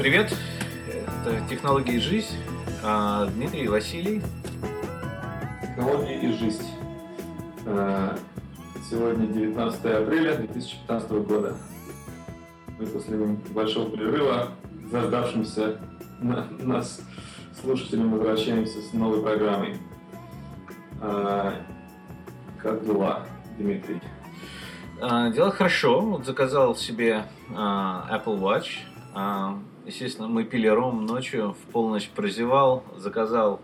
Привет! 0.00 0.34
Это 1.24 1.46
«Технологии 1.48 1.96
и 1.96 1.98
жизнь». 1.98 2.34
А, 2.82 3.26
Дмитрий 3.26 3.68
Василий. 3.68 4.22
Технологии 5.60 6.18
и 6.20 6.32
жизнь. 6.32 6.66
Э, 7.66 8.16
Сегодня 8.88 9.26
19 9.26 9.84
апреля 9.84 10.36
2015 10.36 11.10
года. 11.22 11.54
Мы 12.78 12.86
после 12.86 13.16
большого 13.50 13.90
перерыва, 13.90 14.48
заждавшимся 14.90 15.78
на- 16.20 16.46
нас 16.60 17.02
слушателям, 17.60 18.10
возвращаемся 18.12 18.80
с 18.80 18.92
новой 18.94 19.22
программой. 19.22 19.76
Э, 21.02 21.52
Как 22.58 22.84
дела, 22.84 23.26
Дмитрий? 23.58 24.00
А, 25.00 25.30
Дела 25.30 25.50
хорошо. 25.50 26.00
Вот 26.00 26.24
заказал 26.26 26.74
себе 26.74 27.24
Apple 27.50 28.38
Watch. 28.40 28.66
Естественно, 29.90 30.28
мы 30.28 30.44
пили 30.44 30.68
ром 30.68 31.04
ночью, 31.04 31.54
в 31.54 31.72
полночь 31.72 32.10
прозевал, 32.10 32.84
заказал 32.96 33.60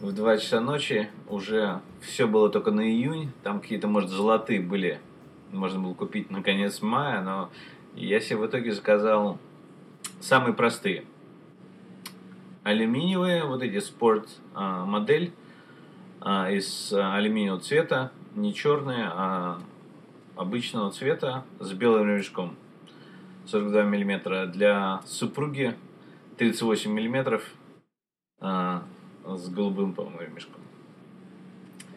в 0.00 0.12
2 0.12 0.36
часа 0.38 0.60
ночи. 0.60 1.08
Уже 1.28 1.80
все 2.00 2.28
было 2.28 2.48
только 2.48 2.70
на 2.70 2.88
июнь. 2.88 3.32
Там 3.42 3.58
какие-то, 3.58 3.88
может, 3.88 4.08
золотые 4.08 4.60
были. 4.60 5.00
Можно 5.50 5.80
было 5.80 5.94
купить 5.94 6.30
на 6.30 6.44
конец 6.44 6.80
мая, 6.80 7.22
но 7.22 7.50
я 7.96 8.20
себе 8.20 8.36
в 8.36 8.46
итоге 8.46 8.70
заказал 8.70 9.40
самые 10.20 10.54
простые. 10.54 11.04
Алюминиевые, 12.62 13.42
вот 13.42 13.60
эти 13.64 13.80
спорт 13.80 14.28
а, 14.54 14.84
модель 14.84 15.32
а, 16.20 16.52
из 16.52 16.92
а, 16.92 17.16
алюминиевого 17.16 17.60
цвета, 17.60 18.12
не 18.36 18.54
черные, 18.54 19.10
а 19.12 19.58
обычного 20.36 20.92
цвета 20.92 21.42
с 21.58 21.72
белым 21.72 22.06
ремешком. 22.06 22.54
42 23.48 23.82
миллиметра 23.84 24.46
для 24.46 25.00
супруги, 25.06 25.74
38 26.36 26.92
миллиметров 26.92 27.42
а, 28.40 28.82
с 29.24 29.48
голубым, 29.48 29.94
по-моему, 29.94 30.20
ремешком. 30.20 30.60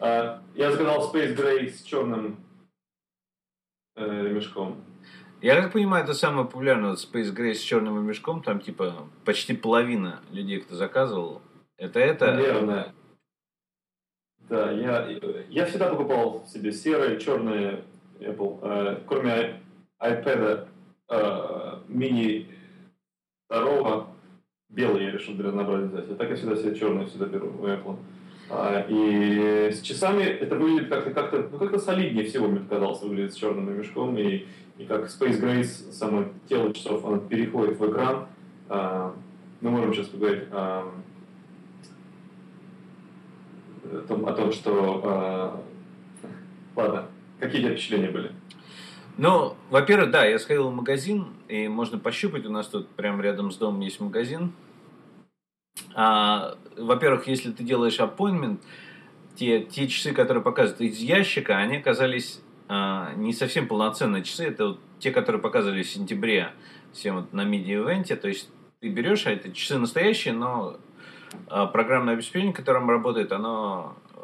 Э, 0.00 0.38
Я 0.54 0.72
заказал 0.72 1.12
Space 1.12 1.36
Gray 1.36 1.68
с 1.68 1.82
черным 1.82 2.38
э, 3.96 4.22
ремешком. 4.28 4.82
Я 5.42 5.60
так 5.60 5.72
понимаю, 5.72 6.04
это 6.04 6.14
самое 6.14 6.46
популярное 6.46 6.94
Space 6.94 7.34
Gray 7.34 7.52
с 7.52 7.60
черным 7.60 7.98
ремешком, 7.98 8.42
там 8.42 8.58
типа 8.58 9.06
почти 9.26 9.54
половина 9.54 10.22
людей, 10.30 10.60
кто 10.60 10.74
заказывал, 10.74 11.42
это 11.76 12.00
это. 12.00 12.32
Наверное. 12.32 12.94
Да, 14.48 14.70
я, 14.70 15.06
я 15.50 15.66
всегда 15.66 15.90
покупал 15.90 16.46
себе 16.46 16.72
серые, 16.72 17.20
черные 17.20 17.84
Apple. 18.20 18.58
Э, 18.62 19.00
кроме 19.06 19.60
iPad 20.00 20.68
э, 21.12 21.78
мини 21.88 22.48
второго, 23.46 24.08
белый 24.68 25.04
я 25.04 25.10
решил 25.12 25.34
для 25.34 25.46
разнообразия 25.46 25.86
взять. 25.86 26.10
А 26.10 26.14
так 26.14 26.30
я 26.30 26.36
всегда 26.36 26.56
себе 26.56 26.74
черные 26.74 27.06
всегда 27.06 27.26
беру 27.26 27.48
у 27.48 27.66
Apple. 27.66 27.96
А, 28.50 28.84
и 28.88 29.70
с 29.70 29.80
часами 29.80 30.24
это 30.24 30.56
выглядит 30.56 30.88
как-то 30.88 31.10
как-то 31.10 31.48
ну, 31.50 31.58
как-то 31.58 31.78
солиднее 31.78 32.24
всего, 32.26 32.48
мне 32.48 32.60
показалось, 32.60 33.02
выглядит 33.02 33.32
с 33.32 33.36
черным 33.36 33.68
ремешком. 33.68 34.16
И, 34.18 34.46
и 34.78 34.84
как 34.86 35.06
Space 35.06 35.40
Grace, 35.40 35.92
само 35.92 36.24
тело 36.48 36.72
часов, 36.72 37.04
оно 37.04 37.18
переходит 37.18 37.78
в 37.78 37.90
экран. 37.90 38.26
А, 38.68 39.14
мы 39.60 39.70
можем 39.70 39.94
сейчас 39.94 40.08
поговорить 40.08 40.44
о, 40.50 40.90
о 43.84 43.98
том, 44.08 44.26
о 44.26 44.32
том, 44.32 44.52
что... 44.52 45.02
а, 45.04 45.62
ладно, 46.74 47.06
какие 47.38 47.60
у 47.60 47.64
тебя 47.64 47.74
впечатления 47.74 48.10
были? 48.10 48.32
Ну, 49.18 49.56
во-первых, 49.68 50.10
да, 50.10 50.24
я 50.24 50.38
сходил 50.38 50.70
в 50.70 50.74
магазин, 50.74 51.26
и 51.48 51.68
можно 51.68 51.98
пощупать, 51.98 52.46
у 52.46 52.50
нас 52.50 52.66
тут 52.66 52.88
прямо 52.90 53.22
рядом 53.22 53.50
с 53.50 53.56
домом 53.56 53.80
есть 53.80 54.00
магазин. 54.00 54.52
А, 55.94 56.56
во-первых, 56.76 57.26
если 57.26 57.52
ты 57.52 57.62
делаешь 57.62 57.98
appointment, 57.98 58.60
те, 59.34 59.62
те 59.62 59.88
часы, 59.88 60.12
которые 60.12 60.42
показывают 60.42 60.80
из 60.80 60.98
ящика, 60.98 61.56
они 61.58 61.76
оказались 61.76 62.40
а, 62.68 63.12
не 63.14 63.32
совсем 63.32 63.68
полноценные 63.68 64.22
часы. 64.22 64.46
Это 64.46 64.68
вот 64.68 64.80
те, 64.98 65.10
которые 65.10 65.40
показывали 65.40 65.82
в 65.82 65.90
сентябре 65.90 66.52
всем 66.92 67.16
вот 67.16 67.32
на 67.32 67.44
медиа-ивенте. 67.44 68.16
То 68.16 68.28
есть 68.28 68.48
ты 68.80 68.88
берешь, 68.88 69.26
а 69.26 69.30
это 69.30 69.52
часы 69.52 69.78
настоящие, 69.78 70.34
но 70.34 70.78
а, 71.48 71.66
программное 71.66 72.14
обеспечение, 72.14 72.52
которым 72.52 72.88
работает, 72.88 73.32
оно 73.32 73.96
э, 74.14 74.20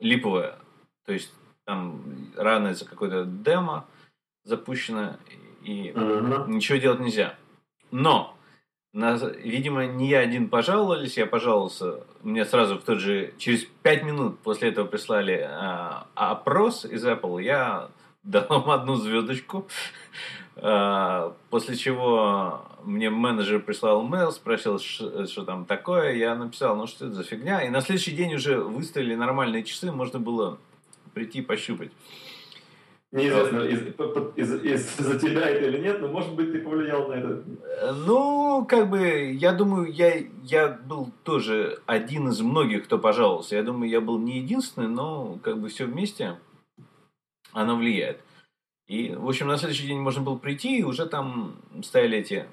липовое. 0.00 0.56
То 1.04 1.12
есть 1.12 1.32
там 1.64 2.02
рано 2.36 2.74
за 2.74 2.84
какое-то 2.84 3.24
демо 3.24 3.86
запущено, 4.48 5.16
и 5.62 5.92
ничего 6.48 6.78
делать 6.78 7.00
нельзя. 7.00 7.34
Но, 7.90 8.34
на- 8.92 9.16
видимо, 9.16 9.86
не 9.86 10.08
я 10.08 10.20
один 10.20 10.48
пожаловались, 10.48 11.18
я 11.18 11.26
пожаловался, 11.26 12.00
мне 12.22 12.44
сразу 12.44 12.78
в 12.78 12.82
тот 12.82 12.98
же, 12.98 13.34
через 13.38 13.64
пять 13.82 14.02
минут 14.02 14.38
после 14.40 14.70
этого 14.70 14.86
прислали 14.86 15.46
а, 15.48 16.06
опрос 16.14 16.84
из 16.86 17.04
Apple, 17.04 17.42
я 17.42 17.90
дал 18.22 18.62
им 18.62 18.70
одну 18.70 18.96
звездочку, 18.96 19.66
А, 20.60 21.34
после 21.50 21.76
чего 21.76 22.62
мне 22.82 23.10
менеджер 23.10 23.60
прислал 23.60 24.04
mail, 24.08 24.32
спросил, 24.32 24.80
что 24.80 25.44
там 25.44 25.66
такое, 25.66 26.14
я 26.16 26.34
написал, 26.34 26.74
ну 26.74 26.86
что 26.88 27.06
это 27.06 27.14
за 27.14 27.22
фигня, 27.22 27.62
и 27.62 27.68
на 27.68 27.80
следующий 27.80 28.10
день 28.10 28.34
уже 28.34 28.58
выставили 28.58 29.14
нормальные 29.14 29.62
часы, 29.62 29.92
можно 29.92 30.18
было 30.18 30.58
прийти 31.14 31.42
пощупать. 31.42 31.92
Неизвестно, 33.10 33.60
из, 33.60 33.94
по- 33.94 34.08
по- 34.08 34.38
из, 34.38 34.52
из- 34.62 34.96
за 34.98 35.18
тебя 35.18 35.48
это 35.48 35.66
или 35.66 35.78
нет, 35.78 36.00
но 36.00 36.08
может 36.08 36.34
быть 36.34 36.52
ты 36.52 36.60
повлиял 36.60 37.08
на 37.08 37.14
это. 37.14 37.42
Э, 37.64 37.92
Ну, 37.92 38.66
как 38.68 38.90
бы, 38.90 39.30
я 39.32 39.52
думаю, 39.54 39.90
я, 39.90 40.22
я 40.42 40.68
был 40.68 41.10
тоже 41.22 41.80
один 41.86 42.28
из 42.28 42.40
многих, 42.42 42.84
кто 42.84 42.98
пожаловался. 42.98 43.56
Я 43.56 43.62
думаю, 43.62 43.88
я 43.90 44.02
был 44.02 44.18
не 44.18 44.38
единственный, 44.40 44.88
но 44.88 45.38
как 45.42 45.58
бы 45.58 45.68
все 45.68 45.86
вместе 45.86 46.38
оно 47.52 47.76
влияет. 47.76 48.20
И, 48.88 49.14
в 49.14 49.26
общем, 49.26 49.48
на 49.48 49.56
следующий 49.56 49.86
день 49.86 50.00
можно 50.00 50.22
было 50.22 50.36
прийти, 50.36 50.78
и 50.78 50.82
уже 50.82 51.06
там 51.06 51.56
стояли 51.82 52.18
эти 52.18 52.46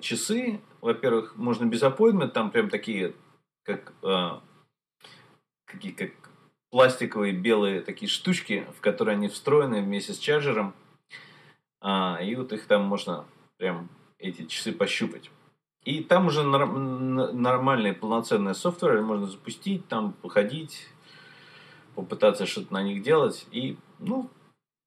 часы. 0.00 0.60
Во-первых, 0.80 1.36
можно 1.36 1.64
без 1.64 1.82
appointment, 1.82 2.28
там 2.28 2.52
прям 2.52 2.68
такие, 2.70 3.14
как, 3.64 3.92
а, 4.04 4.40
какие, 5.66 5.90
как 5.92 6.10
пластиковые 6.70 7.32
белые 7.32 7.80
такие 7.80 8.08
штучки, 8.08 8.66
в 8.76 8.80
которые 8.80 9.14
они 9.14 9.28
встроены 9.28 9.82
вместе 9.82 10.12
с 10.12 10.18
чарджером. 10.18 10.74
А, 11.80 12.18
и 12.22 12.34
вот 12.34 12.52
их 12.52 12.66
там 12.66 12.84
можно 12.84 13.24
прям 13.56 13.88
эти 14.18 14.46
часы 14.46 14.72
пощупать. 14.72 15.30
И 15.84 16.02
там 16.02 16.26
уже 16.26 16.42
нормальный 16.42 17.94
полноценный 17.94 18.54
софтвер, 18.54 19.00
можно 19.00 19.26
запустить, 19.26 19.88
там 19.88 20.12
походить, 20.12 20.88
попытаться 21.94 22.46
что-то 22.46 22.74
на 22.74 22.82
них 22.82 23.02
делать. 23.02 23.46
И, 23.52 23.78
ну, 23.98 24.28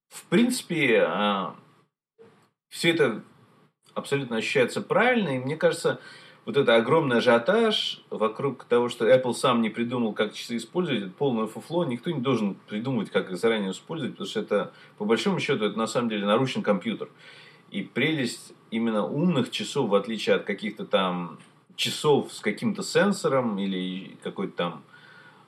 в 0.09 0.25
принципе, 0.25 1.07
все 2.69 2.91
это 2.91 3.23
абсолютно 3.95 4.37
ощущается 4.37 4.81
правильно. 4.81 5.29
И 5.29 5.39
мне 5.39 5.55
кажется, 5.55 5.99
вот 6.46 6.57
это 6.57 6.75
огромный 6.75 7.18
ажиотаж 7.18 8.02
вокруг 8.09 8.63
того, 8.63 8.90
что 8.90 9.07
Apple 9.07 9.34
сам 9.34 9.62
не 9.62 9.69
придумал, 9.69 10.13
как 10.13 10.34
часы 10.34 10.57
использовать, 10.57 11.03
это 11.03 11.12
полное 11.12 11.46
фуфло. 11.46 11.85
Никто 11.85 12.09
не 12.09 12.19
должен 12.19 12.56
придумывать, 12.68 13.12
как 13.12 13.31
их 13.31 13.38
заранее 13.38 13.72
использовать, 13.72 14.13
потому 14.13 14.29
что 14.29 14.40
это, 14.40 14.74
по 14.97 15.06
большому 15.06 15.40
счету, 15.40 15.66
это 15.66 15.78
на 15.78 15.88
самом 15.88 16.09
деле 16.09 16.25
наручный 16.25 16.63
компьютер. 16.63 17.09
И 17.70 17.84
прелесть 17.84 18.53
именно 18.72 19.05
умных 19.05 19.52
часов, 19.52 19.90
в 19.90 19.96
отличие 19.96 20.35
от 20.35 20.43
каких-то 20.43 20.85
там 20.85 21.38
часов 21.76 22.34
с 22.34 22.40
каким-то 22.40 22.84
сенсором 22.84 23.58
или 23.59 24.17
какой-то 24.23 24.53
там 24.55 24.84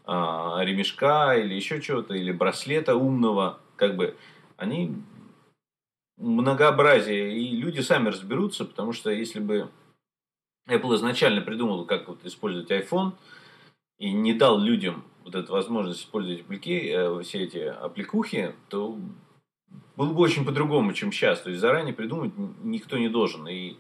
а, 0.06 0.62
ремешка 0.63 1.36
или 1.36 1.54
еще 1.54 1.81
чего-то, 1.81 2.13
или 2.13 2.31
браслета 2.31 2.96
умного, 2.96 3.60
как 3.78 3.96
бы, 3.96 4.16
они 4.57 4.96
многообразие, 6.18 7.38
и 7.38 7.56
люди 7.56 7.81
сами 7.81 8.10
разберутся, 8.10 8.66
потому 8.66 8.94
что 8.94 9.10
если 9.10 9.39
бы 9.39 9.69
Apple 10.68 10.95
изначально 10.95 11.42
придумал, 11.42 11.86
как 11.86 12.07
вот 12.07 12.25
использовать 12.25 12.71
iPhone, 12.71 13.13
и 13.98 14.12
не 14.12 14.33
дал 14.33 14.60
людям 14.60 15.04
вот 15.24 15.36
эту 15.36 15.54
возможность 15.54 16.01
использовать 16.01 16.42
апплики, 16.42 16.89
э, 16.89 17.21
все 17.24 17.44
эти 17.44 17.57
аппликухи, 17.57 18.56
то 18.69 18.98
было 19.95 20.13
бы 20.13 20.21
очень 20.21 20.45
по-другому, 20.45 20.94
чем 20.94 21.12
сейчас. 21.12 21.42
То 21.42 21.50
есть 21.50 21.62
заранее 21.62 21.94
придумать 21.94 22.33
никто 22.63 22.98
не 22.98 23.10
должен. 23.10 23.48
И 23.48 23.77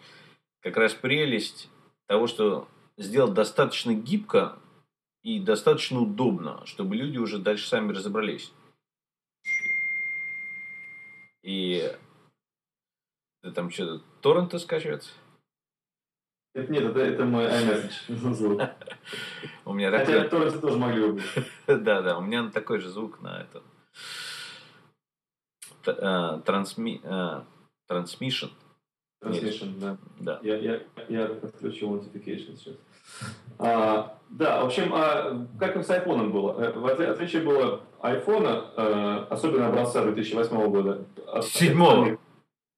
как 0.61 0.77
раз 0.77 0.93
прелесть 0.93 1.69
того, 2.07 2.27
что 2.27 2.67
сделать 2.97 3.33
достаточно 3.33 3.93
гибко 3.93 4.57
и 5.23 5.39
достаточно 5.39 5.99
удобно, 5.99 6.65
чтобы 6.65 6.95
люди 6.95 7.17
уже 7.17 7.39
дальше 7.39 7.67
сами 7.67 7.91
разобрались. 7.91 8.51
И 11.43 11.91
это 13.41 13.51
там 13.53 13.69
что-то 13.69 14.03
торренты 14.21 14.59
скачивается? 14.59 15.09
Это, 16.55 16.71
нет, 16.71 16.83
это, 16.83 16.99
это 16.99 17.25
мой 17.25 17.45
iMessage 17.45 18.33
звук. 18.33 18.61
У 19.65 19.73
меня 19.73 19.89
Хотя 19.91 20.05
такой... 20.23 20.29
торренты 20.29 20.59
тоже 20.59 20.77
могли 20.77 21.01
бы 21.07 21.13
быть. 21.13 21.23
Да, 21.67 22.01
да, 22.01 22.17
у 22.17 22.21
меня 22.21 22.49
такой 22.49 22.79
же 22.79 22.89
звук 22.89 23.21
на 23.21 23.41
это. 23.41 23.63
Т- 25.83 25.91
э, 25.97 26.41
трансми- 26.45 27.01
э, 27.03 27.41
Transmission. 27.89 28.51
Transmission, 29.23 29.79
да. 29.79 29.97
Да. 30.19 30.39
Я, 30.43 30.57
я, 30.57 30.79
я 31.09 31.25
отключил 31.25 31.95
notification 31.95 32.55
сейчас. 32.55 32.75
А, 33.57 34.17
да, 34.29 34.61
в 34.63 34.67
общем, 34.67 34.91
а, 34.93 35.47
как 35.59 35.75
с 35.83 35.89
iPhone 35.89 36.29
было? 36.29 36.61
Э, 36.61 36.71
В 36.71 36.85
отли- 36.85 37.05
отличие 37.05 37.41
было 37.41 37.81
iPhone, 38.01 38.73
э, 38.77 39.25
особенно 39.29 39.67
образца 39.69 40.03
2008 40.03 40.69
года. 40.69 41.05
Седьмого. 41.41 42.17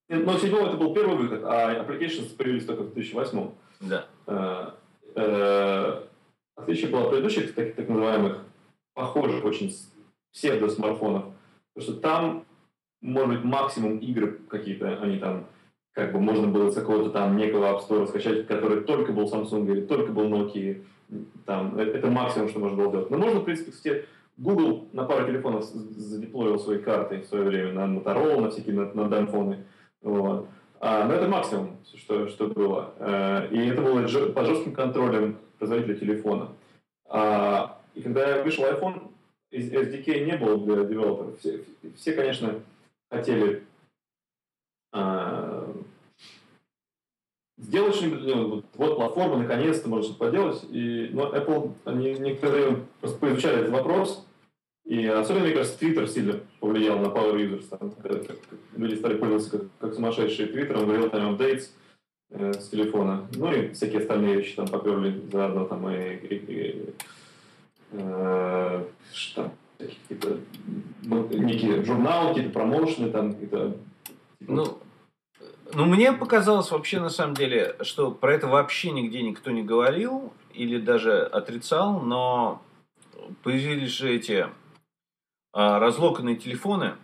Ну, 0.08 0.38
седьмого 0.38 0.68
это 0.68 0.76
был 0.76 0.94
первый 0.94 1.16
выход, 1.16 1.42
а 1.44 1.74
applications 1.84 2.34
появились 2.36 2.64
только 2.64 2.82
в 2.84 2.94
2008. 2.94 3.50
Да. 3.80 4.06
Э, 4.26 4.70
э, 5.14 6.02
Отличие 6.56 6.90
было 6.90 7.02
от 7.02 7.10
предыдущих 7.10 7.54
так, 7.54 7.74
так 7.74 7.88
называемых 7.88 8.42
похожих 8.94 9.44
очень 9.44 9.74
псевдо-смартфонов, 10.32 11.24
потому 11.74 11.92
что 11.92 12.00
там, 12.00 12.44
может 13.02 13.28
быть, 13.36 13.44
максимум 13.44 13.98
игр 13.98 14.38
какие-то, 14.48 14.98
они 15.02 15.18
там, 15.18 15.46
как 15.92 16.12
бы 16.12 16.20
можно 16.20 16.48
было 16.48 16.70
с 16.70 16.74
какого-то 16.74 17.10
там 17.10 17.36
некого 17.36 17.66
App 17.66 17.86
Store 17.86 18.06
скачать, 18.06 18.46
который 18.46 18.84
только 18.84 19.12
был 19.12 19.30
Samsung 19.30 19.70
или 19.70 19.82
только 19.82 20.12
был 20.12 20.24
Nokia, 20.24 20.82
там, 21.44 21.78
э, 21.78 21.82
это 21.82 22.08
максимум, 22.08 22.48
что 22.48 22.58
можно 22.58 22.76
было 22.76 22.90
делать. 22.90 23.10
Но 23.10 23.18
можно, 23.18 23.40
в 23.40 23.44
принципе, 23.44 23.72
кстати, 23.72 24.04
Google 24.38 24.88
на 24.92 25.04
пару 25.04 25.26
телефонов 25.26 25.64
задеплоил 25.64 26.58
свои 26.58 26.78
карты 26.78 27.20
в 27.20 27.26
свое 27.26 27.44
время 27.44 27.72
на 27.72 27.98
Motorola, 27.98 28.40
на 28.40 28.50
всякие, 28.50 28.74
на, 28.74 29.08
на. 29.08 29.58
Вот. 30.02 30.48
А, 30.80 31.06
но 31.06 31.14
это 31.14 31.28
максимум, 31.28 31.76
что, 31.94 32.28
что 32.28 32.48
было. 32.48 32.92
Э, 32.98 33.48
И 33.50 33.68
это 33.68 33.80
было 33.82 34.02
под 34.32 34.46
жестким 34.46 34.72
контролем 34.74 35.38
производителя 35.58 35.94
телефона. 35.96 36.48
А, 37.08 37.78
И 37.94 38.02
когда 38.02 38.42
вышел 38.42 38.64
iPhone, 38.64 39.10
из- 39.50 39.72
SDK 39.72 40.24
не 40.24 40.36
было 40.36 40.58
для 40.58 40.84
девелоперов. 40.84 41.38
Все, 41.38 41.64
все 41.96 42.12
конечно, 42.12 42.60
хотели 43.10 43.62
а, 44.92 45.66
сделать 47.58 47.94
что-нибудь, 47.94 48.20
ну, 48.24 48.48
вот, 48.48 48.64
вот 48.74 48.96
платформа, 48.96 49.36
наконец-то 49.38 49.88
можно 49.88 50.04
что-то 50.04 50.18
поделать. 50.26 50.62
И, 50.70 51.08
но 51.12 51.34
Apple, 51.34 51.72
они 51.84 52.14
некоторое 52.18 52.52
время 52.52 52.86
просто 53.00 53.18
поизучали 53.18 53.60
этот 53.60 53.70
вопрос, 53.72 54.26
и 54.86 55.04
особенно, 55.06 55.44
мне 55.46 55.54
кажется, 55.54 55.84
Twitter 55.84 56.06
сильно 56.06 56.40
повлиял 56.60 56.98
на 56.98 57.06
Power 57.06 57.34
Users. 57.36 57.66
Там, 57.76 57.90
когда 57.90 58.20
люди 58.76 58.94
стали 58.94 59.16
пользоваться 59.16 59.50
как, 59.58 59.62
как 59.80 59.94
сумасшедшие 59.94 60.48
Твиттером, 60.48 60.86
говорил 60.86 61.10
там 61.10 61.34
updates 61.34 61.70
э, 62.30 62.52
с 62.54 62.68
телефона. 62.68 63.26
Ну 63.34 63.52
и 63.52 63.72
всякие 63.72 64.00
остальные 64.00 64.36
вещи 64.36 64.54
там 64.54 64.68
поперли 64.68 65.20
заодно 65.32 65.64
там 65.66 65.88
и, 65.90 66.14
и- 66.14 66.34
и, 66.36 66.94
э, 67.92 68.84
что 69.12 69.50
какие-то 69.78 70.38
ну, 71.02 71.26
некие 71.28 71.84
журналы, 71.84 72.28
какие-то 72.30 72.50
промоушены 72.52 73.10
там, 73.10 73.32
какие-то 73.32 73.76
типа, 74.38 74.52
Ну, 74.52 74.78
ну, 75.74 75.84
мне 75.86 76.12
показалось 76.12 76.70
вообще 76.70 77.00
на 77.00 77.10
самом 77.10 77.34
деле, 77.34 77.74
что 77.82 78.10
про 78.12 78.32
это 78.34 78.46
вообще 78.46 78.92
нигде 78.92 79.22
никто 79.22 79.50
не 79.50 79.62
говорил 79.62 80.32
или 80.54 80.78
даже 80.78 81.22
отрицал, 81.22 82.00
но 82.00 82.62
появились 83.42 83.90
же 83.90 84.14
эти 84.14 84.46
а, 85.56 85.78
разлоканные 85.78 86.36
телефоны, 86.36 86.96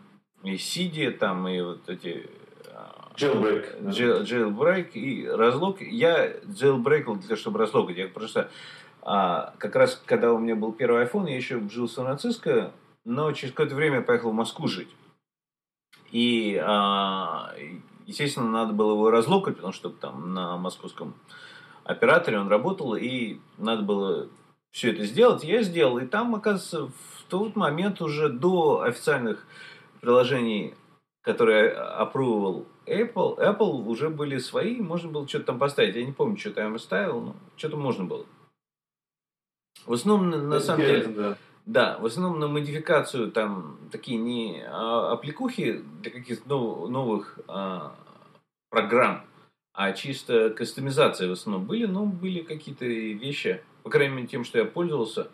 и 0.45 0.59
Сиди 0.59 1.11
там, 1.11 1.49
и 1.49 1.59
вот 1.63 1.89
эти 1.89 2.29
а, 2.67 3.11
jailbreak. 3.17 3.81
да. 3.81 3.91
Jail- 3.91 4.23
jailbreak 4.25 4.91
и 4.93 5.27
разлог. 5.27 5.81
Я 5.81 6.29
jailbreakал 6.43 7.15
для 7.17 7.29
того, 7.29 7.37
чтобы 7.37 7.59
разлогать. 7.61 7.97
Я 7.97 8.09
просто 8.09 8.51
а, 9.01 9.55
как 9.57 9.75
раз, 9.75 10.03
когда 10.05 10.35
у 10.35 10.39
меня 10.39 10.55
был 10.55 10.73
первый 10.73 11.03
iPhone, 11.07 11.31
я 11.31 11.37
еще 11.37 11.67
жил 11.71 11.87
в 11.87 11.91
Сан-Франциско, 11.91 12.73
но 13.07 13.33
через 13.33 13.55
какое-то 13.55 13.75
время 13.75 13.97
я 13.97 14.03
поехал 14.03 14.33
в 14.33 14.35
Москву 14.35 14.69
жить. 14.69 14.95
И, 16.11 16.61
а, 16.63 17.55
естественно, 18.07 18.51
надо 18.51 18.75
было 18.75 18.93
его 18.93 19.11
разлокать, 19.11 19.57
потому 19.57 19.73
что 19.73 19.89
там 19.89 20.35
на 20.35 20.59
московском 20.59 21.15
операторе 21.85 22.39
он 22.39 22.49
работал, 22.49 22.97
и 22.97 23.39
надо 23.57 23.83
было 23.83 24.29
все 24.73 24.93
это 24.93 25.05
сделать. 25.07 25.43
Я 25.43 25.63
сделал, 25.63 25.97
и 25.97 26.07
там, 26.07 26.35
оказывается, 26.35 26.93
тот 27.33 27.57
момент 27.57 28.03
уже 28.03 28.29
до 28.29 28.83
официальных 28.83 29.47
приложений, 30.03 30.75
которые 31.23 31.71
опробовал 31.73 32.67
Apple, 32.87 33.39
Apple 33.39 33.87
уже 33.87 34.11
были 34.11 34.37
свои, 34.37 34.83
можно 34.83 35.11
было 35.11 35.27
что-то 35.27 35.47
там 35.47 35.59
поставить. 35.59 35.97
Я 35.97 36.05
не 36.05 36.13
помню, 36.13 36.37
что 36.37 36.51
там 36.51 36.75
я 36.75 36.79
ставил, 36.79 37.23
но 37.23 37.37
что-то 37.57 37.79
можно 37.79 38.05
было. 38.05 38.27
В 39.87 39.95
основном, 39.95 40.29
на, 40.29 40.37
на 40.43 40.61
самом 40.61 40.83
деле, 40.83 41.07
Да. 41.07 41.37
да, 41.65 41.99
в 41.99 42.05
основном 42.05 42.39
на 42.39 42.49
модификацию 42.49 43.33
там 43.33 43.79
такие 43.91 44.19
не 44.19 44.63
а, 44.69 45.13
аппликухи 45.13 45.83
для 46.03 46.11
каких-то 46.11 46.47
нов- 46.47 46.89
новых 46.91 47.39
а, 47.49 47.95
программ, 48.69 49.25
а 49.73 49.93
чисто 49.93 50.51
кастомизация 50.51 51.31
в 51.31 51.33
основном 51.33 51.65
были, 51.65 51.87
но 51.87 52.05
были 52.05 52.43
какие-то 52.43 52.85
вещи, 52.85 53.63
по 53.85 53.89
крайней 53.89 54.17
мере, 54.17 54.29
тем, 54.29 54.45
что 54.45 54.59
я 54.59 54.67
пользовался, 54.67 55.31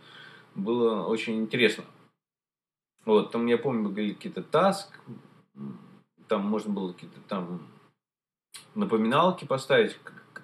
было 0.54 1.04
очень 1.06 1.40
интересно. 1.40 1.84
Вот, 3.04 3.30
там, 3.32 3.46
я 3.46 3.56
помню, 3.58 3.88
были 3.88 4.12
какие-то 4.12 4.42
таск, 4.42 4.98
там 6.28 6.42
можно 6.46 6.72
было 6.72 6.92
какие-то 6.92 7.20
там 7.28 7.66
напоминалки 8.74 9.44
поставить. 9.44 9.98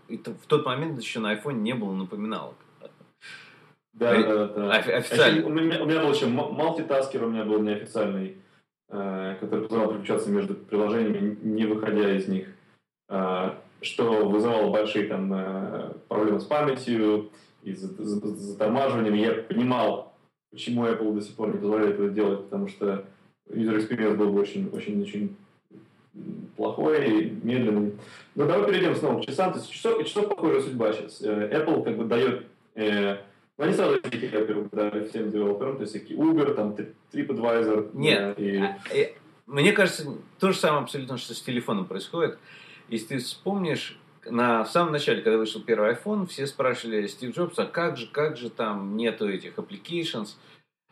И 0.09 0.17
в 0.17 0.47
тот 0.47 0.65
момент 0.67 0.99
еще 1.01 1.21
на 1.21 1.35
iPhone 1.35 1.55
не 1.61 1.75
было 1.75 1.93
напоминалок. 1.95 2.57
Да, 3.93 4.15
Э, 4.17 4.23
да, 4.23 4.47
да. 4.49 4.79
офи- 4.81 4.91
официально. 4.91 5.39
Еще 5.39 5.47
У 5.47 5.51
меня, 5.51 5.83
у 5.83 5.87
меня 5.87 6.01
был 6.03 6.13
еще 6.13 6.27
мультитаскер, 6.27 7.23
у 7.25 7.31
меня 7.31 7.45
был 7.45 7.61
неофициальный, 7.63 8.37
э, 8.89 9.37
который 9.41 9.63
позволял 9.69 9.91
переключаться 9.91 10.31
между 10.31 10.55
приложениями, 10.55 11.39
не 11.43 11.65
выходя 11.67 12.13
из 12.17 12.27
них, 12.29 12.49
э, 13.09 13.51
что 13.83 14.27
вызывало 14.29 14.71
большие 14.73 15.07
там 15.07 15.33
э, 15.33 15.93
проблемы 16.09 16.41
с 16.41 16.45
памятью 16.45 17.31
и 17.65 17.73
затормаживанием. 17.75 19.15
Я 19.15 19.43
понимал, 19.43 20.15
почему 20.51 20.87
Apple 20.87 21.15
до 21.15 21.21
сих 21.21 21.35
пор 21.35 21.49
не 21.53 21.59
позволяет 21.59 21.95
это 21.95 22.09
делать, 22.11 22.45
потому 22.45 22.69
что 22.69 23.05
user 23.49 23.79
experience 23.79 24.17
был 24.17 24.33
бы 24.33 24.41
очень, 24.41 24.69
очень, 24.73 25.03
очень 25.03 25.37
плохой 26.57 27.23
и 27.23 27.31
медленный. 27.43 27.95
Но 28.35 28.47
давай 28.47 28.71
перейдем 28.71 28.95
снова 28.95 29.21
к 29.21 29.27
часам. 29.27 29.53
То 29.53 29.59
есть 29.59 29.71
часов, 29.71 30.05
часов 30.05 30.29
похожая 30.29 30.61
судьба 30.61 30.93
сейчас. 30.93 31.23
Э, 31.23 31.51
Apple 31.51 31.83
как 31.83 31.97
бы 31.97 32.05
дает 32.05 32.47
э, 32.75 33.19
ну, 33.57 33.65
они 33.65 33.75
сразу 33.75 34.01
во-первых, 34.03 34.71
дали 34.73 35.07
всем 35.07 35.31
девелоперам, 35.31 35.77
то 35.77 35.83
есть 35.83 35.95
всякие 35.95 36.19
Uber, 36.19 36.55
там, 36.55 36.73
Tri- 36.73 36.93
TripAdvisor. 37.13 37.91
Нет. 37.95 38.39
э, 38.39 38.43
и... 38.43 38.57
А, 38.59 38.79
э, 38.93 39.13
Мне 39.47 39.73
кажется, 39.73 40.17
то 40.41 40.51
же 40.51 40.59
самое 40.59 40.83
абсолютно, 40.83 41.19
что 41.19 41.35
с 41.35 41.43
телефоном 41.43 41.87
происходит. 41.87 42.39
Если 42.89 43.07
ты 43.07 43.19
вспомнишь, 43.19 43.99
на 44.27 44.65
самом 44.65 44.93
начале, 44.93 45.23
когда 45.23 45.39
вышел 45.39 45.63
первый 45.63 45.93
iPhone, 45.93 46.27
все 46.27 46.47
спрашивали 46.47 47.07
Стив 47.07 47.35
Джобса, 47.35 47.63
а 47.63 47.67
как 47.67 47.97
же, 47.97 48.07
как 48.07 48.37
же 48.37 48.51
там 48.51 48.97
нету 48.97 49.29
этих 49.29 49.55
applications? 49.55 50.37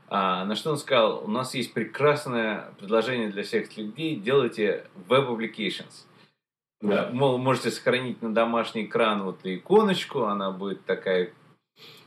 А, 0.09 0.45
на 0.45 0.57
что 0.57 0.71
он 0.71 0.79
сказал, 0.79 1.25
у 1.25 1.29
нас 1.29 1.55
есть 1.55 1.73
прекрасное 1.73 2.73
предложение 2.79 3.29
для 3.29 3.43
всех 3.43 3.77
людей, 3.77 4.17
делайте 4.17 4.87
web 5.09 5.29
applications. 5.29 6.07
Да. 6.81 7.11
Мол, 7.12 7.39
можете 7.39 7.71
сохранить 7.71 8.21
на 8.23 8.35
домашний 8.35 8.85
экран 8.85 9.23
вот 9.23 9.39
иконочку, 9.45 10.25
она 10.25 10.51
будет 10.51 10.85
такая 10.85 11.33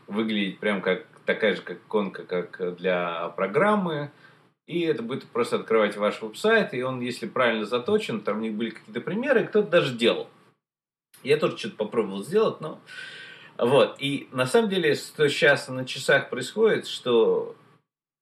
выглядеть 0.07 0.59
прям 0.59 0.81
как 0.81 1.05
такая 1.25 1.55
же 1.55 1.61
как 1.61 1.77
иконка, 1.77 2.23
как 2.23 2.75
для 2.77 3.29
программы. 3.29 4.11
И 4.67 4.81
это 4.81 5.03
будет 5.03 5.25
просто 5.25 5.57
открывать 5.57 5.95
ваш 5.95 6.21
веб-сайт, 6.21 6.73
и 6.73 6.81
он, 6.81 6.99
если 6.99 7.27
правильно 7.27 7.65
заточен, 7.65 8.21
там 8.21 8.37
у 8.37 8.41
них 8.41 8.53
были 8.53 8.71
какие-то 8.71 8.99
примеры, 8.99 9.43
и 9.43 9.45
кто-то 9.45 9.69
даже 9.69 9.95
делал. 9.95 10.27
Я 11.25 11.37
тоже 11.37 11.57
что-то 11.57 11.75
попробовал 11.75 12.23
сделать, 12.23 12.61
но... 12.61 12.79
Вот. 13.57 13.95
И 13.99 14.27
на 14.31 14.45
самом 14.45 14.69
деле, 14.69 14.95
что 14.95 15.27
сейчас 15.29 15.69
на 15.69 15.85
часах 15.85 16.29
происходит, 16.29 16.87
что 16.87 17.55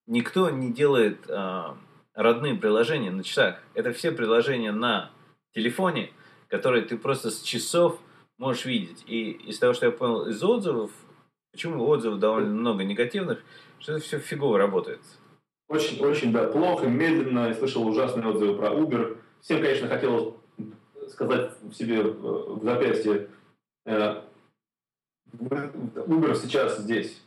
никто 0.06 0.50
не 0.50 0.72
делает 0.72 1.30
а, 1.30 1.76
родные 2.14 2.56
приложения 2.56 3.12
на 3.12 3.24
часах. 3.24 3.62
Это 3.74 3.92
все 3.94 4.12
приложения 4.12 4.72
на 4.72 5.12
телефоне, 5.54 6.12
которые 6.50 6.84
ты 6.84 6.98
просто 6.98 7.32
с 7.32 7.42
часов 7.42 8.00
можешь 8.38 8.66
видеть. 8.66 9.04
И 9.08 9.32
из 9.32 9.60
того, 9.60 9.74
что 9.74 9.88
я 9.88 9.92
понял 9.92 10.28
из 10.28 10.44
отзывов, 10.44 10.92
почему 11.52 11.86
отзывов 11.88 12.20
довольно 12.20 12.54
много 12.54 12.84
негативных, 12.84 13.44
что 13.80 13.94
это 13.94 14.04
все 14.04 14.20
фигово 14.20 14.58
работает. 14.58 15.02
Очень, 15.68 16.00
очень, 16.00 16.32
да, 16.32 16.46
плохо, 16.48 16.88
медленно. 16.88 17.48
Я 17.48 17.54
слышал 17.54 17.88
ужасные 17.88 18.28
отзывы 18.28 18.56
про 18.56 18.70
Uber. 18.70 19.18
Всем, 19.42 19.62
конечно, 19.62 19.88
хотелось 19.88 20.36
сказать 21.10 21.52
в 21.62 21.74
себе 21.74 22.02
э, 22.02 22.12
в 22.12 22.64
запястье, 22.64 23.28
э, 23.86 24.22
Uber 25.34 26.36
сейчас 26.36 26.80
здесь, 26.80 27.22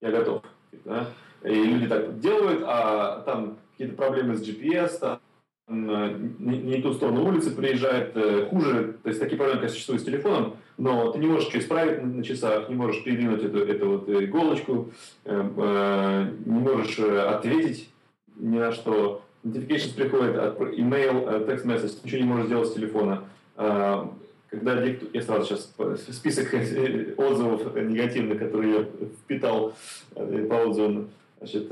я 0.00 0.10
готов. 0.10 0.42
Да? 0.84 1.08
И 1.44 1.54
люди 1.54 1.86
так 1.88 2.20
делают, 2.20 2.62
а 2.66 3.22
там 3.22 3.58
какие-то 3.72 3.96
проблемы 3.96 4.36
с 4.36 4.46
GPS, 4.46 4.98
там 4.98 5.20
э, 5.68 6.16
не, 6.38 6.58
не 6.58 6.82
ту 6.82 6.92
сторону 6.92 7.24
улицы 7.26 7.50
приезжает, 7.50 8.16
э, 8.16 8.46
хуже, 8.46 8.98
то 9.02 9.08
есть 9.08 9.20
такие 9.20 9.36
проблемы, 9.36 9.60
конечно, 9.60 9.74
существуют 9.74 10.02
с 10.02 10.06
телефоном, 10.06 10.56
но 10.76 11.12
ты 11.12 11.18
не 11.18 11.26
можешь 11.26 11.48
что 11.48 11.58
исправить 11.58 12.02
на, 12.02 12.22
часах, 12.24 12.68
не 12.68 12.74
можешь 12.74 13.04
передвинуть 13.04 13.42
эту, 13.42 13.58
эту 13.58 13.88
вот 13.90 14.08
иголочку, 14.08 14.90
э, 15.24 15.50
э, 15.56 16.30
не 16.44 16.58
можешь 16.58 16.98
э, 16.98 17.20
ответить 17.20 17.90
ни 18.36 18.58
на 18.58 18.72
что. 18.72 19.22
Notifications 19.42 19.94
приходит, 19.94 20.36
от 20.36 20.60
email, 20.60 21.26
э, 21.26 21.44
text 21.46 21.64
message, 21.64 21.98
ничего 22.04 22.20
не 22.20 22.26
можешь 22.26 22.46
сделать 22.46 22.68
с 22.68 22.74
телефона. 22.74 23.24
Э, 23.56 24.06
когда 24.50 24.82
я 24.82 25.22
сразу 25.22 25.46
сейчас 25.46 25.72
список 26.14 26.52
отзывов 27.16 27.74
негативных, 27.76 28.38
которые 28.38 28.74
я 28.74 28.82
впитал 29.22 29.74
по 30.12 30.54
отзывам, 30.66 31.08
значит, 31.38 31.68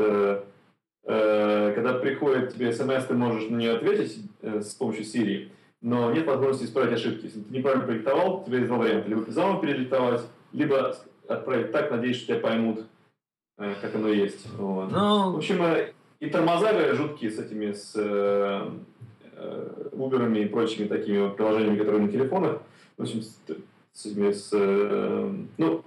когда 1.05 1.99
приходит 2.01 2.55
тебе 2.55 2.73
смс, 2.73 3.05
ты 3.07 3.15
можешь 3.15 3.51
на 3.51 3.57
нее 3.57 3.73
ответить 3.73 4.23
с 4.41 4.75
помощью 4.75 5.03
Siri, 5.03 5.49
но 5.83 6.13
нет 6.13 6.25
возможности 6.27 6.67
исправить 6.67 6.93
ошибки. 6.93 7.25
Если 7.25 7.41
ты 7.41 7.53
неправильно 7.53 7.85
проектовал, 7.85 8.45
тебе 8.45 8.59
есть 8.59 8.69
два 8.69 8.79
варианта. 8.79 9.09
Либо 9.09 9.29
заново 9.29 9.61
перелитовать, 9.61 10.23
либо 10.53 10.97
отправить 11.27 11.73
так, 11.73 11.91
надеюсь, 11.91 12.19
что 12.19 12.27
тебя 12.27 12.39
поймут, 12.39 12.87
как 13.57 13.93
оно 13.93 14.09
есть. 14.09 14.49
Вот. 14.57 14.93
Ну, 14.93 15.33
В 15.33 15.37
общем, 15.39 15.61
и 16.21 16.29
тормоза 16.29 16.95
жуткие 16.95 17.31
с 17.31 17.39
этими, 17.39 17.73
с 17.73 17.95
Uber 19.37 20.43
и 20.43 20.47
прочими 20.47 20.87
такими 20.87 21.31
приложениями, 21.31 21.79
которые 21.79 22.03
на 22.03 22.13
телефонах. 22.13 22.63
В 22.97 23.03
общем, 23.03 23.23
с, 23.23 23.41
с 23.93 24.07
этими, 24.07 24.33
с, 24.33 24.51
ну, 25.57 25.85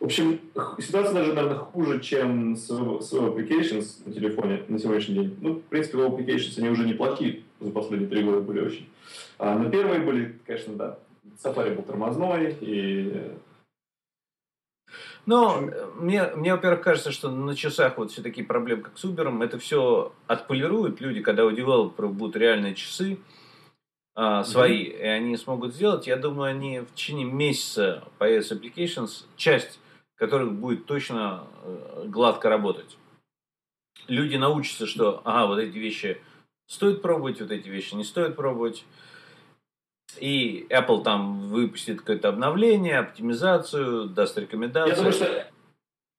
в 0.00 0.04
общем, 0.04 0.40
ситуация 0.78 1.14
даже, 1.14 1.32
наверное, 1.32 1.58
хуже, 1.58 2.00
чем 2.00 2.56
с, 2.56 2.66
с 2.66 3.12
Web 3.12 3.34
Applications 3.34 4.02
на 4.06 4.12
телефоне 4.12 4.62
на 4.68 4.78
сегодняшний 4.78 5.14
день. 5.14 5.36
Ну, 5.40 5.54
в 5.54 5.62
принципе, 5.62 5.98
Web 5.98 6.16
Applications, 6.16 6.58
они 6.58 6.68
уже 6.70 6.86
неплохие 6.86 7.42
за 7.60 7.70
последние 7.70 8.08
три 8.08 8.22
года 8.22 8.40
были 8.40 8.60
очень. 8.60 8.88
А, 9.38 9.58
но 9.58 9.70
первые 9.70 10.00
были, 10.00 10.36
конечно, 10.46 10.74
да. 10.74 10.98
Safari 11.42 11.74
был 11.74 11.82
тормозной, 11.82 12.56
и 12.60 13.32
ну, 15.28 15.70
мне, 15.96 16.30
мне, 16.36 16.54
во-первых, 16.54 16.80
кажется, 16.80 17.12
что 17.12 17.30
на 17.30 17.54
часах 17.54 17.98
вот 17.98 18.10
все 18.10 18.22
такие 18.22 18.46
проблемы, 18.46 18.84
как 18.84 18.96
с 18.96 19.04
Uber, 19.04 19.44
это 19.44 19.58
все 19.58 20.14
отполируют 20.26 21.02
люди, 21.02 21.20
когда 21.20 21.44
у 21.44 21.50
девелоперов 21.50 22.14
будут 22.14 22.34
реальные 22.34 22.74
часы 22.74 23.18
а, 24.14 24.42
свои, 24.42 24.86
mm-hmm. 24.86 25.00
и 25.02 25.04
они 25.04 25.36
смогут 25.36 25.74
сделать. 25.74 26.06
Я 26.06 26.16
думаю, 26.16 26.50
они 26.50 26.80
в 26.80 26.94
течение 26.94 27.26
месяца 27.26 28.08
появятся 28.16 28.54
applications, 28.54 29.26
часть 29.36 29.80
которых 30.14 30.54
будет 30.54 30.86
точно 30.86 31.44
э, 31.62 32.04
гладко 32.06 32.48
работать. 32.48 32.96
Люди 34.06 34.36
научатся, 34.36 34.86
что, 34.86 35.20
ага, 35.26 35.46
вот 35.46 35.58
эти 35.58 35.76
вещи 35.76 36.22
стоит 36.66 37.02
пробовать, 37.02 37.42
вот 37.42 37.50
эти 37.50 37.68
вещи 37.68 37.94
не 37.94 38.04
стоит 38.04 38.34
пробовать. 38.34 38.86
И 40.20 40.66
Apple 40.70 41.02
там 41.02 41.48
выпустит 41.48 42.00
какое-то 42.00 42.28
обновление, 42.28 42.98
оптимизацию, 42.98 44.08
даст 44.08 44.38
рекомендации. 44.38 44.90
Я 44.90 44.96
думаю, 44.96 45.12
что 45.12 45.46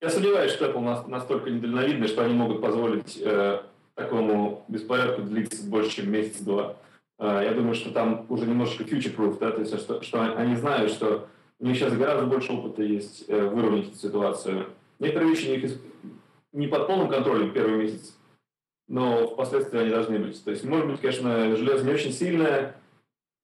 я 0.01 0.09
сомневаюсь, 0.09 0.51
что 0.51 0.69
Apple 0.69 1.07
настолько 1.09 1.49
недальновидный, 1.49 2.07
что 2.07 2.23
они 2.23 2.33
могут 2.33 2.61
позволить 2.61 3.19
э, 3.21 3.61
такому 3.95 4.63
беспорядку 4.69 5.23
длиться 5.23 5.67
больше, 5.69 5.97
чем 5.97 6.11
месяц-два. 6.11 6.77
Э, 7.19 7.41
я 7.43 7.53
думаю, 7.53 7.75
что 7.75 7.91
там 7.91 8.25
уже 8.29 8.45
немножечко 8.45 8.83
future-proof, 8.83 9.39
да, 9.39 9.51
то 9.51 9.59
есть 9.59 9.77
что, 9.77 10.01
что 10.01 10.21
они 10.21 10.55
знают, 10.55 10.91
что 10.91 11.27
у 11.59 11.65
них 11.65 11.77
сейчас 11.77 11.93
гораздо 11.93 12.25
больше 12.25 12.53
опыта 12.53 12.81
есть 12.81 13.25
э, 13.27 13.47
выровнять 13.47 13.89
эту 13.89 13.97
ситуацию. 13.97 14.67
Некоторые 14.99 15.31
вещи 15.31 15.47
у 15.47 15.51
них 15.51 15.71
не 16.53 16.67
под 16.67 16.87
полным 16.87 17.09
контролем 17.09 17.51
первый 17.51 17.79
месяц, 17.79 18.15
но 18.87 19.27
впоследствии 19.27 19.79
они 19.79 19.91
должны 19.91 20.19
быть. 20.19 20.41
То 20.43 20.51
есть, 20.51 20.63
может 20.63 20.87
быть, 20.87 21.01
конечно, 21.01 21.55
железо 21.57 21.85
не 21.85 21.93
очень 21.93 22.13
сильное, 22.13 22.75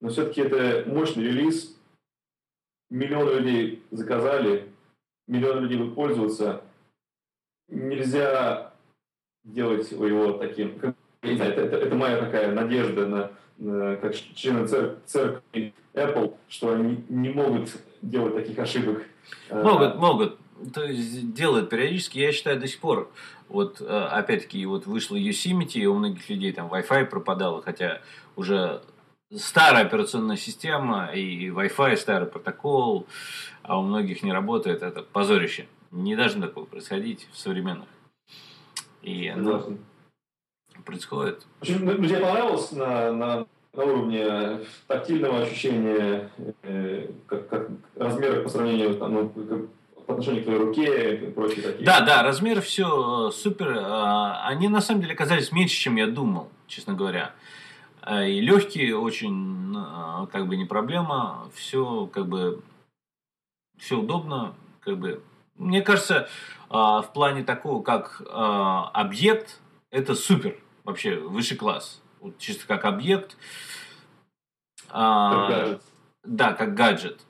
но 0.00 0.08
все-таки 0.08 0.42
это 0.42 0.88
мощный 0.88 1.24
релиз. 1.24 1.76
Миллионы 2.90 3.40
людей 3.40 3.82
заказали, 3.90 4.68
миллионы 5.26 5.60
людей 5.60 5.78
будут 5.78 5.94
пользоваться. 5.94 6.62
Нельзя 7.68 8.72
делать 9.44 9.90
его 9.90 10.32
таким... 10.32 10.94
Не 11.22 11.34
знаю, 11.34 11.52
это, 11.52 11.62
это, 11.62 11.76
это 11.78 11.94
моя 11.96 12.18
такая 12.18 12.52
надежда 12.52 13.06
на, 13.06 13.32
на 13.58 13.96
как 13.96 14.14
члены 14.14 14.68
цер, 14.68 14.98
церкви 15.06 15.74
Apple, 15.94 16.36
что 16.48 16.74
они 16.74 17.04
не 17.08 17.30
могут 17.30 17.70
делать 18.02 18.36
таких 18.36 18.58
ошибок. 18.58 19.02
Могут, 19.50 19.96
могут. 19.96 20.38
То 20.72 20.84
есть 20.84 21.34
делают 21.34 21.70
периодически, 21.70 22.18
я 22.18 22.30
считаю, 22.30 22.60
до 22.60 22.68
сих 22.68 22.80
пор. 22.80 23.10
Вот 23.48 23.80
опять-таки 23.80 24.64
вот 24.66 24.86
вышло 24.86 25.16
Yosemite, 25.16 25.78
и 25.78 25.86
у 25.86 25.94
многих 25.94 26.28
людей 26.30 26.52
там 26.52 26.72
Wi-Fi 26.72 27.06
пропадало, 27.06 27.62
хотя 27.62 28.00
уже 28.36 28.82
старая 29.34 29.84
операционная 29.84 30.36
система 30.36 31.10
и 31.12 31.48
Wi-Fi, 31.48 31.96
старый 31.96 32.28
протокол, 32.28 33.06
а 33.62 33.78
у 33.78 33.82
многих 33.82 34.22
не 34.22 34.32
работает, 34.32 34.82
это 34.82 35.02
позорище. 35.02 35.66
Не 35.90 36.16
должно 36.16 36.46
такое 36.46 36.64
происходить 36.64 37.28
в 37.32 37.38
современных. 37.38 37.88
И 39.02 39.28
оно 39.28 39.64
происходит. 40.84 41.46
Ну, 41.66 41.98
мне 41.98 42.16
понравилось 42.16 42.72
на, 42.72 43.12
на, 43.12 43.46
на 43.72 43.84
уровне 43.84 44.60
тактильного 44.86 45.42
ощущения, 45.42 46.30
э, 46.62 47.08
как, 47.26 47.48
как 47.48 47.68
размеры 47.94 48.42
по 48.42 48.48
сравнению 48.48 48.94
там, 48.96 49.14
ну, 49.14 49.28
как, 49.28 50.06
по 50.06 50.12
отношению 50.14 50.42
к 50.42 50.44
твоей 50.44 50.58
руке 50.58 51.16
и 51.16 51.30
прочие 51.30 51.62
такие. 51.62 51.84
Да, 51.84 52.00
да, 52.00 52.22
размеры 52.22 52.60
все 52.60 53.30
супер. 53.30 53.78
А, 53.80 54.46
они 54.46 54.68
на 54.68 54.80
самом 54.80 55.00
деле 55.00 55.14
оказались 55.14 55.52
меньше, 55.52 55.76
чем 55.76 55.96
я 55.96 56.06
думал, 56.06 56.48
честно 56.66 56.94
говоря. 56.94 57.32
А, 58.06 58.24
и 58.24 58.40
легкие 58.40 58.96
очень, 58.96 59.74
а, 59.76 60.26
как 60.26 60.46
бы 60.46 60.56
не 60.56 60.64
проблема, 60.64 61.50
все 61.54 62.06
как 62.06 62.28
бы 62.28 62.62
все 63.78 63.98
удобно, 63.98 64.54
как 64.80 64.98
бы. 64.98 65.24
Мне 65.56 65.82
кажется, 65.82 66.28
а, 66.70 67.02
в 67.02 67.12
плане 67.12 67.42
такого, 67.42 67.82
как 67.82 68.22
объект, 68.30 69.60
это 69.90 70.14
супер, 70.14 70.56
вообще 70.84 71.16
высший 71.18 71.56
класс, 71.56 72.00
вот 72.20 72.38
чисто 72.38 72.66
как 72.66 72.84
объект. 72.84 73.36
Как 74.88 75.80
да, 76.22 76.52
как 76.52 76.74
гаджет. 76.74 77.20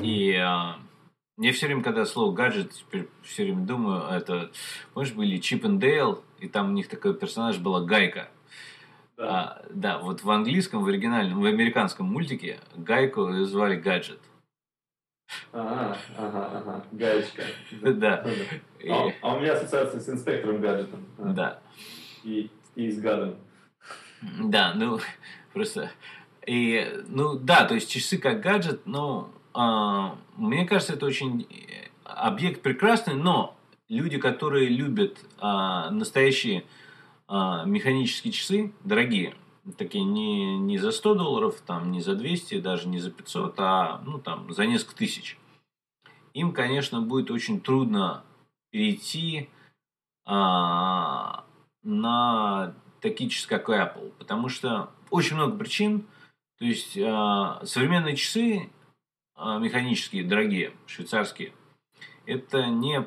И 0.00 0.28
я 0.28 1.52
все 1.52 1.66
время, 1.66 1.82
когда 1.82 2.04
слово 2.04 2.34
гаджет, 2.34 2.72
теперь 2.72 3.08
все 3.22 3.44
время 3.44 3.64
думаю, 3.64 4.02
это, 4.02 4.50
помнишь, 4.92 5.12
были 5.12 5.38
Чип 5.38 5.64
и 5.64 5.68
Дейл, 5.68 6.22
и 6.40 6.48
там 6.48 6.68
у 6.68 6.72
них 6.72 6.88
такой 6.88 7.14
персонаж 7.14 7.56
была 7.58 7.80
Гайка. 7.80 8.28
Да. 9.18 9.24
А, 9.28 9.62
да, 9.70 9.98
вот 9.98 10.22
в 10.22 10.30
английском, 10.30 10.84
в 10.84 10.86
оригинальном, 10.86 11.40
в 11.40 11.44
американском 11.44 12.06
мультике 12.06 12.60
Гайку 12.76 13.32
звали 13.44 13.74
Гаджет. 13.74 14.20
Ага, 15.52 15.96
ага, 16.16 16.50
ага, 16.54 16.84
гаечка. 16.92 17.42
Да. 17.82 18.24
А, 18.88 19.08
а 19.20 19.34
у 19.34 19.40
меня 19.40 19.54
ассоциация 19.54 20.00
с 20.00 20.08
инспектором 20.08 20.60
гаджетом. 20.60 21.04
Да. 21.18 21.58
И, 22.22 22.48
и 22.76 22.90
с 22.90 23.00
гадом. 23.00 23.36
Да, 24.22 24.72
ну, 24.74 25.00
просто... 25.52 25.90
И, 26.46 27.02
ну, 27.08 27.38
да, 27.38 27.64
то 27.66 27.74
есть 27.74 27.90
часы 27.90 28.16
как 28.18 28.40
гаджет, 28.40 28.82
но 28.86 29.30
а, 29.52 30.16
мне 30.36 30.64
кажется, 30.64 30.94
это 30.94 31.04
очень 31.04 31.46
объект 32.04 32.62
прекрасный, 32.62 33.14
но 33.14 33.58
люди, 33.88 34.16
которые 34.16 34.68
любят 34.68 35.18
а, 35.38 35.90
настоящие 35.90 36.64
а, 37.28 37.64
механические 37.64 38.32
часы 38.32 38.72
дорогие, 38.84 39.34
такие 39.76 40.02
не, 40.02 40.58
не 40.58 40.78
за 40.78 40.92
100 40.92 41.14
долларов, 41.14 41.60
там, 41.66 41.92
не 41.92 42.00
за 42.00 42.14
200, 42.14 42.60
даже 42.60 42.88
не 42.88 42.98
за 42.98 43.10
500, 43.10 43.54
а 43.58 44.02
ну, 44.06 44.18
там, 44.18 44.50
за 44.52 44.64
несколько 44.64 44.96
тысяч. 44.96 45.38
Им, 46.32 46.52
конечно, 46.52 47.02
будет 47.02 47.30
очень 47.30 47.60
трудно 47.60 48.24
перейти 48.70 49.50
а, 50.24 51.44
на 51.82 52.74
такие 53.00 53.28
часы, 53.28 53.46
как 53.46 53.68
Apple, 53.68 54.12
потому 54.18 54.48
что 54.48 54.90
очень 55.10 55.36
много 55.36 55.56
причин. 55.56 56.06
То 56.58 56.64
есть 56.64 56.98
а, 56.98 57.60
современные 57.64 58.16
часы 58.16 58.70
а, 59.34 59.58
механические, 59.58 60.24
дорогие, 60.24 60.72
швейцарские, 60.86 61.52
это 62.24 62.66
не 62.66 63.06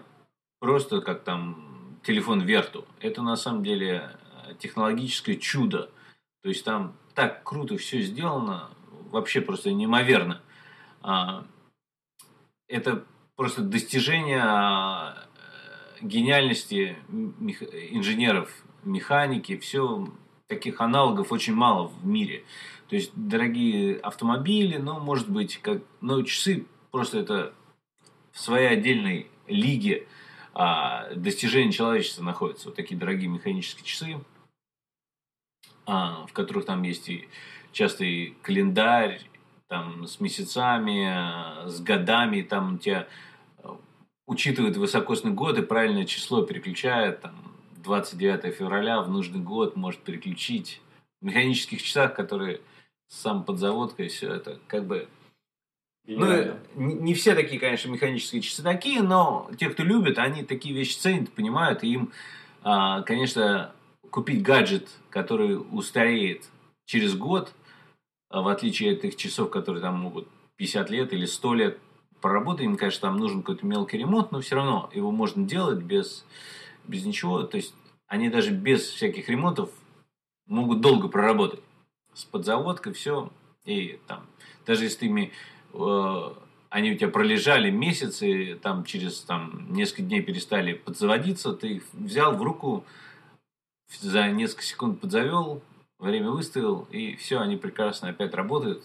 просто 0.59 1.01
как 1.01 1.23
там 1.23 1.70
телефон 2.03 2.41
Верту. 2.41 2.85
Это 2.99 3.21
на 3.21 3.35
самом 3.35 3.63
деле 3.63 4.11
технологическое 4.59 5.35
чудо. 5.35 5.89
То 6.41 6.49
есть 6.49 6.65
там 6.65 6.95
так 7.13 7.43
круто 7.43 7.77
все 7.77 8.01
сделано, 8.01 8.69
вообще 9.11 9.41
просто 9.41 9.71
неимоверно. 9.71 10.41
А, 11.01 11.45
это 12.67 13.03
просто 13.35 13.61
достижение 13.61 14.43
э, 14.43 15.13
гениальности 16.01 16.97
инженеров, 17.09 18.51
механики, 18.83 19.57
все 19.57 20.07
таких 20.47 20.81
аналогов 20.81 21.31
очень 21.31 21.53
мало 21.53 21.87
в 21.87 22.05
мире. 22.05 22.43
То 22.87 22.95
есть 22.95 23.11
дорогие 23.15 23.97
автомобили, 23.97 24.77
ну, 24.77 24.99
может 24.99 25.29
быть, 25.29 25.59
как, 25.61 25.81
но 26.01 26.21
часы 26.23 26.65
просто 26.91 27.19
это 27.19 27.53
в 28.31 28.39
своей 28.39 28.67
отдельной 28.67 29.27
лиге 29.47 30.07
а, 30.53 31.13
достижения 31.15 31.71
человечества 31.71 32.23
находятся. 32.23 32.67
Вот 32.67 32.75
такие 32.75 32.99
дорогие 32.99 33.29
механические 33.29 33.85
часы, 33.85 34.19
а, 35.85 36.25
в 36.27 36.33
которых 36.33 36.65
там 36.65 36.83
есть 36.83 37.09
и 37.09 37.27
часто 37.71 38.03
и 38.03 38.31
календарь, 38.41 39.21
там 39.67 40.05
с 40.05 40.19
месяцами, 40.19 41.67
с 41.67 41.79
годами, 41.79 42.41
там 42.41 42.75
у 42.75 42.77
тебя 42.77 43.07
учитывает 44.27 44.77
высокосный 44.77 45.31
год 45.31 45.57
и 45.57 45.61
правильное 45.61 46.05
число 46.05 46.41
переключает, 46.43 47.21
там 47.21 47.35
29 47.77 48.53
февраля 48.55 49.01
в 49.01 49.09
нужный 49.09 49.39
год 49.39 49.75
может 49.75 50.01
переключить. 50.01 50.81
В 51.21 51.25
механических 51.25 51.81
часах, 51.81 52.15
которые 52.15 52.61
сам 53.07 53.43
подзаводка 53.43 54.03
и 54.03 54.07
все 54.07 54.33
это, 54.33 54.59
как 54.67 54.85
бы 54.85 55.07
Ну, 56.07 56.55
не 56.75 57.13
все 57.13 57.35
такие, 57.35 57.59
конечно, 57.59 57.89
механические 57.89 58.41
часы 58.41 58.63
такие, 58.63 59.01
но 59.01 59.49
те, 59.57 59.69
кто 59.69 59.83
любит, 59.83 60.17
они 60.17 60.43
такие 60.43 60.73
вещи 60.73 60.97
ценят, 60.97 61.31
понимают, 61.31 61.83
и 61.83 61.93
им, 61.93 62.11
а, 62.63 63.01
конечно, 63.03 63.71
купить 64.09 64.41
гаджет, 64.41 64.89
который 65.09 65.55
устареет 65.55 66.45
через 66.85 67.15
год, 67.15 67.53
а, 68.29 68.41
в 68.41 68.47
отличие 68.47 68.93
от 68.93 69.03
этих 69.03 69.17
часов, 69.17 69.51
которые 69.51 69.81
там 69.81 69.99
могут 69.99 70.27
50 70.57 70.89
лет 70.89 71.13
или 71.13 71.25
100 71.25 71.53
лет 71.53 71.79
проработать, 72.21 72.65
им, 72.65 72.77
конечно, 72.77 73.01
там 73.01 73.17
нужен 73.17 73.41
какой-то 73.41 73.65
мелкий 73.65 73.97
ремонт, 73.97 74.31
но 74.31 74.41
все 74.41 74.55
равно 74.55 74.89
его 74.93 75.11
можно 75.11 75.45
делать 75.45 75.83
без, 75.83 76.25
без 76.87 77.05
ничего. 77.05 77.43
То 77.43 77.57
есть 77.57 77.73
они 78.07 78.29
даже 78.29 78.51
без 78.51 78.81
всяких 78.83 79.27
ремонтов 79.27 79.69
могут 80.45 80.81
долго 80.81 81.07
проработать. 81.07 81.61
С 82.13 82.25
подзаводкой 82.25 82.93
все. 82.93 83.31
И 83.65 83.99
там, 84.07 84.25
даже 84.65 84.83
если 84.83 84.99
ты 84.99 85.05
ими 85.07 85.31
они 85.73 86.91
у 86.91 86.97
тебя 86.97 87.09
пролежали 87.09 87.69
месяцы, 87.69 88.57
там 88.61 88.85
через 88.85 89.21
там, 89.21 89.67
несколько 89.73 90.03
дней 90.03 90.21
перестали 90.21 90.73
подзаводиться, 90.73 91.53
ты 91.53 91.75
их 91.75 91.83
взял 91.93 92.35
в 92.35 92.41
руку, 92.41 92.85
за 93.99 94.29
несколько 94.29 94.63
секунд 94.63 95.01
подзавел, 95.01 95.61
время 95.99 96.31
выставил, 96.31 96.87
и 96.91 97.15
все, 97.15 97.39
они 97.39 97.57
прекрасно 97.57 98.09
опять 98.09 98.33
работают. 98.33 98.83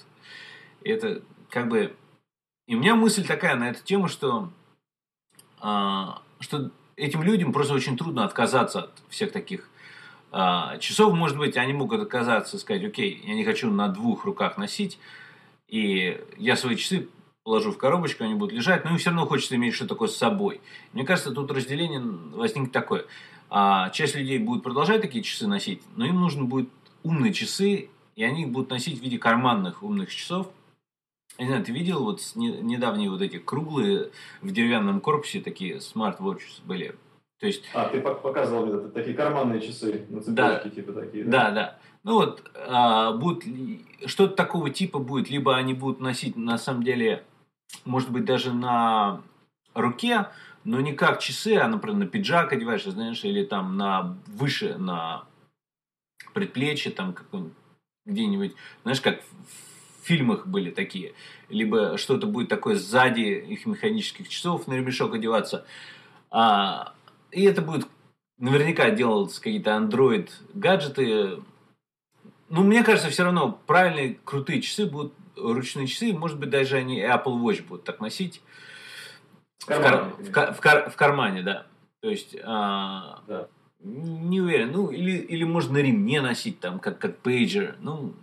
И 0.82 0.90
это 0.90 1.22
как 1.48 1.68
бы... 1.68 1.94
И 2.66 2.74
у 2.74 2.80
меня 2.80 2.96
мысль 2.96 3.24
такая 3.24 3.54
на 3.54 3.70
эту 3.70 3.82
тему, 3.84 4.08
что, 4.08 4.50
а, 5.60 6.22
что 6.40 6.70
этим 6.96 7.22
людям 7.22 7.52
просто 7.52 7.74
очень 7.74 7.96
трудно 7.96 8.24
отказаться 8.24 8.80
от 8.80 8.90
всех 9.08 9.30
таких 9.30 9.70
а, 10.32 10.76
часов. 10.78 11.14
Может 11.14 11.38
быть, 11.38 11.56
они 11.56 11.72
могут 11.72 12.00
отказаться, 12.02 12.58
сказать, 12.58 12.84
окей, 12.84 13.22
я 13.24 13.34
не 13.34 13.44
хочу 13.44 13.70
на 13.70 13.88
двух 13.88 14.24
руках 14.24 14.58
носить, 14.58 14.98
и 15.68 16.20
я 16.38 16.56
свои 16.56 16.76
часы 16.76 17.08
положу 17.42 17.70
в 17.70 17.78
коробочку, 17.78 18.24
они 18.24 18.34
будут 18.34 18.52
лежать, 18.52 18.84
но 18.84 18.90
им 18.90 18.98
все 18.98 19.10
равно 19.10 19.26
хочется 19.26 19.54
иметь 19.54 19.74
что-то 19.74 19.94
такое 19.94 20.08
с 20.08 20.16
собой. 20.16 20.60
Мне 20.92 21.04
кажется, 21.04 21.30
тут 21.30 21.50
разделение 21.52 22.00
возникнет 22.00 22.72
такое. 22.72 23.06
А 23.48 23.90
часть 23.90 24.16
людей 24.16 24.38
будет 24.38 24.64
продолжать 24.64 25.00
такие 25.00 25.22
часы 25.22 25.46
носить, 25.46 25.80
но 25.94 26.04
им 26.04 26.16
нужно 26.16 26.44
будет 26.44 26.68
умные 27.04 27.32
часы, 27.32 27.88
и 28.16 28.24
они 28.24 28.42
их 28.42 28.48
будут 28.48 28.70
носить 28.70 28.98
в 28.98 29.02
виде 29.02 29.18
карманных 29.18 29.82
умных 29.84 30.12
часов. 30.12 30.48
Я 31.38 31.44
не 31.44 31.50
знаю, 31.50 31.64
ты 31.64 31.72
видел 31.72 32.02
вот 32.02 32.20
недавние 32.34 33.10
вот 33.10 33.20
эти 33.20 33.38
круглые 33.38 34.10
в 34.40 34.50
деревянном 34.50 35.00
корпусе 35.00 35.40
такие 35.40 35.80
смарт-вотчи 35.80 36.62
были? 36.64 36.96
То 37.38 37.46
есть... 37.46 37.62
А, 37.74 37.88
ты 37.88 38.00
показывал 38.00 38.66
мне 38.66 38.88
такие 38.88 39.14
карманные 39.14 39.60
часы 39.60 40.06
на 40.08 40.22
цепочке, 40.22 40.32
да, 40.32 40.70
типа 40.70 40.92
такие. 40.92 41.24
Да, 41.24 41.50
да. 41.50 41.50
да. 41.50 41.78
Ну 42.06 42.14
вот, 42.14 42.48
а, 42.54 43.14
будет 43.14 43.42
что-то 44.06 44.36
такого 44.36 44.70
типа 44.70 45.00
будет, 45.00 45.28
либо 45.28 45.56
они 45.56 45.74
будут 45.74 45.98
носить 45.98 46.36
на 46.36 46.56
самом 46.56 46.84
деле, 46.84 47.24
может 47.84 48.12
быть, 48.12 48.24
даже 48.24 48.52
на 48.52 49.22
руке, 49.74 50.28
но 50.62 50.80
не 50.80 50.92
как 50.92 51.18
часы, 51.18 51.56
а, 51.56 51.66
например, 51.66 51.96
на 51.96 52.06
пиджак 52.06 52.52
одеваешь, 52.52 52.84
знаешь, 52.84 53.24
или 53.24 53.44
там 53.44 53.76
на 53.76 54.16
выше, 54.28 54.78
на 54.78 55.24
предплечье, 56.32 56.92
там 56.92 57.16
где-нибудь, 58.04 58.54
знаешь, 58.84 59.00
как 59.00 59.20
в 59.24 60.06
фильмах 60.06 60.46
были 60.46 60.70
такие. 60.70 61.12
Либо 61.48 61.98
что-то 61.98 62.28
будет 62.28 62.48
такое 62.48 62.76
сзади 62.76 63.22
их 63.48 63.66
механических 63.66 64.28
часов 64.28 64.68
на 64.68 64.74
ремешок 64.74 65.12
одеваться. 65.12 65.66
А, 66.30 66.94
и 67.32 67.42
это 67.42 67.62
будет 67.62 67.88
наверняка 68.38 68.90
делаться 68.90 69.42
какие-то 69.42 69.70
Android 69.70 70.30
гаджеты. 70.54 71.40
Ну, 72.48 72.62
мне 72.62 72.84
кажется, 72.84 73.10
все 73.10 73.24
равно 73.24 73.58
правильные 73.66 74.18
крутые 74.24 74.60
часы 74.60 74.86
будут 74.86 75.12
ручные 75.36 75.86
часы, 75.86 76.12
может 76.12 76.38
быть, 76.38 76.50
даже 76.50 76.76
они 76.76 77.00
Apple 77.00 77.40
Watch 77.40 77.66
будут 77.66 77.84
так 77.84 78.00
носить. 78.00 78.42
В 79.58 79.66
кармане, 79.66 80.12
в, 80.18 80.30
кар, 80.30 80.54
в, 80.54 80.60
кар, 80.60 80.90
в 80.90 80.96
кармане 80.96 81.42
да. 81.42 81.66
То 82.00 82.10
есть, 82.10 82.36
а, 82.44 83.22
да. 83.26 83.48
не 83.80 84.40
уверен. 84.40 84.70
Ну, 84.72 84.90
или, 84.90 85.16
или 85.16 85.44
можно 85.44 85.74
на 85.74 85.78
ремне 85.78 86.20
носить, 86.20 86.60
там, 86.60 86.78
как, 86.78 86.98
как 86.98 87.18
пейджер. 87.18 87.76
Ну, 87.80 88.14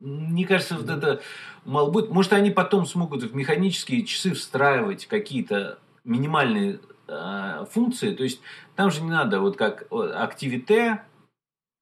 мне 0.00 0.46
кажется, 0.46 0.76
вот 0.76 0.88
это 0.88 1.20
мало 1.64 1.90
будет. 1.90 2.10
Может, 2.10 2.32
они 2.32 2.50
потом 2.50 2.86
смогут 2.86 3.24
в 3.24 3.34
механические 3.34 4.04
часы 4.04 4.32
встраивать 4.32 5.06
какие-то 5.06 5.78
минимальные 6.04 6.80
э, 7.08 7.66
функции. 7.70 8.14
То 8.14 8.22
есть, 8.22 8.40
там 8.74 8.90
же 8.90 9.02
не 9.02 9.10
надо, 9.10 9.40
вот 9.40 9.56
как 9.56 9.86
Activity, 9.90 11.00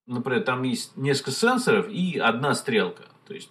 например, 0.07 0.43
там 0.43 0.63
есть 0.63 0.97
несколько 0.97 1.31
сенсоров 1.31 1.89
и 1.89 2.19
одна 2.19 2.55
стрелка. 2.55 3.05
То 3.27 3.35
есть, 3.35 3.51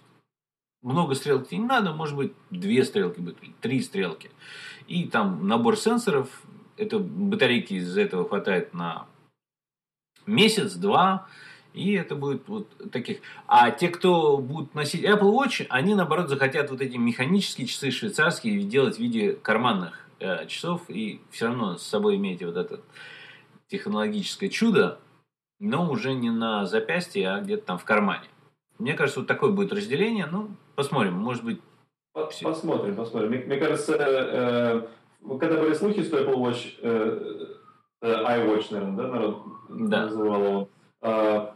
много 0.82 1.14
стрелок 1.14 1.50
не 1.50 1.58
надо, 1.58 1.92
может 1.92 2.16
быть, 2.16 2.32
две 2.50 2.84
стрелки 2.84 3.20
будет, 3.20 3.38
три 3.60 3.80
стрелки. 3.80 4.30
И 4.86 5.04
там 5.04 5.48
набор 5.48 5.76
сенсоров, 5.76 6.42
это 6.76 6.98
батарейки 6.98 7.74
из 7.74 7.96
этого 7.96 8.28
хватает 8.28 8.74
на 8.74 9.06
месяц-два, 10.26 11.26
и 11.72 11.94
это 11.94 12.14
будет 12.14 12.46
вот 12.48 12.90
таких. 12.92 13.18
А 13.46 13.70
те, 13.70 13.88
кто 13.88 14.38
будут 14.38 14.74
носить 14.74 15.04
Apple 15.04 15.32
Watch, 15.32 15.66
они 15.68 15.94
наоборот 15.94 16.28
захотят 16.28 16.70
вот 16.70 16.80
эти 16.80 16.96
механические 16.96 17.66
часы 17.66 17.90
швейцарские 17.90 18.62
делать 18.62 18.96
в 18.96 19.00
виде 19.00 19.32
карманных 19.32 20.08
э, 20.20 20.46
часов, 20.46 20.82
и 20.88 21.20
все 21.30 21.46
равно 21.46 21.76
с 21.76 21.82
собой 21.82 22.16
имеете 22.16 22.46
вот 22.46 22.56
это 22.56 22.80
технологическое 23.68 24.50
чудо, 24.50 25.00
но 25.60 25.90
уже 25.90 26.14
не 26.14 26.30
на 26.30 26.66
запястье, 26.66 27.28
а 27.30 27.40
где-то 27.40 27.66
там 27.66 27.78
в 27.78 27.84
кармане. 27.84 28.24
Мне 28.78 28.94
кажется, 28.94 29.20
вот 29.20 29.28
такое 29.28 29.50
будет 29.50 29.72
разделение. 29.72 30.26
Ну, 30.26 30.48
посмотрим, 30.74 31.14
может 31.14 31.44
быть, 31.44 31.60
Посмотрим, 32.14 32.94
посмотрим. 32.94 33.30
Мне, 33.30 33.38
мне 33.40 33.56
кажется, 33.56 33.96
э, 33.98 34.86
э, 35.28 35.38
когда 35.38 35.60
были 35.60 35.74
слухи, 35.74 36.04
что 36.04 36.22
Apple 36.22 36.36
Watch, 36.36 36.74
э, 36.80 37.46
э, 38.02 38.06
iWatch, 38.06 38.66
наверное, 38.70 38.96
да, 38.96 39.08
народ 39.08 39.42
да. 39.68 40.02
называл 40.04 40.44
его, 40.44 40.68
э, 41.02 41.46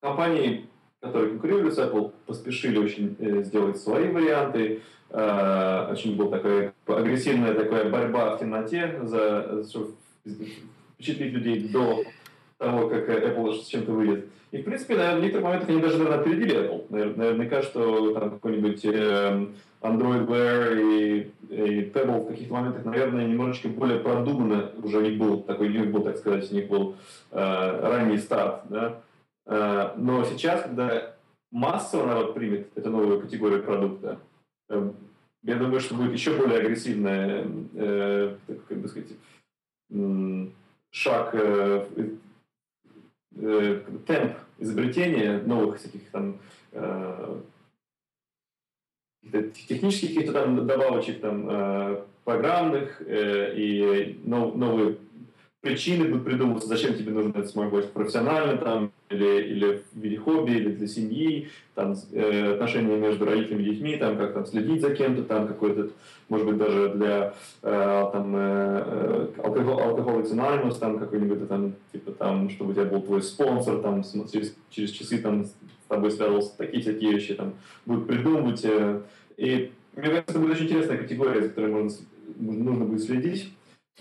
компании, 0.00 0.68
которые 1.00 1.30
конкурируют 1.30 1.74
с 1.74 1.78
Apple, 1.78 2.12
поспешили 2.26 2.78
очень 2.78 3.16
э, 3.18 3.42
сделать 3.42 3.78
свои 3.78 4.12
варианты. 4.12 4.82
Э, 5.10 5.90
очень 5.90 6.16
была 6.16 6.38
такая 6.38 6.72
агрессивная 6.86 7.54
такая 7.54 7.90
борьба 7.90 8.36
в 8.36 8.38
темноте, 8.38 9.00
за, 9.02 9.64
чтобы 9.68 9.94
впечатлить 10.94 11.32
людей 11.32 11.68
до 11.68 12.04
того, 12.58 12.88
как 12.88 13.08
Apple 13.08 13.54
с 13.54 13.66
чем-то 13.66 13.92
выйдет. 13.92 14.26
И, 14.50 14.58
в 14.58 14.64
принципе, 14.64 14.96
наверное, 14.96 15.20
в 15.20 15.22
некоторых 15.22 15.44
моментах 15.44 15.68
они 15.68 15.80
даже 15.80 15.98
наверное, 15.98 16.20
опередили 16.20 16.58
Apple. 16.58 17.16
Наверняка, 17.16 17.62
что 17.62 18.14
там 18.14 18.30
какой-нибудь 18.30 18.84
э, 18.84 19.46
Android 19.82 20.26
Wear 20.26 20.80
и, 20.80 21.32
и 21.50 21.90
Pebble 21.90 22.24
в 22.24 22.28
каких-то 22.28 22.54
моментах, 22.54 22.84
наверное, 22.84 23.26
немножечко 23.26 23.68
более 23.68 24.00
продуманно 24.00 24.70
уже 24.82 24.98
у 24.98 25.02
них 25.02 25.18
был 25.18 25.42
такой, 25.42 25.68
у 25.68 25.70
них 25.70 25.90
был, 25.90 26.02
так 26.02 26.16
сказать, 26.16 26.50
у 26.50 26.54
них 26.54 26.68
был 26.68 26.96
э, 27.30 27.80
ранний 27.82 28.18
старт. 28.18 28.62
Да? 28.70 29.00
Э, 29.46 29.92
но 29.96 30.24
сейчас, 30.24 30.62
когда 30.62 31.14
массово 31.50 32.06
народ 32.06 32.34
примет 32.34 32.68
эту 32.74 32.90
новую 32.90 33.20
категорию 33.20 33.62
продукта, 33.62 34.18
э, 34.68 34.90
я 35.42 35.54
думаю, 35.56 35.80
что 35.80 35.94
будет 35.94 36.12
еще 36.12 36.34
более 36.34 36.60
агрессивная, 36.60 37.46
э, 37.74 38.36
как 38.68 38.78
бы 38.78 38.88
сказать, 38.88 39.12
шаг 40.90 41.34
э, 43.38 43.82
темп 44.06 44.36
изобретения 44.58 45.38
новых 45.38 45.78
всяких 45.78 46.08
там 46.10 46.38
э, 46.72 47.40
технических 49.30 50.08
каких-то 50.08 50.32
там 50.32 50.66
добавочек, 50.66 51.20
там, 51.20 51.46
э, 51.48 52.02
программных 52.24 53.00
э, 53.00 53.54
и 53.56 54.20
нов, 54.24 54.54
новые 54.54 54.98
причины 55.60 56.04
будут 56.08 56.24
придумываться, 56.24 56.68
зачем 56.68 56.94
тебе 56.94 57.12
нужен 57.12 57.30
этот 57.30 57.50
смарт 57.50 57.92
профессионально 57.92 58.56
там, 58.58 58.92
или, 59.10 59.42
или 59.42 59.82
в 59.92 59.98
виде 59.98 60.16
хобби, 60.16 60.52
или 60.52 60.70
для 60.70 60.86
семьи, 60.86 61.48
там, 61.74 61.96
э, 62.12 62.52
отношения 62.54 62.96
между 62.96 63.24
родителями 63.24 63.62
и 63.62 63.70
детьми, 63.70 63.96
там, 63.96 64.16
как 64.16 64.34
там 64.34 64.46
следить 64.46 64.80
за 64.80 64.94
кем-то, 64.94 65.24
там, 65.24 65.48
какой-то, 65.48 65.90
может 66.28 66.46
быть, 66.46 66.58
даже 66.58 66.90
для 66.90 67.34
э, 67.62 68.10
там, 68.12 68.34
э, 68.36 69.28
алкоголь, 69.38 69.82
алкоголь 69.82 70.22
Anonymous, 70.22 70.78
там, 70.78 70.98
какой-нибудь, 70.98 71.48
там, 71.48 71.74
типа, 71.92 72.12
там, 72.12 72.50
чтобы 72.50 72.70
у 72.70 72.74
тебя 72.74 72.84
был 72.84 73.02
твой 73.02 73.22
спонсор, 73.22 73.80
там, 73.80 74.04
через, 74.30 74.54
через 74.70 74.90
часы, 74.90 75.18
там, 75.18 75.44
с 75.44 75.52
тобой 75.88 76.12
связывался, 76.12 76.56
такие 76.56 76.82
всякие 76.82 77.12
вещи, 77.12 77.34
там, 77.34 77.54
будут 77.84 78.06
придумывать. 78.06 78.64
Э, 78.64 79.00
и 79.36 79.72
мне 79.96 80.06
кажется, 80.06 80.30
это 80.30 80.38
будет 80.38 80.52
очень 80.52 80.66
интересная 80.66 80.98
категория, 80.98 81.42
за 81.42 81.48
которой 81.48 81.72
можно, 81.72 81.90
нужно 82.38 82.84
будет 82.84 83.02
следить. 83.02 83.50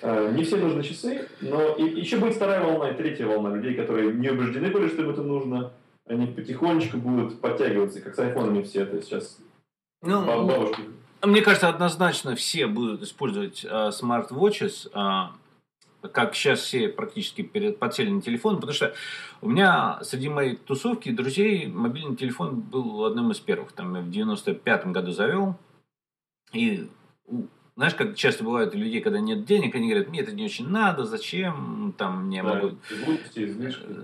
Э, 0.02 0.32
не 0.32 0.44
все 0.44 0.58
нужны 0.58 0.84
часы, 0.84 1.28
но 1.42 1.76
и, 1.76 2.00
еще 2.00 2.18
будет 2.18 2.36
вторая 2.36 2.64
волна 2.64 2.92
и 2.92 2.98
третья 2.98 3.26
волна 3.26 3.56
людей, 3.56 3.74
которые 3.74 4.14
не 4.14 4.30
убеждены 4.30 4.70
были, 4.70 4.88
что 4.88 5.02
им 5.02 5.10
это 5.10 5.24
нужно. 5.24 5.72
Они 6.06 6.28
потихонечку 6.28 6.98
будут 6.98 7.42
подтягиваться, 7.42 8.02
как 8.02 8.16
с 8.16 8.20
айфонами 8.20 8.64
все 8.64 8.84
это 8.84 9.02
сейчас. 9.02 9.40
Ну, 10.04 10.24
бабушки. 10.46 10.82
Мне 11.24 11.42
кажется, 11.42 11.68
однозначно 11.68 12.36
все 12.36 12.68
будут 12.68 13.02
использовать 13.02 13.66
uh, 13.66 13.92
смарт-вотчес, 13.92 14.88
uh, 14.94 15.30
как 16.12 16.36
сейчас 16.36 16.60
все 16.60 16.90
практически 16.90 17.42
перед 17.42 17.80
подсели 17.80 18.12
на 18.12 18.22
телефон, 18.22 18.56
потому 18.58 18.74
что 18.74 18.94
у 19.42 19.50
меня 19.50 20.00
среди 20.04 20.30
моей 20.30 20.56
тусовки 20.56 21.12
друзей 21.12 21.66
мобильный 21.66 22.16
телефон 22.16 22.62
был 22.62 23.04
одним 23.06 23.32
из 23.32 23.40
первых. 23.40 23.72
Там 23.72 23.96
я 23.96 24.02
в 24.02 24.10
95-м 24.10 24.94
году 24.94 25.12
завел, 25.12 25.56
И 26.54 26.88
знаешь, 27.78 27.94
как 27.94 28.16
часто 28.16 28.44
бывает 28.44 28.74
у 28.74 28.78
людей, 28.80 29.02
когда 29.02 29.20
нет 29.20 29.46
денег, 29.46 29.76
они 29.76 29.88
говорят, 29.88 30.10
мне 30.10 30.22
это 30.22 30.32
не 30.32 30.44
очень 30.44 30.68
надо, 30.68 31.06
зачем, 31.06 31.94
там, 31.96 32.26
мне 32.26 32.42
да, 32.42 32.56
могут... 32.56 32.80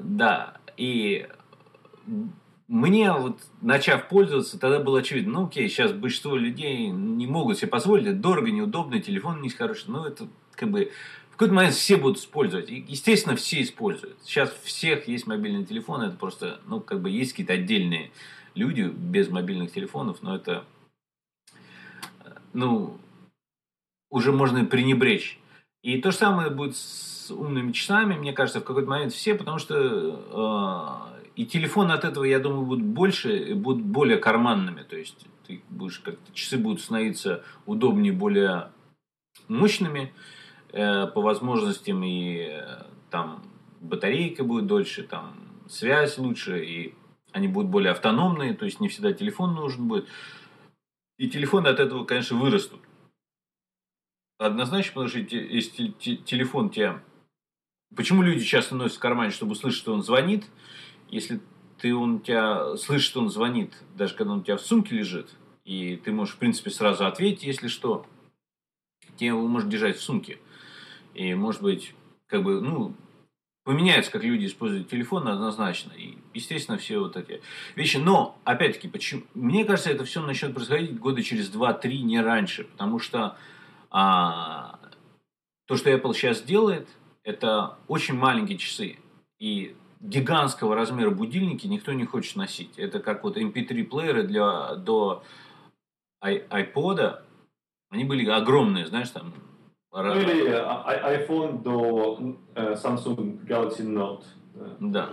Да, 0.03 0.57
и 0.77 1.27
мне 2.67 3.11
вот, 3.11 3.39
начав 3.61 4.07
пользоваться, 4.09 4.59
тогда 4.59 4.79
было 4.79 4.99
очевидно, 4.99 5.33
ну 5.33 5.47
окей, 5.47 5.67
сейчас 5.69 5.91
большинство 5.91 6.35
людей 6.35 6.85
не 6.87 7.25
могут 7.25 7.57
себе 7.57 7.67
позволить, 7.67 8.05
это 8.05 8.15
дорого, 8.15 8.51
неудобно, 8.51 9.01
телефон 9.01 9.41
не 9.41 9.49
хороший, 9.49 9.89
но 9.89 10.05
это 10.05 10.27
как 10.51 10.69
бы 10.69 10.91
в 11.31 11.31
какой-то 11.31 11.55
момент 11.55 11.73
все 11.73 11.97
будут 11.97 12.19
использовать. 12.19 12.69
И, 12.69 12.85
естественно, 12.87 13.35
все 13.35 13.63
используют. 13.63 14.17
Сейчас 14.23 14.51
у 14.51 14.67
всех 14.67 15.07
есть 15.07 15.25
мобильный 15.25 15.65
телефон, 15.65 16.03
это 16.03 16.15
просто, 16.15 16.59
ну, 16.67 16.79
как 16.79 17.01
бы 17.01 17.09
есть 17.09 17.31
какие-то 17.31 17.53
отдельные 17.53 18.11
люди 18.53 18.83
без 18.83 19.29
мобильных 19.29 19.71
телефонов, 19.71 20.21
но 20.21 20.35
это, 20.35 20.63
ну, 22.53 22.99
уже 24.13 24.31
можно 24.31 24.63
пренебречь. 24.63 25.39
И 25.81 25.99
то 25.99 26.11
же 26.11 26.17
самое 26.17 26.51
будет 26.51 26.77
с 26.77 27.31
умными 27.31 27.71
часами, 27.71 28.15
мне 28.15 28.31
кажется, 28.31 28.61
в 28.61 28.63
какой-то 28.63 28.87
момент 28.87 29.11
все, 29.11 29.33
потому 29.33 29.57
что 29.57 31.09
э, 31.15 31.19
и 31.35 31.47
телефоны 31.47 31.93
от 31.93 32.05
этого, 32.05 32.23
я 32.23 32.39
думаю, 32.39 32.65
будут 32.67 32.85
больше, 32.85 33.35
и 33.35 33.53
будут 33.53 33.83
более 33.83 34.17
карманными. 34.17 34.83
То 34.83 34.95
есть 34.95 35.25
ты 35.47 35.63
будешь 35.69 35.97
как-то 35.99 36.31
часы 36.31 36.57
будут 36.59 36.81
становиться 36.81 37.43
удобнее, 37.65 38.13
более 38.13 38.69
мощными 39.47 40.13
э, 40.71 41.07
по 41.07 41.21
возможностям, 41.21 42.03
и 42.03 42.49
э, 42.51 42.83
там 43.09 43.43
батарейка 43.81 44.43
будет 44.43 44.67
дольше, 44.67 45.01
там 45.01 45.33
связь 45.67 46.19
лучше, 46.19 46.63
и 46.63 46.93
они 47.31 47.47
будут 47.47 47.71
более 47.71 47.91
автономные, 47.91 48.53
то 48.53 48.65
есть 48.65 48.79
не 48.79 48.89
всегда 48.89 49.11
телефон 49.11 49.55
нужен 49.55 49.87
будет. 49.87 50.07
И 51.17 51.27
телефоны 51.29 51.69
от 51.69 51.79
этого, 51.79 52.05
конечно, 52.05 52.37
вырастут. 52.37 52.79
Однозначно, 54.37 54.93
потому 54.93 55.09
что 55.09 55.19
если 55.19 55.87
телефон 55.89 56.69
тебя... 56.69 57.01
Почему 57.95 58.23
люди 58.23 58.43
часто 58.43 58.75
носят 58.75 58.97
в 58.97 59.01
кармане, 59.01 59.31
чтобы 59.31 59.51
услышать, 59.51 59.79
что 59.79 59.93
он 59.93 60.01
звонит? 60.01 60.45
Если 61.09 61.39
ты 61.79 61.93
он 61.95 62.21
тебя 62.21 62.75
слышишь, 62.77 63.07
что 63.07 63.21
он 63.21 63.29
звонит, 63.29 63.73
даже 63.95 64.15
когда 64.15 64.33
он 64.33 64.39
у 64.39 64.43
тебя 64.43 64.57
в 64.57 64.61
сумке 64.61 64.95
лежит, 64.95 65.29
и 65.65 65.95
ты 65.97 66.11
можешь, 66.11 66.35
в 66.35 66.37
принципе, 66.37 66.71
сразу 66.71 67.05
ответить, 67.05 67.43
если 67.43 67.67
что, 67.67 68.05
тебе 69.17 69.27
его 69.27 69.47
можешь 69.47 69.69
держать 69.69 69.97
в 69.97 70.01
сумке. 70.01 70.39
И, 71.13 71.33
может 71.35 71.61
быть, 71.61 71.93
как 72.27 72.43
бы, 72.43 72.61
ну, 72.61 72.95
поменяется, 73.63 74.11
как 74.11 74.23
люди 74.23 74.45
используют 74.45 74.89
телефон 74.89 75.27
однозначно. 75.27 75.91
И, 75.93 76.17
естественно, 76.33 76.77
все 76.77 76.99
вот 76.99 77.15
эти 77.15 77.41
вещи. 77.75 77.97
Но, 77.97 78.39
опять-таки, 78.43 78.87
почему? 78.87 79.23
мне 79.33 79.65
кажется, 79.65 79.91
это 79.91 80.05
все 80.05 80.21
начнет 80.21 80.53
происходить 80.53 80.99
года 80.99 81.21
через 81.21 81.51
2-3, 81.51 81.99
не 81.99 82.21
раньше. 82.21 82.65
Потому 82.65 82.99
что 82.99 83.37
а, 83.93 84.79
то, 85.67 85.77
что 85.77 85.91
Apple 85.91 86.13
сейчас 86.13 86.41
делает, 86.41 86.87
это 87.23 87.77
очень 87.87 88.15
маленькие 88.15 88.57
часы. 88.57 88.97
И 89.39 89.75
гигантского 90.01 90.75
размера 90.75 91.11
будильники 91.11 91.67
никто 91.67 91.93
не 91.93 92.05
хочет 92.05 92.35
носить. 92.35 92.77
Это 92.77 92.99
как 92.99 93.23
вот 93.23 93.37
MP3-плееры 93.37 94.23
для, 94.23 94.75
до 94.75 95.23
iPod. 96.21 97.19
Они 97.89 98.03
были 98.03 98.29
огромные, 98.29 98.87
знаешь, 98.87 99.11
там... 99.11 99.33
Ну 99.91 100.19
или 100.19 100.49
э, 100.49 101.27
iPhone 101.27 101.61
до 101.61 102.35
э, 102.55 102.73
Samsung 102.73 103.45
Galaxy 103.45 103.85
Note. 103.85 104.23
Да. 104.79 105.11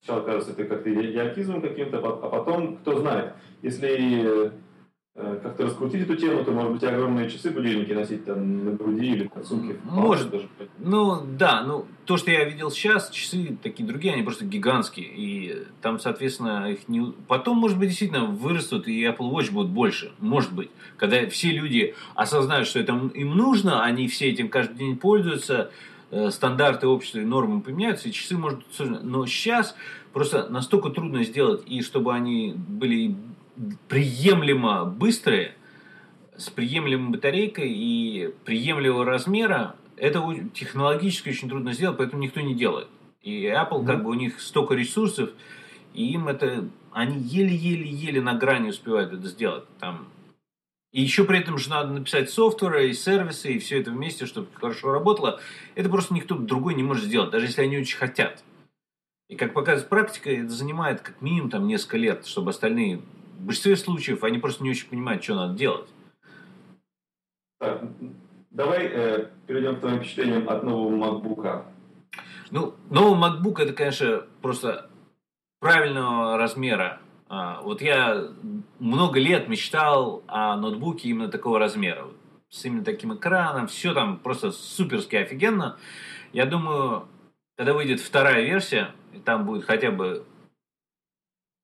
Сначала 0.00 0.24
кажется, 0.24 0.52
это 0.52 0.64
как-то 0.64 0.94
идиотизмом 0.94 1.60
каким-то, 1.60 1.98
а 1.98 2.28
потом, 2.28 2.76
кто 2.78 3.00
знает, 3.00 3.34
если 3.62 4.22
Э, 4.22 4.50
как-то 5.14 5.64
раскрутить 5.64 6.02
эту 6.02 6.16
тему, 6.16 6.44
то, 6.44 6.52
может 6.52 6.72
быть, 6.72 6.84
огромные 6.84 7.28
часы 7.28 7.50
будильники 7.50 7.92
носить 7.92 8.24
там 8.24 8.64
на 8.64 8.72
груди 8.72 9.06
или 9.06 9.30
на 9.34 9.42
сумке. 9.42 9.76
Может. 9.84 10.30
Даже. 10.30 10.48
Ну, 10.78 11.22
да, 11.36 11.62
ну, 11.62 11.86
то, 12.04 12.16
что 12.16 12.30
я 12.30 12.44
видел 12.44 12.70
сейчас, 12.70 13.10
часы 13.10 13.56
такие 13.62 13.86
другие, 13.86 14.14
они 14.14 14.22
просто 14.22 14.44
гигантские. 14.44 15.06
И 15.06 15.66
там, 15.82 15.98
соответственно, 15.98 16.70
их 16.70 16.88
не... 16.88 17.12
Потом, 17.26 17.58
может 17.58 17.78
быть, 17.78 17.88
действительно 17.88 18.26
вырастут, 18.26 18.86
и 18.86 19.04
Apple 19.04 19.30
Watch 19.30 19.50
будут 19.50 19.70
больше. 19.70 20.12
Может 20.20 20.52
быть. 20.52 20.70
Когда 20.96 21.28
все 21.28 21.50
люди 21.50 21.94
осознают, 22.14 22.68
что 22.68 22.78
это 22.78 22.92
им 23.14 23.36
нужно, 23.36 23.82
они 23.82 24.06
все 24.06 24.30
этим 24.30 24.48
каждый 24.48 24.76
день 24.76 24.96
пользуются, 24.96 25.70
э, 26.10 26.30
стандарты 26.30 26.86
общества 26.86 27.18
и 27.18 27.24
нормы 27.24 27.60
поменяются, 27.60 28.08
и 28.08 28.12
часы 28.12 28.36
может... 28.36 28.60
Но 28.78 29.26
сейчас 29.26 29.74
просто 30.12 30.48
настолько 30.48 30.90
трудно 30.90 31.24
сделать, 31.24 31.62
и 31.66 31.82
чтобы 31.82 32.14
они 32.14 32.54
были 32.56 33.16
приемлемо 33.88 34.84
быстрые, 34.84 35.54
с 36.36 36.48
приемлемой 36.48 37.10
батарейкой 37.10 37.70
и 37.70 38.34
приемлемого 38.44 39.04
размера, 39.04 39.76
это 39.96 40.22
технологически 40.54 41.28
очень 41.30 41.48
трудно 41.48 41.72
сделать, 41.74 41.98
поэтому 41.98 42.22
никто 42.22 42.40
не 42.40 42.54
делает. 42.54 42.88
И 43.20 43.44
Apple, 43.44 43.84
как 43.84 44.02
бы 44.02 44.10
у 44.10 44.14
них 44.14 44.40
столько 44.40 44.74
ресурсов, 44.74 45.30
и 45.92 46.12
им 46.12 46.28
это, 46.28 46.68
они 46.92 47.18
еле-еле-еле 47.18 48.22
на 48.22 48.34
грани 48.34 48.70
успевают 48.70 49.12
это 49.12 49.26
сделать. 49.28 49.64
Там. 49.78 50.08
И 50.92 51.02
еще 51.02 51.24
при 51.24 51.38
этом 51.38 51.58
же 51.58 51.68
надо 51.68 51.92
написать 51.92 52.30
софтвер 52.30 52.78
и 52.78 52.92
сервисы, 52.94 53.52
и 53.52 53.58
все 53.58 53.80
это 53.80 53.90
вместе, 53.90 54.24
чтобы 54.24 54.48
хорошо 54.54 54.90
работало. 54.92 55.40
Это 55.74 55.90
просто 55.90 56.14
никто 56.14 56.36
другой 56.36 56.74
не 56.74 56.82
может 56.82 57.04
сделать, 57.04 57.30
даже 57.30 57.46
если 57.46 57.62
они 57.62 57.78
очень 57.78 57.98
хотят. 57.98 58.42
И 59.28 59.36
как 59.36 59.52
показывает 59.52 59.88
практика, 59.88 60.30
это 60.30 60.48
занимает 60.48 61.02
как 61.02 61.20
минимум 61.20 61.50
там 61.50 61.68
несколько 61.68 61.98
лет, 61.98 62.26
чтобы 62.26 62.50
остальные 62.50 63.02
в 63.40 63.46
большинстве 63.46 63.76
случаев 63.76 64.22
они 64.22 64.38
просто 64.38 64.62
не 64.62 64.70
очень 64.70 64.88
понимают, 64.88 65.24
что 65.24 65.34
надо 65.34 65.54
делать. 65.54 65.88
Так, 67.58 67.82
давай 68.50 68.86
э, 68.86 69.30
перейдем 69.46 69.76
к 69.76 69.80
твоим 69.80 69.98
впечатлениям 69.98 70.48
от 70.48 70.62
нового 70.62 70.94
MacBook. 70.94 71.64
Ну, 72.50 72.74
новый 72.90 73.18
MacBook 73.18 73.62
это, 73.62 73.72
конечно, 73.72 74.24
просто 74.42 74.90
правильного 75.60 76.36
размера. 76.36 77.00
А, 77.28 77.60
вот 77.62 77.80
я 77.80 78.28
много 78.78 79.20
лет 79.20 79.48
мечтал 79.48 80.22
о 80.26 80.56
ноутбуке 80.56 81.08
именно 81.08 81.28
такого 81.28 81.58
размера. 81.58 82.08
С 82.50 82.64
именно 82.64 82.84
таким 82.84 83.14
экраном, 83.14 83.68
все 83.68 83.94
там 83.94 84.18
просто 84.18 84.50
суперски 84.50 85.16
офигенно. 85.16 85.78
Я 86.32 86.46
думаю, 86.46 87.08
когда 87.56 87.72
выйдет 87.72 88.00
вторая 88.00 88.44
версия, 88.44 88.92
и 89.12 89.18
там 89.18 89.46
будет 89.46 89.64
хотя 89.64 89.90
бы 89.90 90.24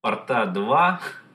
порта 0.00 0.46
2, 0.46 1.00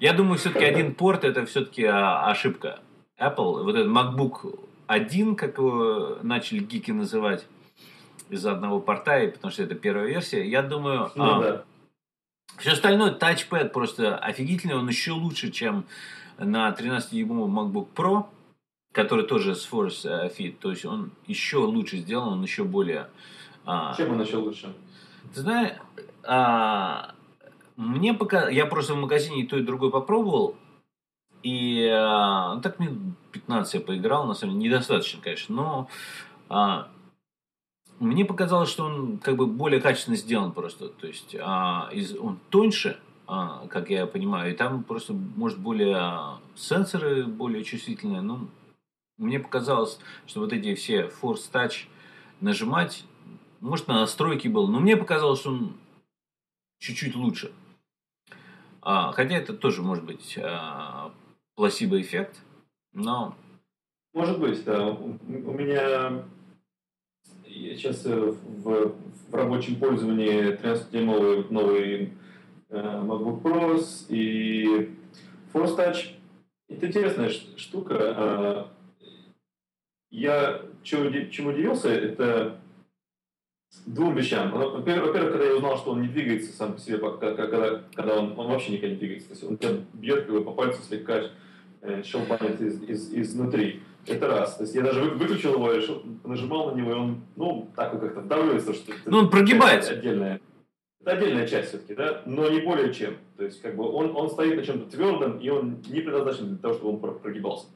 я 0.00 0.12
думаю, 0.12 0.38
все-таки 0.38 0.64
один 0.64 0.94
порт 0.94 1.24
это 1.24 1.46
все-таки 1.46 1.84
а, 1.84 2.30
ошибка. 2.30 2.80
Apple, 3.18 3.62
вот 3.62 3.74
этот 3.74 3.90
MacBook 3.90 4.58
1, 4.86 5.36
как 5.36 5.58
его 5.58 6.18
начали 6.22 6.58
гики 6.58 6.90
называть, 6.90 7.46
из-за 8.28 8.52
одного 8.52 8.80
порта, 8.80 9.20
и 9.20 9.30
потому 9.30 9.52
что 9.52 9.62
это 9.62 9.74
первая 9.74 10.06
версия, 10.06 10.46
я 10.46 10.62
думаю... 10.62 11.10
Ну, 11.14 11.24
а, 11.24 11.42
да. 11.42 11.64
Все 12.58 12.72
остальное, 12.72 13.12
тачпэд 13.12 13.72
просто 13.72 14.16
офигительный, 14.16 14.76
он 14.76 14.88
еще 14.88 15.12
лучше, 15.12 15.50
чем 15.50 15.84
на 16.38 16.70
13-дюймовом 16.70 17.50
MacBook 17.50 17.88
Pro, 17.94 18.26
который 18.92 19.26
тоже 19.26 19.54
с 19.54 19.70
Force 19.70 20.08
э, 20.08 20.30
Fit, 20.30 20.56
то 20.58 20.70
есть 20.70 20.84
он 20.84 21.12
еще 21.26 21.58
лучше 21.58 21.98
сделан, 21.98 22.34
он 22.34 22.42
еще 22.42 22.64
более... 22.64 23.08
А, 23.64 23.94
чем 23.94 24.12
он 24.12 24.22
еще 24.22 24.36
лучше? 24.36 24.74
Ты 25.34 25.40
знаешь, 25.40 25.76
а, 26.22 27.14
мне 27.76 28.14
пока... 28.14 28.48
Я 28.48 28.66
просто 28.66 28.94
в 28.94 28.98
магазине 28.98 29.42
и 29.42 29.46
то, 29.46 29.56
и 29.56 29.62
другое 29.62 29.90
попробовал. 29.90 30.56
И 31.42 31.86
а, 31.86 32.54
ну, 32.54 32.60
так 32.60 32.78
минут 32.80 33.16
15 33.32 33.74
я 33.74 33.80
поиграл, 33.80 34.26
на 34.26 34.34
самом 34.34 34.58
деле, 34.58 34.70
недостаточно, 34.70 35.20
конечно, 35.22 35.54
но 35.54 35.88
а, 36.48 36.88
мне 38.00 38.24
показалось, 38.24 38.68
что 38.68 38.84
он 38.84 39.18
как 39.18 39.36
бы 39.36 39.46
более 39.46 39.80
качественно 39.80 40.16
сделан 40.16 40.52
просто. 40.52 40.88
То 40.88 41.06
есть 41.06 41.36
а, 41.38 41.88
из, 41.92 42.16
он 42.16 42.38
тоньше, 42.50 42.98
а, 43.26 43.66
как 43.68 43.90
я 43.90 44.06
понимаю, 44.06 44.52
и 44.52 44.56
там 44.56 44.82
просто, 44.82 45.12
может, 45.12 45.58
более 45.58 45.96
а, 45.96 46.40
сенсоры 46.54 47.24
более 47.24 47.64
чувствительные. 47.64 48.22
Ну, 48.22 48.48
мне 49.18 49.38
показалось, 49.38 49.98
что 50.26 50.40
вот 50.40 50.52
эти 50.52 50.74
все 50.74 51.10
Force 51.22 51.50
Touch 51.52 51.86
нажимать, 52.40 53.04
может, 53.60 53.88
на 53.88 54.00
настройки 54.00 54.48
был, 54.48 54.68
но 54.68 54.80
мне 54.80 54.96
показалось, 54.96 55.40
что 55.40 55.50
он 55.50 55.74
чуть-чуть 56.80 57.14
лучше. 57.14 57.52
А, 58.88 59.10
хотя 59.10 59.38
это 59.38 59.52
тоже 59.52 59.82
может 59.82 60.04
быть 60.04 60.38
а, 60.40 61.12
пласибо-эффект, 61.56 62.40
но... 62.92 63.36
Может 64.14 64.38
быть, 64.38 64.62
да. 64.64 64.90
У, 64.90 65.52
меня 65.52 66.22
сейчас 67.48 68.06
э, 68.06 68.14
в, 68.14 68.94
в 69.28 69.34
рабочем 69.34 69.80
пользовании 69.80 70.56
13-дюймовый 70.56 71.50
новый 71.50 72.12
э, 72.68 72.76
MacBook 72.76 73.42
Pro 73.42 73.84
и 74.08 74.94
Force 75.52 75.76
Touch. 75.76 76.12
Это 76.68 76.86
интересная 76.86 77.30
штука. 77.56 77.96
А, 77.98 78.72
я 80.12 80.62
чему 80.84 81.48
удивился, 81.50 81.88
это 81.88 82.60
двум 83.86 84.14
вещам. 84.14 84.50
Во-первых, 84.50 85.12
когда 85.12 85.44
я 85.44 85.56
узнал, 85.56 85.76
что 85.76 85.92
он 85.92 86.02
не 86.02 86.08
двигается 86.08 86.52
сам 86.52 86.74
по 86.74 86.80
себе, 86.80 86.98
когда, 86.98 87.82
когда 87.94 88.18
он, 88.18 88.38
он 88.38 88.48
вообще 88.48 88.72
никогда 88.72 88.94
не 88.94 88.98
двигается. 88.98 89.28
То 89.28 89.34
есть 89.34 89.44
он 89.44 89.56
тебя 89.58 89.84
бьет 89.92 90.28
бы, 90.28 90.42
по 90.44 90.52
пальцу 90.52 90.82
слегка, 90.82 91.22
э, 91.82 92.02
щелбанит 92.02 92.60
из, 92.60 92.82
из, 92.82 93.14
изнутри. 93.14 93.82
Это 94.06 94.28
раз. 94.28 94.56
То 94.56 94.62
есть 94.62 94.74
я 94.74 94.82
даже 94.82 95.02
выключил 95.02 95.54
его, 95.54 95.72
решил, 95.72 96.02
нажимал 96.24 96.70
на 96.70 96.76
него, 96.76 96.92
и 96.92 96.94
он, 96.94 97.20
ну, 97.34 97.70
так 97.74 97.92
вот 97.92 98.02
как-то 98.02 98.20
вдавливается, 98.20 98.72
что... 98.72 98.92
Ну, 99.04 99.18
он 99.18 99.30
прогибается. 99.30 99.92
Отдельная. 99.92 100.40
Это 101.00 101.12
отдельная 101.12 101.46
часть 101.46 101.68
все-таки, 101.68 101.94
да, 101.94 102.22
но 102.26 102.48
не 102.48 102.60
более 102.60 102.92
чем. 102.92 103.16
То 103.36 103.44
есть, 103.44 103.60
как 103.62 103.76
бы 103.76 103.88
он, 103.88 104.16
он 104.16 104.30
стоит 104.30 104.56
на 104.56 104.64
чем-то 104.64 104.90
твердом, 104.90 105.38
и 105.38 105.48
он 105.48 105.78
не 105.88 106.00
предназначен 106.00 106.48
для 106.48 106.58
того, 106.58 106.74
чтобы 106.74 106.90
он 106.90 107.18
прогибался. 107.18 107.66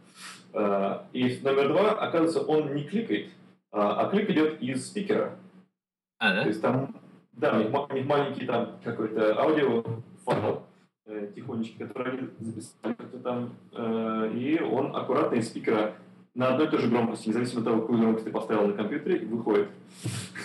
А, 0.52 1.06
и 1.12 1.38
номер 1.42 1.68
два, 1.68 1.92
оказывается, 1.92 2.40
он 2.40 2.74
не 2.74 2.84
кликает, 2.84 3.28
а, 3.70 4.00
а 4.00 4.10
клик 4.10 4.30
идет 4.30 4.60
из 4.60 4.86
спикера. 4.86 5.36
А, 6.20 6.34
да? 6.34 6.42
То 6.42 6.48
есть 6.48 6.60
там, 6.60 6.94
да, 7.32 7.54
у 7.54 7.62
них, 7.62 7.90
у 7.90 7.94
них 7.94 8.06
маленький 8.06 8.44
там 8.44 8.72
какой-то 8.84 9.40
аудио 9.40 9.82
файл, 10.26 10.62
э, 11.06 11.32
тихонечко, 11.34 11.86
который 11.86 12.12
они 12.12 12.28
записали 12.38 12.94
там, 13.24 13.54
э, 13.72 14.32
и 14.34 14.60
он 14.60 14.94
аккуратно 14.94 15.36
из 15.36 15.48
спикера 15.48 15.94
на 16.34 16.48
одной 16.48 16.66
и 16.66 16.70
той 16.70 16.78
же 16.78 16.88
громкости, 16.88 17.28
независимо 17.28 17.60
от 17.60 17.64
того, 17.64 17.80
какую 17.80 18.00
громкость 18.00 18.26
ты 18.26 18.30
поставил 18.30 18.66
на 18.66 18.74
компьютере, 18.74 19.26
выходит. 19.26 19.68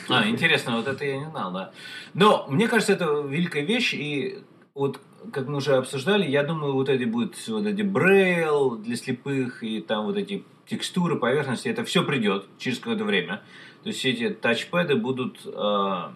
А, 0.10 0.28
интересно, 0.30 0.78
вот 0.78 0.88
это 0.88 1.04
я 1.04 1.18
не 1.18 1.26
знал, 1.26 1.52
да. 1.52 1.72
Но 2.14 2.46
мне 2.48 2.70
кажется, 2.70 2.94
это 2.94 3.22
великая 3.28 3.66
вещь, 3.66 3.94
и 3.94 4.40
вот 4.74 5.02
как 5.34 5.48
мы 5.48 5.58
уже 5.58 5.76
обсуждали, 5.76 6.26
я 6.26 6.44
думаю, 6.44 6.74
вот 6.74 6.88
эти 6.88 7.04
будут 7.04 7.36
вот 7.50 7.66
эти 7.66 7.82
брейл 7.82 8.78
для 8.78 8.96
слепых 8.96 9.62
и 9.62 9.82
там 9.82 10.06
вот 10.06 10.16
эти 10.16 10.46
текстуры, 10.68 11.18
поверхности, 11.18 11.68
это 11.68 11.84
все 11.84 12.04
придет 12.04 12.46
через 12.58 12.80
какое-то 12.80 13.04
время. 13.04 13.42
То 13.86 13.90
есть 13.90 14.04
эти 14.04 14.32
тачпэды 14.32 14.96
будут 14.96 15.46
э, 15.46 16.10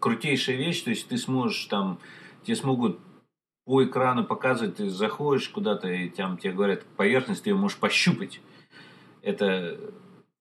крутейшая 0.00 0.56
вещь, 0.56 0.82
то 0.82 0.90
есть 0.90 1.06
ты 1.06 1.16
сможешь 1.16 1.66
там, 1.66 2.00
тебе 2.42 2.56
смогут 2.56 2.98
по 3.64 3.84
экрану 3.84 4.24
показывать, 4.24 4.78
ты 4.78 4.90
заходишь 4.90 5.48
куда-то, 5.48 5.86
и 5.86 6.08
там 6.08 6.38
тебе 6.38 6.54
говорят 6.54 6.84
поверхность, 6.96 7.44
ты 7.44 7.50
ее 7.50 7.54
можешь 7.54 7.78
пощупать. 7.78 8.40
Это 9.22 9.78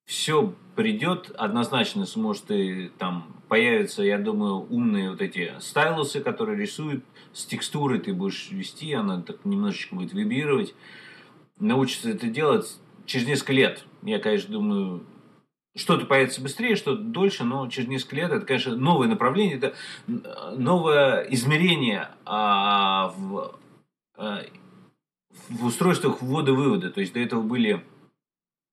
все 0.06 0.56
придет, 0.76 1.30
однозначно 1.38 2.08
сможет 2.08 2.50
и 2.50 2.90
там 2.98 3.36
появятся, 3.50 4.02
я 4.02 4.18
думаю, 4.18 4.56
умные 4.56 5.12
вот 5.12 5.22
эти 5.22 5.54
стайлусы, 5.60 6.22
которые 6.22 6.60
рисуют 6.60 7.06
с 7.34 7.46
текстурой, 7.46 8.00
ты 8.00 8.16
будешь 8.16 8.50
вести, 8.50 8.94
она 8.94 9.22
так 9.22 9.46
немножечко 9.46 9.94
будет 9.94 10.12
вибрировать. 10.12 10.74
Научится 11.60 12.10
это 12.10 12.26
делать 12.26 12.80
через 13.06 13.28
несколько 13.28 13.54
лет. 13.54 13.86
Я, 14.02 14.18
конечно, 14.18 14.54
думаю, 14.54 15.04
что-то 15.78 16.06
появится 16.06 16.42
быстрее, 16.42 16.76
что-то 16.76 17.02
дольше, 17.02 17.44
но 17.44 17.68
через 17.70 17.88
несколько 17.88 18.16
лет 18.18 18.32
это, 18.32 18.46
конечно, 18.46 18.76
новое 18.76 19.08
направление, 19.08 19.58
это 19.58 19.76
новое 20.58 21.22
измерение 21.30 22.10
а, 22.26 23.14
в, 23.18 23.60
а, 24.16 24.44
в 25.50 25.66
устройствах 25.66 26.22
ввода-вывода. 26.22 26.90
То 26.90 27.00
есть 27.00 27.14
до 27.14 27.20
этого 27.20 27.42
были 27.42 27.86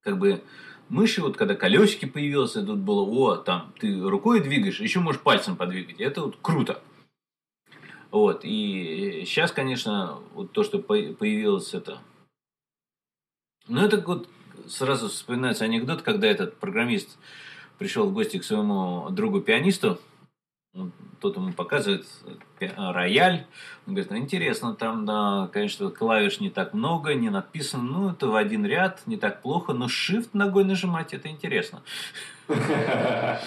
как 0.03 0.19
бы 0.19 0.43
мыши, 0.89 1.23
вот 1.23 1.37
когда 1.37 1.55
колесики 1.55 2.07
появился, 2.07 2.65
тут 2.65 2.79
было, 2.79 3.03
о, 3.03 3.37
там, 3.37 3.73
ты 3.79 4.01
рукой 4.01 4.41
двигаешь, 4.41 4.81
еще 4.81 5.01
можешь 5.01 5.21
пальцем 5.21 5.57
подвигать. 5.57 6.01
Это 6.01 6.23
вот 6.23 6.39
круто. 6.41 6.83
Вот, 8.11 8.45
и 8.45 9.25
сейчас, 9.27 9.51
конечно, 9.51 10.21
вот 10.35 10.53
то, 10.53 10.63
что 10.63 10.79
появилось, 10.79 11.75
это... 11.75 11.99
Ну, 13.67 13.81
это 13.81 14.01
вот 14.07 14.29
сразу 14.69 15.09
вспоминается 15.09 15.65
анекдот, 15.65 16.03
когда 16.03 16.27
этот 16.27 16.57
программист 16.59 17.19
пришел 17.79 18.09
в 18.09 18.13
гости 18.13 18.39
к 18.39 18.45
своему 18.45 19.09
другу-пианисту, 19.11 19.99
тот 21.21 21.37
ему 21.37 21.53
показывает 21.53 22.07
рояль. 22.59 23.47
Он 23.87 23.95
говорит, 23.95 24.11
ну 24.11 24.19
интересно, 24.19 24.75
там, 24.75 25.07
да, 25.07 25.49
конечно, 25.53 25.91
клавиш 25.91 26.41
не 26.41 26.51
так 26.51 26.75
много, 26.75 27.15
не 27.15 27.31
написано, 27.31 27.83
ну 27.83 28.11
это 28.11 28.27
в 28.29 28.35
один 28.35 28.67
ряд, 28.67 29.03
не 29.07 29.17
так 29.17 29.41
плохо, 29.41 29.73
но 29.73 29.87
shift 29.87 30.31
ногой 30.33 30.65
нажимать, 30.65 31.15
это 31.15 31.29
интересно. 31.29 31.83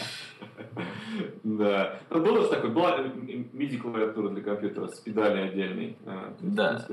Да. 1.48 2.00
Ну, 2.10 2.20
было 2.20 2.42
же 2.42 2.50
такое, 2.50 2.72
была 2.72 2.98
MIDI-клавиатура 3.00 4.30
для 4.32 4.44
компьютера 4.44 4.88
с 4.88 5.00
педали 5.00 5.48
отдельной. 5.48 5.96
А, 6.06 6.34
да. 6.42 6.86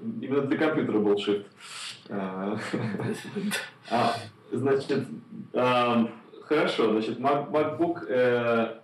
Именно 0.00 0.42
для 0.42 0.56
компьютера 0.56 0.98
был 0.98 1.14
shift. 1.16 1.44
А, 2.08 2.56
а 3.90 4.14
значит, 4.50 5.06
хорошо, 5.52 6.92
значит, 6.92 7.18
MacBook 7.18 8.06
э, 8.08 8.80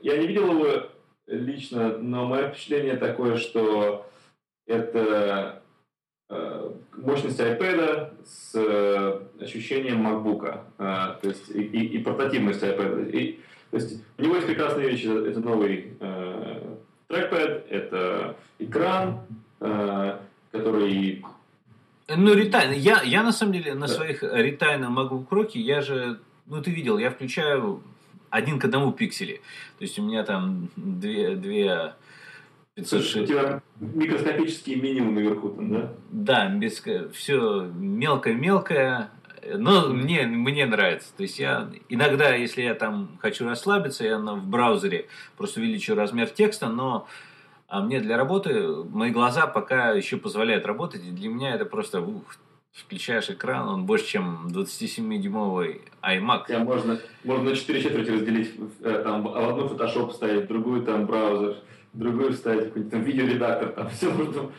я 0.00 0.16
не 0.18 0.26
видел 0.26 0.50
его 0.50 0.88
лично, 1.28 1.98
но 1.98 2.26
мое 2.26 2.48
впечатление 2.48 2.96
такое, 2.96 3.36
что 3.36 4.10
это 4.66 5.62
э, 6.28 6.70
мощность 6.96 7.38
iPad 7.38 8.14
с 8.24 8.52
э, 8.56 9.20
ощущением 9.40 10.04
MacBook, 10.04 10.60
э, 10.78 11.20
то 11.22 11.28
есть 11.28 11.50
и, 11.50 11.62
и, 11.62 11.98
и 11.98 11.98
портативность 12.02 12.64
iPad. 12.64 13.10
И, 13.12 13.40
то 13.74 13.80
есть 13.80 14.00
у 14.18 14.22
него 14.22 14.36
есть 14.36 14.46
прекрасные 14.46 14.88
вещи. 14.88 15.06
Это 15.06 15.40
новый 15.40 15.96
э, 15.98 16.76
трекпад, 17.08 17.66
это 17.68 18.36
экран, 18.60 19.22
э, 19.58 20.18
который 20.52 21.24
ну, 22.06 22.34
ретайн. 22.34 22.72
Я, 22.74 23.02
я 23.02 23.24
на 23.24 23.32
самом 23.32 23.54
деле 23.54 23.74
на 23.74 23.88
да. 23.88 23.92
своих 23.92 24.22
ретайна 24.22 24.84
MacBook 24.96 25.26
Pro, 25.26 25.50
я 25.54 25.80
же, 25.80 26.20
ну 26.46 26.62
ты 26.62 26.70
видел, 26.70 26.98
я 26.98 27.10
включаю 27.10 27.82
один 28.30 28.60
к 28.60 28.64
одному 28.66 28.92
пиксели. 28.92 29.40
То 29.78 29.82
есть 29.82 29.98
у 29.98 30.04
меня 30.04 30.22
там 30.22 30.68
две, 30.76 31.34
две 31.34 31.94
506. 32.76 33.16
У 33.16 33.26
тебя 33.26 33.60
микроскопический 33.80 34.76
минимум 34.76 35.16
наверху 35.16 35.48
там, 35.48 35.72
да? 35.72 35.92
Да, 36.10 36.48
без, 36.48 36.80
все 37.12 37.62
мелкое-мелкое, 37.74 39.10
но 39.54 39.88
мне, 39.88 40.26
мне 40.26 40.66
нравится. 40.66 41.08
То 41.16 41.22
есть 41.22 41.38
я 41.38 41.70
иногда, 41.88 42.34
если 42.34 42.62
я 42.62 42.74
там 42.74 43.18
хочу 43.20 43.46
расслабиться, 43.46 44.04
я 44.04 44.18
в 44.18 44.46
браузере 44.46 45.06
просто 45.36 45.60
увеличу 45.60 45.94
размер 45.94 46.28
текста, 46.28 46.68
но 46.68 47.06
а 47.66 47.80
мне 47.80 48.00
для 48.00 48.16
работы 48.16 48.68
мои 48.68 49.10
глаза 49.10 49.46
пока 49.46 49.90
еще 49.92 50.16
позволяют 50.16 50.66
работать, 50.66 51.04
и 51.04 51.10
для 51.10 51.28
меня 51.28 51.54
это 51.54 51.64
просто 51.64 52.00
ух, 52.00 52.36
включаешь 52.72 53.30
экран, 53.30 53.68
он 53.68 53.86
больше, 53.86 54.06
чем 54.06 54.48
27-дюймовый 54.48 55.82
iMac. 56.02 56.44
Я 56.48 56.58
можно, 56.60 56.98
можно 57.22 57.50
на 57.50 57.56
4 57.56 57.82
четверти 57.82 58.10
разделить, 58.10 58.54
э, 58.80 59.02
там, 59.04 59.22
в 59.22 59.36
одну 59.36 59.66
Photoshop 59.66 60.12
ставить, 60.12 60.46
другую 60.46 60.82
там 60.82 61.06
браузер, 61.06 61.56
другую 61.94 62.32
вставить 62.32 62.64
какой-нибудь 62.64 62.92
там 62.92 63.02
видеоредактор, 63.02 63.68
там 63.70 63.88
все 63.88 64.10
можно. 64.10 64.52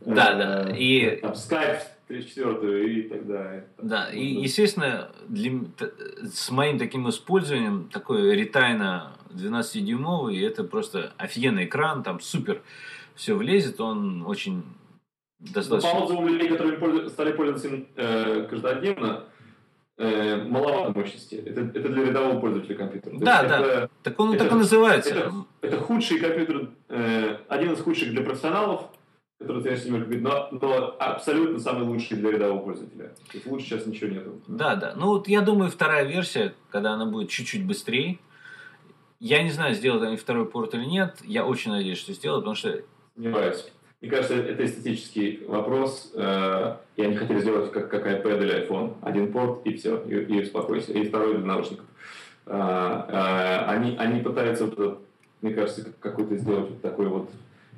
Да, 0.00 0.32
э, 0.32 0.38
да. 0.38 0.76
И... 0.76 1.16
Там 1.20 1.32
Skype 1.32 1.82
34 2.08 2.94
и 2.94 3.02
так 3.08 3.26
далее. 3.26 3.64
Да, 3.80 4.10
и 4.10 4.24
естественно, 4.24 5.10
для, 5.28 5.52
с 6.22 6.50
моим 6.50 6.78
таким 6.78 7.08
использованием, 7.08 7.88
такой 7.92 8.34
ретайна 8.34 9.12
12-дюймовый, 9.30 10.40
это 10.44 10.64
просто 10.64 11.12
офигенный 11.18 11.66
экран, 11.66 12.02
там 12.02 12.20
супер 12.20 12.62
все 13.14 13.34
влезет, 13.34 13.80
он 13.80 14.24
очень 14.26 14.64
достаточно... 15.38 15.92
Но 15.92 16.00
по 16.00 16.04
отзывам 16.04 16.28
людей, 16.28 16.48
которые 16.48 17.08
стали 17.10 17.32
пользоваться 17.32 17.68
им 17.68 17.86
э, 17.96 18.46
каждодневно, 18.48 19.24
э, 19.98 20.42
маловато 20.44 20.98
мощности. 20.98 21.34
Это, 21.34 21.60
это 21.60 21.88
для 21.88 22.04
рядового 22.06 22.40
пользователя 22.40 22.76
компьютера. 22.76 23.18
Да, 23.18 23.42
да. 23.42 23.58
Это, 23.58 23.90
так 24.02 24.18
он 24.18 24.34
это, 24.34 24.44
так 24.44 24.52
и 24.52 24.56
называется. 24.56 25.10
Это, 25.14 25.32
это 25.60 25.76
худший 25.78 26.18
компьютер, 26.18 26.70
э, 26.88 27.36
один 27.48 27.72
из 27.72 27.80
худших 27.80 28.10
для 28.10 28.22
профессионалов, 28.22 28.90
который, 29.38 29.62
конечно, 29.62 29.86
не 29.86 29.98
может 29.98 30.22
но, 30.22 30.48
но 30.50 30.96
абсолютно 30.98 31.58
самый 31.58 31.84
лучший 31.84 32.16
для 32.16 32.30
рядового 32.30 32.64
пользователя. 32.64 33.08
То 33.30 33.34
есть 33.34 33.46
лучше 33.46 33.66
сейчас 33.66 33.86
ничего 33.86 34.10
нету. 34.10 34.40
Да, 34.46 34.76
да. 34.76 34.94
Ну 34.96 35.08
вот 35.08 35.28
я 35.28 35.42
думаю, 35.42 35.70
вторая 35.70 36.04
версия, 36.04 36.54
когда 36.70 36.92
она 36.92 37.06
будет 37.06 37.28
чуть-чуть 37.28 37.66
быстрее, 37.66 38.18
я 39.20 39.42
не 39.42 39.50
знаю, 39.50 39.74
сделают 39.74 40.04
они 40.04 40.16
второй 40.16 40.46
порт 40.46 40.74
или 40.74 40.84
нет. 40.84 41.16
Я 41.24 41.44
очень 41.44 41.72
надеюсь, 41.72 41.98
что 41.98 42.12
сделают, 42.12 42.44
потому 42.44 42.54
что... 42.54 42.82
Сомневаюсь. 43.14 43.66
Мне 44.00 44.10
кажется, 44.10 44.34
это 44.36 44.64
эстетический 44.64 45.44
вопрос. 45.46 46.12
Э, 46.14 46.76
и 46.96 47.02
они 47.02 47.16
хотели 47.16 47.40
сделать 47.40 47.72
как, 47.72 47.90
как 47.90 48.06
iPad 48.06 48.42
или 48.42 48.66
iPhone. 48.66 48.94
Один 49.02 49.32
порт 49.32 49.66
и 49.66 49.76
все, 49.76 50.00
и, 50.04 50.14
и 50.14 50.42
успокойся. 50.42 50.92
И 50.92 51.08
второй 51.08 51.38
для 51.38 51.46
наушников. 51.46 51.84
Э, 52.46 53.04
э, 53.08 53.64
они, 53.66 53.96
они 53.96 54.20
пытаются, 54.20 54.70
мне 55.42 55.52
кажется, 55.52 55.92
какой-то 55.98 56.36
сделать 56.36 56.70
вот 56.70 56.80
такой 56.80 57.08
вот 57.08 57.30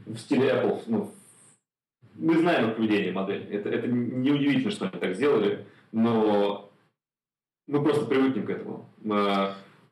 в 0.05 0.19
стиле 0.19 0.51
Apple. 0.51 0.83
Ну, 0.87 1.11
мы 2.17 2.37
знаем 2.37 2.71
их 2.71 2.77
поведение 2.77 3.13
модели. 3.13 3.45
Это, 3.47 3.71
это 3.71 3.89
неудивительно, 3.89 4.71
что 4.71 4.89
они 4.89 5.01
так 5.01 5.15
сделали, 5.15 5.65
но 5.91 6.71
мы 7.67 7.83
просто 7.83 8.05
привыкнем 8.05 8.45
к 8.45 8.51
этому 8.51 8.85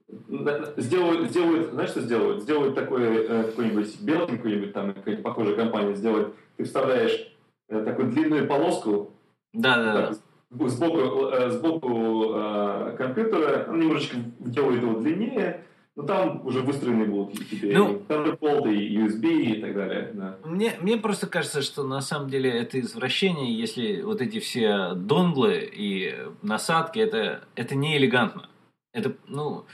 сделают, 0.09 1.31
сделают, 1.31 1.73
знаешь, 1.73 1.90
что 1.90 2.01
сделают? 2.01 2.42
Сделают 2.42 2.75
такой 2.75 3.03
э, 3.03 3.44
какой-нибудь 3.44 4.01
белый 4.01 4.27
какой-нибудь 4.27 4.73
там, 4.73 4.94
какая-нибудь 4.94 5.25
похожая 5.25 5.57
компания 5.57 5.94
сделает. 5.94 6.35
Ты 6.57 6.64
вставляешь 6.64 7.33
э, 7.68 7.85
такую 7.85 8.11
длинную 8.11 8.47
полоску. 8.47 9.12
Да, 9.53 9.77
да, 9.77 9.94
так, 9.94 10.18
да. 10.51 10.68
Сбоку, 10.68 11.29
э, 11.29 11.51
сбоку 11.51 12.33
э, 12.35 12.94
компьютера, 12.97 13.66
он 13.68 13.81
немножечко 13.81 14.16
делает 14.38 14.83
его 14.83 14.99
длиннее, 14.99 15.64
Ну, 15.94 16.05
там 16.05 16.47
уже 16.47 16.61
выстроены 16.61 17.05
будут 17.05 17.35
теперь 17.51 17.77
Ну, 17.77 18.03
Thunderbolt 18.09 18.73
и 18.73 18.97
USB 18.97 19.27
и 19.27 19.61
так 19.61 19.75
далее. 19.75 20.11
Да. 20.14 20.38
Мне, 20.44 20.75
мне 20.81 20.97
просто 20.97 21.27
кажется, 21.27 21.61
что 21.61 21.83
на 21.83 22.01
самом 22.01 22.31
деле 22.31 22.51
это 22.51 22.81
извращение, 22.81 23.53
если 23.53 24.01
вот 24.01 24.23
эти 24.23 24.38
все 24.38 24.94
донглы 24.94 25.71
и 25.71 26.14
насадки, 26.40 26.99
это, 26.99 27.44
это 27.55 27.75
не 27.75 27.99
элегантно. 27.99 28.49
Это, 28.92 29.14
ну. 29.27 29.64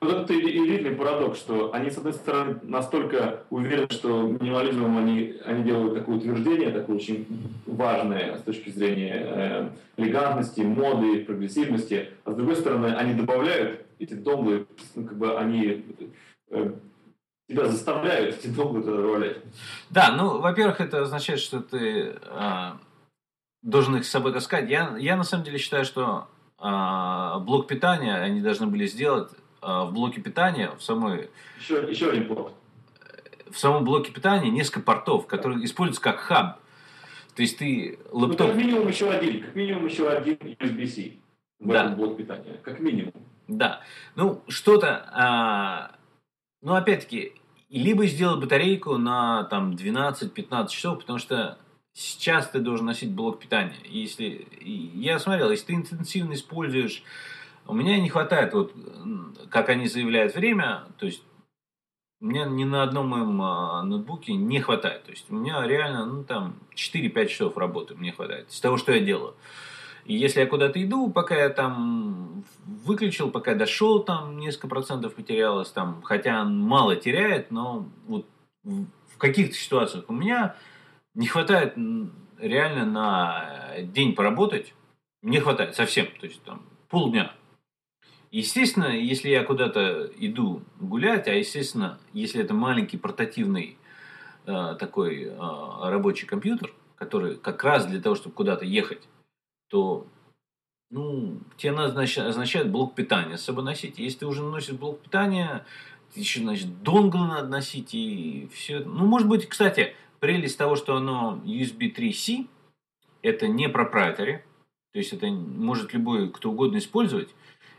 Вот 0.00 0.30
это 0.30 0.32
удивительный 0.32 0.96
парадокс, 0.96 1.38
что 1.38 1.72
они, 1.72 1.88
с 1.88 1.96
одной 1.96 2.12
стороны, 2.12 2.58
настолько 2.64 3.44
уверены, 3.50 3.86
что 3.90 4.22
минимализмом 4.22 4.98
они, 4.98 5.36
они 5.44 5.62
делают 5.62 5.94
такое 5.94 6.16
утверждение, 6.16 6.70
такое 6.70 6.96
очень 6.96 7.24
важное 7.66 8.36
с 8.36 8.42
точки 8.42 8.70
зрения 8.70 9.22
э, 9.24 9.68
элегантности, 9.96 10.62
моды, 10.62 11.24
прогрессивности, 11.24 12.10
а 12.24 12.32
с 12.32 12.34
другой 12.34 12.56
стороны, 12.56 12.86
они 12.86 13.14
добавляют 13.14 13.86
эти 14.00 14.14
донглы, 14.14 14.66
ну, 14.96 15.06
как 15.06 15.16
бы 15.16 15.38
они 15.38 15.84
э, 16.50 16.72
тебя 17.48 17.66
заставляют 17.66 18.38
эти 18.38 18.52
туда 18.52 18.80
добавлять. 18.80 19.36
да, 19.90 20.12
ну, 20.16 20.40
во-первых, 20.40 20.80
это 20.80 21.02
означает, 21.02 21.38
что 21.38 21.60
ты 21.60 22.16
а, 22.26 22.78
должен 23.62 23.96
их 23.96 24.04
с 24.04 24.10
собой 24.10 24.32
таскать. 24.32 24.68
Я, 24.68 24.96
я 24.98 25.16
на 25.16 25.24
самом 25.24 25.44
деле 25.44 25.58
считаю, 25.58 25.84
что 25.84 26.28
блок 27.40 27.66
питания 27.66 28.14
они 28.16 28.40
должны 28.40 28.66
были 28.68 28.86
сделать 28.86 29.30
а, 29.60 29.84
в 29.84 29.92
блоке 29.92 30.20
питания, 30.20 30.70
в 30.78 30.82
самой 30.82 31.30
Еще, 31.58 31.84
еще 31.90 32.10
один 32.10 32.26
порт. 32.28 32.52
в 33.50 33.58
самом 33.58 33.84
блоке 33.84 34.12
питания 34.12 34.50
несколько 34.50 34.80
портов, 34.80 35.26
которые 35.26 35.64
используются 35.64 36.02
как 36.02 36.18
хаб. 36.20 36.58
То 37.34 37.42
есть 37.42 37.58
ты 37.58 37.98
Ну, 38.12 38.20
лэптоп... 38.26 38.48
как 38.48 38.56
минимум 38.56 38.88
еще 38.88 39.10
один, 39.10 39.42
как 39.42 39.54
минимум 39.54 39.86
еще 39.86 40.08
один 40.08 40.34
USB-C 40.36 41.12
в 41.60 41.68
Да. 41.68 41.82
этом 41.84 41.94
блок 41.96 42.16
питания. 42.16 42.60
Как 42.62 42.78
минимум. 42.80 43.12
Да. 43.48 43.80
Ну, 44.14 44.42
что-то... 44.48 45.08
а, 45.12 45.92
ну, 46.60 46.74
опять-таки, 46.74 47.32
либо 47.70 48.06
сделать 48.06 48.40
батарейку 48.40 48.98
на 48.98 49.44
там 49.44 49.72
12-15 49.72 50.68
часов, 50.68 50.98
потому 51.00 51.18
что 51.18 51.58
сейчас 51.94 52.48
ты 52.48 52.60
должен 52.60 52.86
носить 52.86 53.12
блок 53.12 53.40
питания. 53.40 53.76
Если, 53.84 54.46
я 54.60 55.18
смотрел, 55.18 55.50
если 55.50 55.66
ты 55.66 55.74
интенсивно 55.74 56.34
используешь... 56.34 57.02
У 57.64 57.74
меня 57.74 58.00
не 58.00 58.08
хватает, 58.08 58.54
вот, 58.54 58.74
как 59.48 59.68
они 59.68 59.86
заявляют, 59.86 60.34
время, 60.34 60.82
то 60.98 61.06
есть 61.06 61.22
у 62.20 62.26
меня 62.26 62.44
ни 62.44 62.64
на 62.64 62.82
одном 62.84 63.08
моем 63.08 63.42
а, 63.42 63.82
ноутбуке 63.82 64.34
не 64.34 64.60
хватает. 64.60 65.04
То 65.04 65.10
есть 65.10 65.26
у 65.28 65.34
меня 65.34 65.66
реально, 65.66 66.06
ну, 66.06 66.24
там, 66.24 66.54
4-5 66.74 67.26
часов 67.26 67.56
работы 67.56 67.94
мне 67.94 68.12
хватает 68.12 68.48
из 68.48 68.60
того, 68.60 68.78
что 68.78 68.92
я 68.92 69.00
делаю. 69.00 69.34
И 70.04 70.14
если 70.14 70.40
я 70.40 70.46
куда-то 70.46 70.82
иду, 70.82 71.10
пока 71.10 71.36
я 71.36 71.48
там 71.48 72.44
выключил, 72.84 73.30
пока 73.30 73.54
дошел, 73.54 74.02
там 74.02 74.38
несколько 74.38 74.68
процентов 74.68 75.14
потерялось, 75.14 75.70
там, 75.70 76.02
хотя 76.02 76.44
мало 76.44 76.94
теряет, 76.96 77.50
но 77.50 77.88
вот 78.06 78.26
в 78.64 79.18
каких-то 79.18 79.54
ситуациях 79.54 80.04
у 80.08 80.12
меня 80.12 80.54
не 81.14 81.26
хватает 81.26 81.74
реально 82.38 82.86
на 82.86 83.82
день 83.82 84.14
поработать, 84.14 84.74
не 85.22 85.38
хватает 85.38 85.74
совсем, 85.74 86.06
то 86.20 86.26
есть 86.26 86.42
там 86.42 86.66
полдня. 86.88 87.34
Естественно, 88.30 88.86
если 88.86 89.28
я 89.28 89.44
куда-то 89.44 90.10
иду 90.16 90.62
гулять, 90.80 91.28
а 91.28 91.34
естественно, 91.34 91.98
если 92.14 92.42
это 92.42 92.54
маленький 92.54 92.96
портативный 92.96 93.76
э, 94.46 94.76
такой 94.78 95.24
э, 95.24 95.36
рабочий 95.38 96.26
компьютер, 96.26 96.72
который 96.96 97.36
как 97.36 97.62
раз 97.62 97.84
для 97.84 98.00
того, 98.00 98.14
чтобы 98.14 98.34
куда-то 98.34 98.64
ехать, 98.64 99.06
то 99.68 100.06
ну, 100.90 101.40
тебе 101.56 101.72
надо 101.72 101.92
значит, 101.92 102.24
означает 102.24 102.70
блок 102.70 102.94
питания 102.94 103.36
с 103.36 103.44
собой 103.44 103.64
носить. 103.64 103.98
Если 103.98 104.20
ты 104.20 104.26
уже 104.26 104.42
носишь 104.42 104.74
блок 104.74 105.00
питания, 105.00 105.64
ты 106.12 106.20
еще, 106.20 106.40
значит, 106.40 106.82
донгл 106.82 107.18
надо 107.18 107.48
носить 107.48 107.94
и 107.94 108.48
все. 108.52 108.80
Ну, 108.80 109.06
может 109.06 109.28
быть, 109.28 109.48
кстати, 109.48 109.94
прелесть 110.22 110.56
того, 110.56 110.76
что 110.76 110.94
оно 110.94 111.42
USB 111.44 111.92
3C, 111.92 112.46
это 113.22 113.48
не 113.48 113.66
proprietary, 113.66 114.38
то 114.92 114.98
есть 114.98 115.12
это 115.12 115.26
может 115.26 115.92
любой 115.92 116.30
кто 116.30 116.50
угодно 116.50 116.78
использовать 116.78 117.28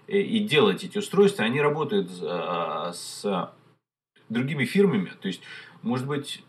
э, 0.07 0.17
и 0.19 0.39
делать 0.39 0.83
эти 0.83 0.97
устройства. 0.97 1.45
Они 1.45 1.61
работают 1.61 2.11
а, 2.21 2.91
с 2.91 3.49
другими 4.27 4.65
фирмами. 4.65 5.13
То 5.21 5.29
есть, 5.29 5.41
может 5.83 6.05
быть, 6.05 6.43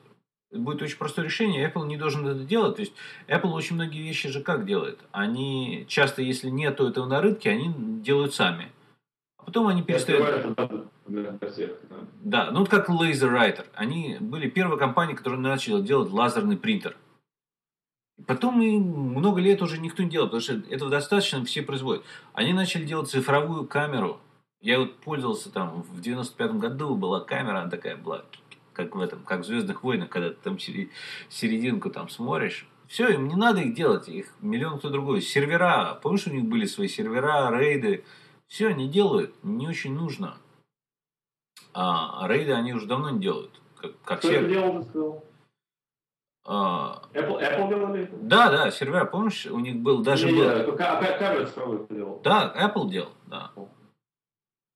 будет 0.51 0.83
очень 0.83 0.99
простое 0.99 1.27
решение, 1.27 1.71
Apple 1.71 1.87
не 1.87 1.97
должен 1.97 2.27
это 2.27 2.41
делать. 2.41 2.75
То 2.75 2.81
есть 2.81 2.95
Apple 3.29 3.53
очень 3.53 3.77
многие 3.77 4.03
вещи 4.03 4.29
же 4.31 4.43
как 4.43 4.67
делает? 4.67 4.99
Они 5.13 5.85
часто, 5.87 6.23
если 6.23 6.51
нету 6.51 6.89
этого 6.89 7.07
на 7.07 7.21
рынке, 7.21 7.51
они 7.51 7.73
делают 8.03 8.35
сами. 8.35 8.73
А 9.39 9.45
потом 9.45 9.69
они 9.69 9.85
перестают... 9.85 10.59
всех. 11.51 11.71
да. 11.89 11.97
Да, 12.23 12.51
ну 12.51 12.61
вот 12.61 12.69
как 12.69 12.89
LaserWriter. 12.89 13.67
Они 13.75 14.17
были 14.21 14.49
первой 14.49 14.79
компанией, 14.79 15.17
которая 15.17 15.41
начала 15.41 15.81
делать 15.81 16.11
лазерный 16.11 16.57
принтер. 16.57 16.97
Потом 18.27 18.63
и 18.63 18.79
много 18.79 19.41
лет 19.41 19.61
уже 19.61 19.79
никто 19.79 20.03
не 20.03 20.11
делал, 20.11 20.29
потому 20.29 20.41
что 20.41 20.55
этого 20.71 20.91
достаточно, 20.91 21.45
все 21.45 21.63
производят. 21.63 22.05
Они 22.33 22.53
начали 22.53 22.85
делать 22.85 23.11
цифровую 23.11 23.67
камеру. 23.67 24.21
Я 24.61 24.79
вот 24.79 24.97
пользовался 25.01 25.51
там, 25.51 25.83
в 25.83 26.01
95 26.01 26.53
году 26.53 26.95
была 26.95 27.21
камера, 27.21 27.69
такая 27.69 27.97
была, 27.97 28.25
как 28.73 28.95
в 28.95 29.01
этом, 29.01 29.23
как 29.25 29.41
в 29.41 29.45
«Звездных 29.45 29.83
войнах», 29.83 30.09
когда 30.09 30.31
ты 30.31 30.37
там 30.37 30.59
серединку 30.59 31.91
там 31.91 32.09
смотришь. 32.09 32.67
Все, 32.87 33.09
им 33.09 33.29
не 33.29 33.35
надо 33.35 33.61
их 33.61 33.75
делать, 33.75 34.09
их 34.09 34.33
миллион 34.41 34.79
кто 34.79 34.91
другой. 34.91 35.21
Сервера, 35.21 35.99
помнишь, 36.03 36.27
у 36.27 36.31
них 36.31 36.45
были 36.45 36.67
свои 36.67 36.89
сервера, 36.89 37.51
рейды. 37.51 38.05
Все 38.47 38.69
они 38.69 38.89
делают, 38.89 39.35
не 39.43 39.67
очень 39.67 39.95
нужно. 39.95 40.37
А 41.75 42.27
рейды 42.29 42.53
они 42.53 42.73
уже 42.73 42.87
давно 42.87 43.11
не 43.11 43.21
делают. 43.21 43.51
Как, 43.77 43.93
как 44.05 44.19
Кто 44.21 44.29
это 44.31 44.39
сервер. 44.39 44.49
делал, 44.51 44.83
ты 44.83 44.89
сказал? 44.89 45.25
А, 46.47 47.03
Apple, 47.15 47.41
Apple 47.41 47.69
делали 47.69 48.03
это? 48.05 48.17
да, 48.17 48.51
да, 48.51 48.71
сервера, 48.71 49.07
помнишь, 49.07 49.47
у 49.47 49.59
них 49.59 49.77
был 49.77 50.03
даже... 50.03 50.27
Не, 50.27 50.33
не, 50.33 50.65
был- 50.65 50.77
ка- 50.77 50.99
а 50.99 51.45
кто 51.47 51.87
делал? 51.91 52.21
Да, 52.23 52.55
Apple 52.57 52.91
делал, 52.91 53.13
да. 53.27 53.51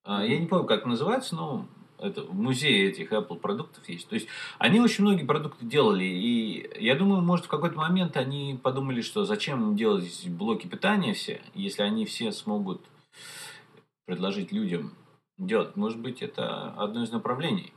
А, 0.04 0.24
Я 0.24 0.38
не 0.40 0.46
помню, 0.46 0.64
как 0.66 0.86
называется, 0.86 1.36
но 1.36 1.66
это 1.98 2.22
в 2.22 2.34
музее 2.34 2.88
этих 2.88 3.12
Apple 3.12 3.38
продуктов 3.38 3.86
есть. 3.88 4.08
То 4.08 4.14
есть 4.14 4.28
они 4.58 4.80
очень 4.80 5.04
многие 5.04 5.24
продукты 5.26 5.66
делали, 5.66 6.04
и 6.04 6.70
я 6.82 6.94
думаю, 6.94 7.20
может, 7.20 7.44
в 7.44 7.48
какой-то 7.48 7.76
момент 7.76 8.16
они 8.16 8.58
подумали, 8.62 9.02
что 9.02 9.24
зачем 9.26 9.76
делать 9.76 10.26
блоки 10.28 10.66
питания 10.66 11.12
все, 11.12 11.42
если 11.54 11.82
они 11.82 12.06
все 12.06 12.32
смогут 12.32 12.80
предложить 14.06 14.52
людям 14.52 14.92
делать. 15.38 15.76
Может 15.76 16.00
быть, 16.00 16.20
это 16.22 16.70
одно 16.76 17.02
из 17.04 17.12
направлений. 17.12 17.72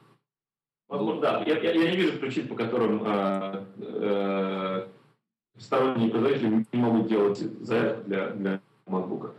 Возможно, 0.90 1.22
да. 1.22 1.44
Я, 1.46 1.58
я- 1.60 1.72
я 1.72 1.92
не 1.92 1.98
вижу 1.98 2.18
причин, 2.20 2.48
по 2.48 2.56
которым 2.56 3.02
э, 3.06 3.64
э, 3.78 4.88
сторонние 5.58 6.10
производители 6.10 6.66
не 6.72 6.80
могут 6.80 7.08
делать 7.08 7.38
зарядку 7.38 8.10
для, 8.10 8.30
для 8.32 8.60
MacBook. 8.88 9.32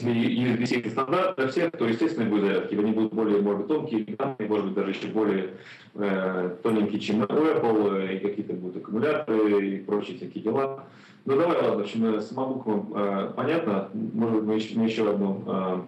Если 0.00 0.56
USB-C 0.66 0.90
стандарт 0.90 1.36
для 1.36 1.46
всех, 1.46 1.70
то, 1.70 1.84
естественно, 1.86 2.28
будет 2.28 2.46
зарядки. 2.46 2.74
Они 2.74 2.90
будут 2.90 3.12
более, 3.12 3.40
может 3.40 3.60
быть, 3.60 3.68
тонкие, 3.68 4.02
элегантные, 4.02 4.48
может 4.48 4.64
быть, 4.66 4.74
даже 4.74 4.90
еще 4.90 5.06
более 5.08 5.54
э, 5.94 6.56
тоненькие, 6.64 6.98
чем 6.98 7.20
у 7.20 7.24
Apple, 7.26 8.16
и 8.16 8.18
какие-то 8.18 8.54
будут 8.54 8.78
аккумуляторы 8.82 9.68
и 9.68 9.84
прочие 9.84 10.16
всякие 10.16 10.42
дела. 10.42 10.84
Ну, 11.24 11.36
давай, 11.36 11.56
ладно, 11.62 11.76
в 11.76 11.80
общем, 11.82 12.20
с 12.20 12.32
MacBook 12.32 12.92
э, 12.96 13.32
понятно. 13.36 13.88
Может 13.94 14.36
быть, 14.38 14.44
мы 14.46 14.54
еще, 14.56 14.76
мы 14.78 14.84
еще 14.86 15.08
одну... 15.12 15.44
э, 15.46 15.80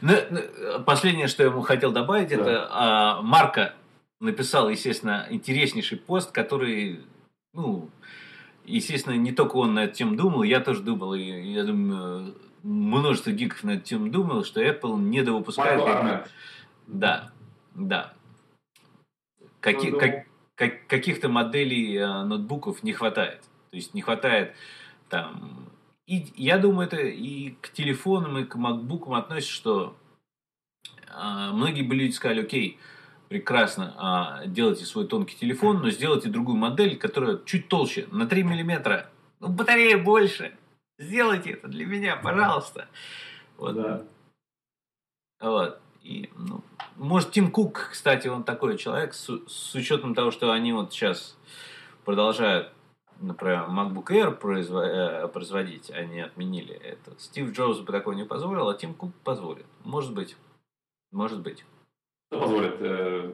Ну, 0.00 0.12
ну, 0.30 0.80
Последнее, 0.84 1.26
что 1.28 1.42
я 1.42 1.50
ему 1.50 1.62
хотел 1.62 1.92
добавить, 1.92 2.28
Да. 2.30 2.34
это 2.36 2.68
а, 2.70 3.22
Марка 3.22 3.74
написал, 4.20 4.68
естественно, 4.70 5.26
интереснейший 5.30 5.98
пост, 5.98 6.30
который, 6.32 7.00
ну, 7.52 7.90
естественно, 8.64 9.14
не 9.14 9.32
только 9.32 9.56
он 9.56 9.74
на 9.74 9.84
эту 9.84 9.94
тему 9.96 10.16
думал, 10.16 10.42
я 10.42 10.60
тоже 10.60 10.80
думал, 10.82 11.14
и 11.14 11.22
я 11.22 11.64
думаю, 11.64 12.34
множество 12.62 13.30
гиков 13.30 13.62
на 13.64 13.72
эту 13.72 13.82
тему 13.82 14.10
думал, 14.10 14.44
что 14.44 14.62
Apple 14.62 14.98
не 14.98 15.22
довыпускает... 15.22 15.80
Майкл 15.80 15.92
Арнольд. 15.98 16.30
Да, 16.86 17.30
да. 17.74 18.12
Каки- 19.60 19.90
Ну, 19.90 19.98
как- 19.98 20.26
как- 20.54 20.86
каких-то 20.86 21.28
моделей 21.28 21.96
а, 21.98 22.24
ноутбуков 22.24 22.82
не 22.82 22.92
хватает. 22.92 23.40
То 23.70 23.76
есть 23.76 23.92
не 23.94 24.00
хватает 24.02 24.54
там... 25.08 25.63
И 26.06 26.26
я 26.36 26.58
думаю, 26.58 26.86
это 26.86 26.98
и 26.98 27.50
к 27.60 27.70
телефонам, 27.70 28.38
и 28.38 28.44
к 28.44 28.56
макбукам 28.56 29.14
относится, 29.14 29.54
что 29.54 29.96
а, 31.08 31.52
многие 31.52 31.82
бы 31.82 31.94
люди 31.94 32.12
сказали, 32.12 32.42
окей, 32.42 32.78
прекрасно, 33.28 33.94
а, 33.96 34.46
делайте 34.46 34.84
свой 34.84 35.06
тонкий 35.06 35.36
телефон, 35.36 35.80
но 35.80 35.90
сделайте 35.90 36.28
другую 36.28 36.58
модель, 36.58 36.98
которая 36.98 37.40
чуть 37.44 37.68
толще, 37.68 38.06
на 38.10 38.26
3 38.26 38.42
миллиметра. 38.42 39.08
Ну, 39.40 39.48
батарея 39.48 39.96
больше. 39.96 40.56
Сделайте 40.98 41.52
это 41.52 41.68
для 41.68 41.86
меня, 41.86 42.16
пожалуйста. 42.16 42.88
Вот. 43.56 43.74
Да. 43.74 44.02
Вот. 45.40 45.80
И, 46.02 46.30
ну, 46.36 46.62
может, 46.96 47.32
Тим 47.32 47.50
Кук, 47.50 47.88
кстати, 47.92 48.28
он 48.28 48.44
такой 48.44 48.76
человек, 48.76 49.14
с, 49.14 49.30
с 49.46 49.74
учетом 49.74 50.14
того, 50.14 50.30
что 50.30 50.52
они 50.52 50.72
вот 50.72 50.92
сейчас 50.92 51.36
продолжают, 52.04 52.70
например, 53.20 53.66
MacBook 53.68 54.06
Air 54.06 54.38
произво- 54.38 54.84
э, 54.84 55.28
производить, 55.28 55.90
они 55.90 56.20
отменили 56.20 56.74
это. 56.74 57.18
Стив 57.18 57.52
Джобс 57.52 57.80
бы 57.80 57.92
такое 57.92 58.16
не 58.16 58.24
позволил, 58.24 58.68
а 58.68 58.74
Тим 58.74 58.94
Кук 58.94 59.12
позволит. 59.24 59.66
Может 59.84 60.14
быть. 60.14 60.36
Может 61.12 61.40
быть. 61.40 61.64
Что 62.30 62.40
позволит? 62.40 62.76
Э... 62.80 63.32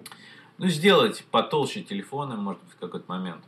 Ну, 0.58 0.66
сделать 0.68 1.24
потолще 1.30 1.82
телефоны, 1.82 2.36
может 2.36 2.62
быть, 2.62 2.72
в 2.72 2.78
какой-то 2.78 3.06
момент. 3.08 3.42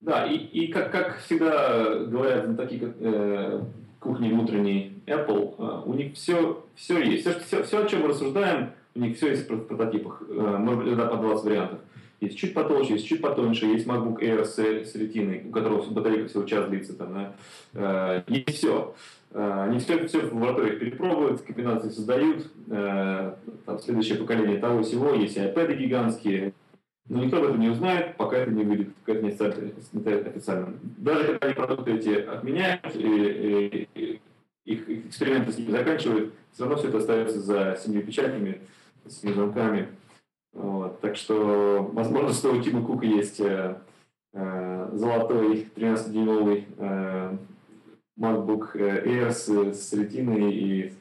Да, 0.00 0.26
и, 0.26 0.36
и 0.36 0.68
как, 0.68 0.92
как 0.92 1.18
всегда 1.18 1.94
говорят 2.04 2.46
на 2.46 2.56
такие 2.56 2.94
э, 3.00 3.64
кухни 3.98 4.30
внутренней 4.30 5.02
Apple, 5.06 5.56
э, 5.58 5.82
у 5.84 5.94
них 5.94 6.14
все, 6.14 6.64
все 6.76 7.02
есть. 7.02 7.22
Все, 7.22 7.40
все, 7.40 7.62
все, 7.64 7.84
о 7.84 7.88
чем 7.88 8.02
мы 8.02 8.08
рассуждаем, 8.08 8.72
у 8.94 9.00
них 9.00 9.16
все 9.16 9.30
есть 9.30 9.50
в 9.50 9.66
прототипах. 9.66 10.22
Э, 10.28 10.58
может 10.58 10.84
быть, 10.84 10.92
иногда 10.92 11.06
по 11.06 11.16
20 11.16 11.44
вариантов. 11.44 11.80
Есть 12.20 12.38
чуть 12.38 12.54
потолще, 12.54 12.94
есть 12.94 13.06
чуть 13.06 13.20
потоньше, 13.20 13.66
есть 13.66 13.86
MacBook 13.86 14.20
Air 14.20 14.44
с, 14.44 14.58
с 14.58 14.94
ретиной, 14.94 15.42
у 15.46 15.50
которого 15.50 15.82
батарейка 15.90 16.28
всего 16.28 16.44
час 16.44 16.68
длится. 16.68 16.94
Там, 16.94 17.12
да? 17.12 18.22
э, 18.26 18.32
есть 18.32 18.58
все. 18.58 18.94
Э, 19.32 19.64
они 19.68 19.78
все, 19.78 20.06
все 20.06 20.20
в 20.20 20.34
лабораториях 20.34 20.78
перепробуют, 20.78 21.42
комбинации 21.42 21.90
создают. 21.90 22.50
Э, 22.70 23.34
там, 23.66 23.78
следующее 23.80 24.18
поколение 24.18 24.58
того 24.58 24.82
всего. 24.82 25.12
Есть 25.12 25.36
и 25.36 25.40
iPad 25.40 25.76
гигантские, 25.76 26.54
но 27.08 27.22
никто 27.22 27.36
об 27.36 27.44
этом 27.44 27.60
не 27.60 27.68
узнает, 27.68 28.16
пока 28.16 28.38
это 28.38 28.50
не 28.50 28.64
выйдет, 28.64 28.94
пока 28.96 29.12
это 29.12 29.24
не 29.24 29.32
станет 29.32 30.26
официально. 30.26 30.74
Даже 30.82 31.24
когда 31.24 31.46
они 31.46 31.54
продукты 31.54 31.92
эти 31.92 32.14
отменяют, 32.14 32.96
и, 32.96 33.88
и, 33.94 34.00
и 34.00 34.20
их 34.64 34.88
эксперименты 34.88 35.52
с 35.52 35.58
ними 35.58 35.70
заканчивают, 35.70 36.32
все 36.52 36.64
равно 36.64 36.78
все 36.78 36.88
это 36.88 36.98
остается 36.98 37.40
за 37.40 37.78
семью 37.82 38.02
печатями, 38.02 38.60
семью 39.08 39.36
замками. 39.36 39.88
Вот. 40.56 41.00
Так 41.00 41.16
что, 41.16 41.88
возможно, 41.92 42.32
что 42.32 42.52
у 42.52 42.62
Тима 42.62 42.84
Кука 42.84 43.06
есть 43.06 43.40
э, 43.40 43.76
э, 44.32 44.90
золотой 44.92 45.68
13-дюймовый 45.76 46.64
э, 46.78 47.36
MacBook 48.18 48.74
Air 48.74 49.30
с, 49.30 49.48
с 49.48 49.92
ретиной 49.92 50.52
и 50.52 50.92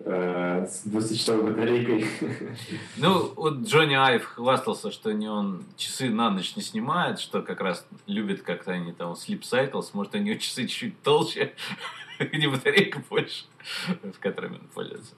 Э, 0.00 0.64
с 0.68 0.86
20-часовой 0.86 1.50
батарейкой. 1.50 2.06
Ну, 2.96 3.32
вот 3.34 3.58
Джонни 3.64 3.94
Айв 3.94 4.24
хвастался, 4.24 4.92
что 4.92 5.12
не 5.12 5.28
он 5.28 5.64
часы 5.76 6.08
на 6.08 6.30
ночь 6.30 6.54
не 6.54 6.62
снимает, 6.62 7.18
что 7.18 7.42
как 7.42 7.60
раз 7.60 7.84
любит 8.06 8.42
как-то 8.42 8.72
они 8.72 8.92
там 8.92 9.12
Sleep 9.12 9.40
Cycles, 9.40 9.90
может, 9.94 10.14
у 10.14 10.18
него 10.18 10.38
часы 10.38 10.68
чуть 10.68 11.02
толще, 11.02 11.52
где 12.20 12.48
батарейка 12.48 13.02
больше, 13.10 13.46
в 14.02 14.18
которыми 14.20 14.54
он 14.54 14.68
пользуется. 14.72 15.14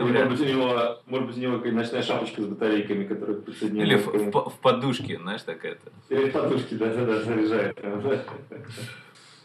Может, 0.00 0.28
быть, 0.28 0.40
у 0.40 0.44
него, 0.44 0.98
может 1.06 1.26
быть, 1.28 1.36
у 1.36 1.40
него 1.40 1.56
ночная 1.72 2.02
шапочка 2.02 2.42
с 2.42 2.46
батарейками, 2.46 3.04
которая 3.04 3.36
подсоединяет. 3.36 3.88
Или 3.88 3.96
в, 3.96 4.32
в, 4.32 4.50
в 4.50 4.58
подушке, 4.60 5.18
знаешь, 5.18 5.42
такая-то. 5.42 5.90
Или 6.08 6.30
в 6.30 6.32
подушке, 6.32 6.76
да, 6.76 6.94
да, 6.94 7.04
да, 7.04 7.20
заряжает. 7.20 7.78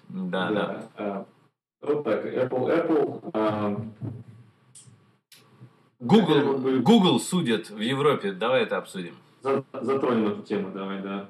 Да, 0.10 0.52
да. 0.52 0.90
А, 0.98 1.26
вот 1.82 2.04
так, 2.04 2.26
Apple, 2.26 2.88
Apple 2.88 3.30
а, 3.34 3.82
Google, 6.00 6.82
Google 6.82 7.20
судят 7.20 7.70
в 7.70 7.80
Европе. 7.80 8.32
Давай 8.32 8.64
это 8.64 8.78
обсудим. 8.78 9.16
Затронем 9.42 10.28
эту 10.28 10.42
тему, 10.44 10.72
давай, 10.72 11.02
да. 11.02 11.30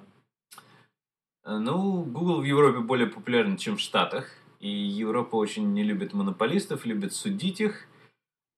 Ну, 1.46 2.04
Google 2.04 2.42
в 2.42 2.44
Европе 2.44 2.80
более 2.80 3.08
популярен, 3.08 3.58
чем 3.58 3.78
в 3.78 3.80
Штатах. 3.80 4.28
И 4.60 4.70
Европа 4.70 5.36
очень 5.36 5.74
не 5.74 5.84
любит 5.84 6.14
монополистов, 6.14 6.86
любит 6.86 7.14
судить 7.14 7.62
их. 7.62 7.88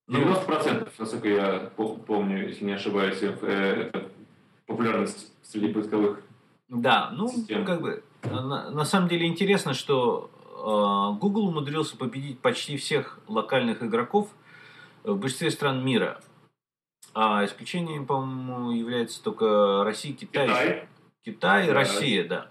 90%, 0.10 0.80
ну, 0.80 0.86
насколько 0.98 1.28
я 1.28 1.72
помню, 1.76 2.48
если 2.48 2.66
не 2.66 2.74
ошибаюсь, 2.74 3.22
э, 3.22 3.90
это 3.92 4.10
популярность 4.66 5.34
среди 5.44 5.74
поисковых 5.74 6.22
Да, 6.70 7.12
ну, 7.12 7.28
систем. 7.28 7.66
как 7.66 7.82
бы, 7.82 8.04
на, 8.24 8.72
на 8.72 8.86
самом 8.86 9.10
деле 9.10 9.28
интересно, 9.28 9.74
что 9.74 10.30
э, 10.44 11.20
Google 11.20 11.50
умудрился 11.50 11.98
победить 11.98 12.40
почти 12.40 12.78
всех 12.78 13.20
локальных 13.28 13.84
игроков– 13.84 14.30
в 15.14 15.18
большинстве 15.18 15.52
стран 15.52 15.84
мира. 15.84 16.20
А 17.14 17.44
исключением, 17.46 18.06
по-моему, 18.06 18.72
является 18.72 19.24
только 19.24 19.84
Россия, 19.84 20.14
Китай. 20.14 20.48
Китай, 20.48 20.88
Китай 21.24 21.68
да. 21.68 21.74
Россия, 21.74 22.28
да. 22.28 22.48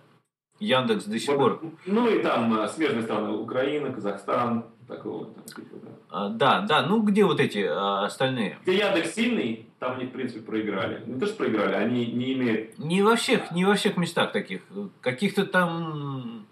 Яндекс 0.58 1.04
до 1.04 1.18
сих 1.18 1.36
пор. 1.36 1.62
Ну 1.84 2.08
и 2.08 2.22
там 2.22 2.58
э, 2.58 2.68
смежные 2.68 3.02
страны 3.02 3.32
Украина, 3.36 3.92
Казахстан, 3.92 4.64
такого 4.86 5.26
типа, 5.44 5.76
да. 5.82 5.90
А, 6.10 6.28
да, 6.28 6.60
да, 6.60 6.86
ну 6.86 7.02
где 7.02 7.24
вот 7.24 7.40
эти 7.40 7.66
а, 7.68 8.04
остальные? 8.04 8.58
Где 8.62 8.78
Яндекс 8.78 9.14
сильный, 9.14 9.66
там 9.78 9.96
они, 9.96 10.06
в 10.06 10.12
принципе, 10.12 10.40
проиграли. 10.40 11.02
Не 11.06 11.18
то, 11.18 11.26
что 11.26 11.36
проиграли, 11.36 11.74
они 11.74 12.06
не 12.06 12.34
имеют... 12.34 12.78
Не 12.78 13.02
во 13.02 13.16
всех, 13.16 13.50
не 13.52 13.64
во 13.64 13.74
всех 13.74 13.96
местах 13.96 14.32
таких. 14.32 14.62
Каких-то 15.00 15.46
там 15.46 16.46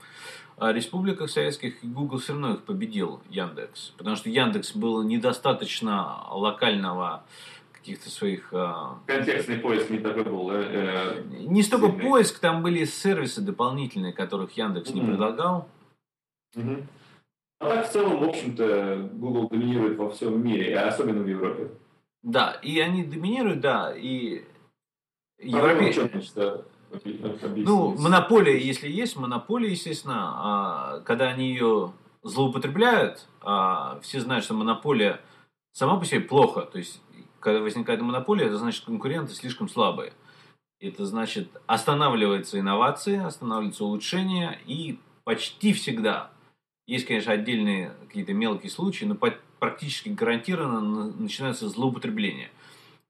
а 0.56 0.72
республиках 0.72 1.30
советских 1.30 1.74
Google 1.82 2.18
все 2.18 2.32
равно 2.32 2.54
их 2.54 2.62
победил 2.62 3.20
Яндекс. 3.28 3.92
Потому 3.96 4.16
что 4.16 4.30
Яндекс 4.30 4.76
был 4.76 5.02
недостаточно 5.02 6.28
локального 6.30 7.24
каких-то 7.72 8.08
своих... 8.08 8.48
А, 8.52 8.98
Контекстный 9.06 9.58
поиск 9.58 9.90
не 9.90 9.98
такой 9.98 10.24
был, 10.24 10.48
да? 10.48 10.62
Э, 10.62 11.22
не 11.40 11.62
столько 11.62 11.86
сильный. 11.86 12.02
поиск, 12.02 12.38
там 12.38 12.62
были 12.62 12.84
сервисы 12.84 13.42
дополнительные, 13.42 14.12
которых 14.12 14.52
Яндекс 14.56 14.90
mm-hmm. 14.90 14.94
не 14.94 15.00
предлагал. 15.00 15.68
Mm-hmm. 16.54 16.84
А 17.60 17.68
так 17.68 17.88
в 17.88 17.92
целом, 17.92 18.20
в 18.20 18.28
общем-то, 18.28 19.10
Google 19.14 19.48
доминирует 19.48 19.96
во 19.96 20.10
всем 20.10 20.44
мире, 20.44 20.76
а 20.76 20.88
особенно 20.88 21.22
в 21.22 21.26
Европе. 21.26 21.70
Да, 22.22 22.52
и 22.62 22.80
они 22.80 23.04
доминируют, 23.04 23.60
да, 23.60 23.94
и 23.94 24.44
Европе... 25.38 25.92
Чем, 25.92 26.10
ну, 27.56 27.96
монополия, 27.98 28.56
если 28.56 28.88
есть, 28.88 29.16
монополия, 29.16 29.70
естественно, 29.70 30.32
а, 30.34 31.00
когда 31.00 31.28
они 31.28 31.48
ее 31.48 31.92
злоупотребляют, 32.22 33.26
а, 33.40 33.98
все 34.00 34.20
знают, 34.20 34.44
что 34.44 34.54
монополия 34.54 35.20
сама 35.72 35.98
по 35.98 36.04
себе 36.04 36.20
плохо. 36.20 36.62
То 36.62 36.78
есть, 36.78 37.02
когда 37.40 37.60
возникает 37.60 38.00
монополия, 38.00 38.46
это 38.46 38.58
значит, 38.58 38.84
конкуренты 38.84 39.34
слишком 39.34 39.68
слабые. 39.68 40.12
Это 40.80 41.04
значит, 41.06 41.48
останавливаются 41.66 42.58
инновации, 42.58 43.18
останавливаются 43.18 43.84
улучшения, 43.84 44.58
и 44.66 44.98
почти 45.24 45.72
всегда, 45.72 46.30
есть, 46.86 47.06
конечно, 47.06 47.32
отдельные 47.32 47.92
какие-то 48.06 48.34
мелкие 48.34 48.70
случаи, 48.70 49.04
но 49.04 49.16
практически 49.58 50.10
гарантированно 50.10 51.12
начинается 51.12 51.68
злоупотребление. 51.68 52.50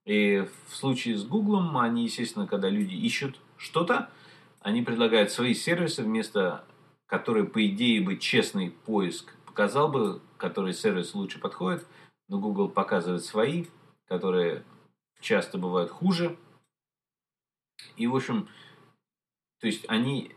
И 0.05 0.47
в 0.68 0.77
случае 0.77 1.16
с 1.16 1.25
Гуглом, 1.25 1.77
они, 1.79 2.05
естественно, 2.05 2.47
когда 2.47 2.68
люди 2.68 2.95
ищут 2.95 3.41
что-то, 3.57 4.11
они 4.61 4.83
предлагают 4.83 5.31
свои 5.31 5.55
сервисы 5.55 6.03
вместо 6.03 6.64
который, 7.07 7.45
по 7.45 7.64
идее, 7.64 8.01
бы 8.01 8.16
честный 8.16 8.70
поиск 8.70 9.35
показал 9.47 9.89
бы, 9.89 10.20
который 10.37 10.72
сервис 10.72 11.14
лучше 11.14 11.39
подходит, 11.39 11.87
но 12.29 12.41
Google 12.41 12.68
показывает 12.68 13.25
свои, 13.25 13.66
которые 14.09 14.64
часто 15.20 15.59
бывают 15.59 15.91
хуже. 15.91 16.37
И, 17.97 18.07
в 18.07 18.16
общем, 18.16 18.49
то 19.61 19.66
есть 19.66 19.85
они, 19.89 20.35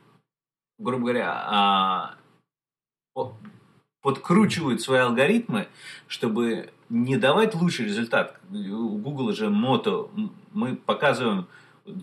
грубо 0.77 1.05
говоря, 1.05 1.33
а, 1.33 2.17
подкручивают 4.01 4.81
свои 4.81 4.99
алгоритмы, 4.99 5.67
чтобы 6.07 6.69
не 6.89 7.17
давать 7.17 7.55
лучший 7.55 7.85
результат. 7.85 8.39
У 8.49 8.97
Google 8.97 9.33
же 9.33 9.49
мото, 9.49 10.09
мы 10.53 10.75
показываем 10.75 11.47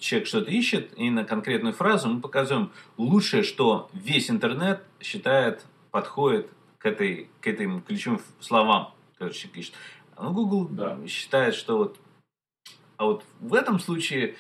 человек 0.01 0.29
что-то 0.29 0.51
ищет, 0.51 0.93
и 0.99 1.11
на 1.11 1.25
конкретную 1.25 1.75
фразу 1.75 2.09
мы 2.09 2.21
показываем 2.21 2.73
лучшее, 2.97 3.43
что 3.43 3.91
весь 3.93 4.31
интернет 4.31 4.83
считает, 5.01 5.65
подходит 5.91 6.51
к, 6.79 6.87
этой, 6.87 7.31
к 7.41 7.47
этим 7.47 7.83
ключевым 7.83 8.21
словам, 8.41 8.95
которые 9.13 9.35
человек 9.35 9.59
ищет. 9.59 9.75
А 10.17 10.31
Google 10.31 10.69
да. 10.69 10.99
считает, 11.07 11.55
что 11.55 11.79
вот... 11.79 11.99
А 12.97 13.07
вот 13.07 13.25
в 13.41 13.55
этом 13.55 13.81
случае 13.81 14.37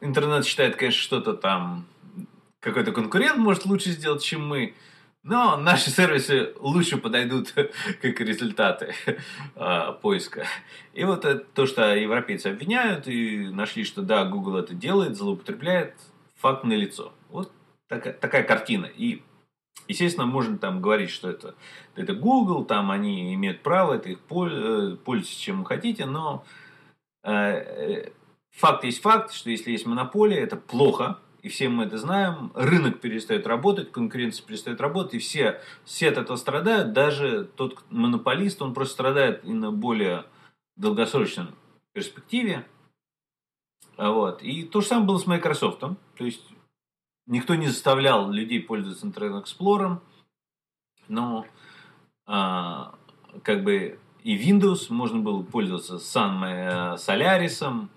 интернет 0.00 0.44
считает, 0.46 0.76
конечно, 0.76 1.00
что-то 1.00 1.34
там 1.34 1.86
какой-то 2.60 2.92
конкурент 2.92 3.38
может 3.38 3.66
лучше 3.66 3.90
сделать, 3.90 4.22
чем 4.22 4.46
мы. 4.46 4.74
Но 5.22 5.58
наши 5.58 5.90
сервисы 5.90 6.54
лучше 6.60 6.96
подойдут 6.96 7.52
как 8.02 8.20
результаты 8.20 8.94
э, 9.54 9.92
поиска. 10.00 10.46
И 10.94 11.04
вот 11.04 11.52
то, 11.52 11.66
что 11.66 11.94
европейцы 11.94 12.46
обвиняют 12.46 13.06
и 13.06 13.48
нашли, 13.48 13.84
что 13.84 14.00
да, 14.00 14.24
Google 14.24 14.56
это 14.56 14.74
делает, 14.74 15.16
злоупотребляет, 15.16 15.94
факт 16.36 16.64
на 16.64 16.72
лицо. 16.72 17.12
Вот 17.28 17.52
такая, 17.86 18.14
такая 18.14 18.44
картина. 18.44 18.86
И, 18.86 19.22
естественно, 19.88 20.26
можно 20.26 20.56
там 20.56 20.80
говорить, 20.80 21.10
что 21.10 21.28
это, 21.28 21.54
это 21.96 22.14
Google, 22.14 22.64
там 22.64 22.90
они 22.90 23.34
имеют 23.34 23.62
право, 23.62 23.94
это 23.94 24.08
их 24.08 24.18
э, 24.30 24.96
пользуйтесь 25.04 25.36
чем 25.36 25.64
хотите, 25.64 26.06
но 26.06 26.46
э, 27.24 28.08
факт 28.52 28.84
есть 28.84 29.02
факт, 29.02 29.32
что 29.32 29.50
если 29.50 29.72
есть 29.72 29.84
монополия, 29.84 30.38
это 30.38 30.56
плохо, 30.56 31.18
и 31.42 31.48
все 31.48 31.68
мы 31.68 31.84
это 31.84 31.98
знаем, 31.98 32.52
рынок 32.54 33.00
перестает 33.00 33.46
работать, 33.46 33.92
конкуренция 33.92 34.46
перестает 34.46 34.80
работать, 34.80 35.14
и 35.14 35.18
все, 35.18 35.60
все 35.84 36.08
от 36.08 36.18
этого 36.18 36.36
страдают, 36.36 36.92
даже 36.92 37.44
тот 37.44 37.78
монополист, 37.90 38.62
он 38.62 38.74
просто 38.74 38.94
страдает 38.94 39.44
и 39.44 39.52
на 39.52 39.72
более 39.72 40.24
долгосрочном 40.76 41.54
перспективе. 41.92 42.66
А 43.96 44.10
вот. 44.10 44.42
И 44.42 44.64
то 44.64 44.80
же 44.80 44.86
самое 44.86 45.06
было 45.06 45.18
с 45.18 45.26
Microsoft. 45.26 45.80
То 45.80 46.24
есть 46.24 46.42
никто 47.26 47.54
не 47.54 47.66
заставлял 47.66 48.30
людей 48.30 48.62
пользоваться 48.62 49.06
Internet 49.06 49.44
Explorer, 49.44 49.98
но 51.08 51.46
а, 52.26 52.94
как 53.42 53.62
бы 53.62 53.98
и 54.22 54.36
Windows, 54.36 54.86
можно 54.90 55.20
было 55.20 55.42
пользоваться 55.42 55.96
Sun 55.96 56.44
э, 56.44 56.94
Solaris, 56.96 57.88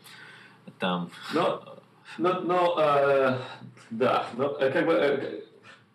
там... 0.80 1.10
Но, 1.34 1.73
но, 2.18 2.42
но 2.42 2.76
э, 2.80 3.38
да, 3.90 4.26
но 4.38 4.56
э, 4.60 4.72
как 4.72 4.86
бы 4.86 4.94
э, 4.94 5.42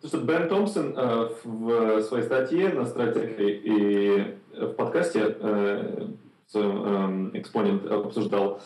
то, 0.01 0.07
что 0.07 0.19
Бен 0.19 0.47
Томпсон 0.47 0.93
э, 0.97 1.29
в 1.43 2.01
своей 2.03 2.23
статье 2.23 2.69
на 2.69 2.85
стратегии 2.85 3.61
и 3.63 4.37
в 4.53 4.73
подкасте 4.73 5.35
э, 5.39 6.07
своем 6.47 7.31
э, 7.33 7.39
экспонент 7.39 7.85
обсуждал 7.85 8.61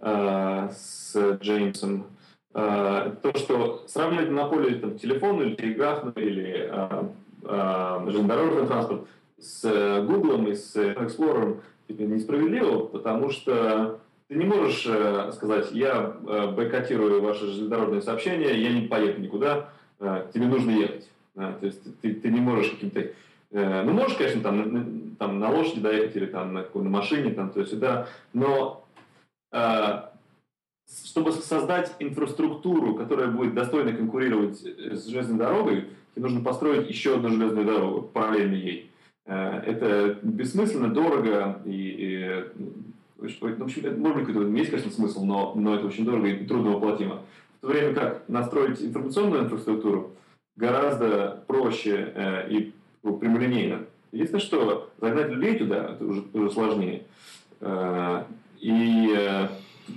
э, 0.00 0.68
с 0.72 1.16
Джеймсом 1.40 2.06
э, 2.54 3.12
то, 3.22 3.38
что 3.38 3.84
сравнивать 3.86 4.30
монополию 4.30 4.80
там, 4.80 4.98
телефонную 4.98 5.48
или 5.48 5.56
телеграфную 5.56 6.14
или 6.16 6.68
э, 6.70 7.04
э, 7.42 8.00
железнодорожный 8.06 8.66
транспорт 8.66 9.08
с 9.38 10.02
Google 10.06 10.46
и 10.46 10.54
с 10.54 10.76
Explorer 10.76 11.60
несправедливо, 11.88 12.86
потому 12.86 13.30
что 13.30 14.00
ты 14.34 14.38
не 14.38 14.46
можешь 14.46 14.84
э, 14.84 15.30
сказать, 15.32 15.70
я 15.70 16.16
э, 16.26 16.50
бойкотирую 16.50 17.22
ваши 17.22 17.46
железнодорожные 17.46 18.02
сообщения, 18.02 18.60
я 18.60 18.72
не 18.72 18.88
поеду 18.88 19.20
никуда, 19.20 19.68
э, 20.00 20.26
тебе 20.34 20.46
нужно 20.46 20.72
ехать. 20.72 21.08
Да? 21.36 21.52
То 21.52 21.66
есть 21.66 22.00
ты, 22.00 22.14
ты 22.14 22.30
не 22.30 22.40
можешь 22.40 22.72
каким-то... 22.72 23.12
Э, 23.52 23.82
ну, 23.84 23.92
можешь, 23.92 24.16
конечно, 24.16 24.40
там, 24.40 24.72
на, 24.72 25.16
там, 25.20 25.38
на 25.38 25.50
лошади 25.50 25.80
доехать 25.80 26.16
или 26.16 26.26
там, 26.26 26.52
на, 26.52 26.66
на 26.74 26.90
машине, 26.90 27.30
там, 27.30 27.50
то 27.50 27.60
есть, 27.60 27.78
да, 27.78 28.08
но 28.32 28.84
э, 29.52 30.02
чтобы 31.04 31.30
создать 31.30 31.94
инфраструктуру, 32.00 32.96
которая 32.96 33.28
будет 33.28 33.54
достойно 33.54 33.92
конкурировать 33.92 34.56
с 34.58 35.06
железной 35.06 35.38
дорогой, 35.38 35.82
тебе 36.12 36.24
нужно 36.24 36.40
построить 36.40 36.88
еще 36.88 37.14
одну 37.14 37.28
железную 37.28 37.66
дорогу 37.66 38.02
параллельно 38.02 38.56
ей. 38.56 38.90
Э, 39.26 39.60
это 39.64 40.18
бессмысленно, 40.22 40.92
дорого 40.92 41.62
и, 41.64 41.70
и 41.70 42.44
ну, 43.16 43.28
в 43.28 43.62
общем, 43.62 44.00
может 44.00 44.18
быть, 44.18 44.26
какой-то 44.26 44.50
есть, 44.50 44.70
конечно, 44.70 44.90
смысл, 44.90 45.24
но, 45.24 45.54
но 45.54 45.76
это 45.76 45.86
очень 45.86 46.04
дорого 46.04 46.28
и 46.28 46.46
трудно 46.46 46.72
воплотимо. 46.72 47.22
В 47.58 47.60
то 47.60 47.68
время 47.68 47.94
как 47.94 48.28
настроить 48.28 48.82
информационную 48.82 49.44
инфраструктуру 49.44 50.12
гораздо 50.56 51.44
проще 51.46 52.12
э, 52.14 52.50
и 52.50 52.74
прямолинейно. 53.02 53.86
Единственное, 54.12 54.44
что 54.44 54.90
загнать 55.00 55.30
людей 55.30 55.58
туда, 55.58 55.92
это 55.92 56.04
уже, 56.04 56.24
уже 56.32 56.50
сложнее. 56.50 57.04
Э, 57.60 58.24
и 58.60 59.14
э, 59.16 59.48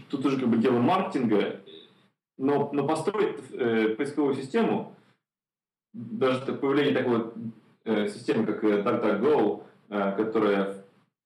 тут 0.10 0.26
уже 0.26 0.40
как 0.40 0.50
бы 0.50 0.58
дело 0.58 0.80
маркетинга, 0.80 1.60
но, 2.38 2.70
но 2.72 2.88
построить 2.88 3.38
э, 3.52 3.96
поисковую 3.98 4.36
систему, 4.36 4.96
даже 5.94 6.54
появление 6.54 6.94
такой 6.94 7.26
э, 7.86 8.08
системы, 8.08 8.46
как 8.46 8.64
DuckDuckGo, 8.64 9.64
э, 9.90 10.16
которая 10.16 10.77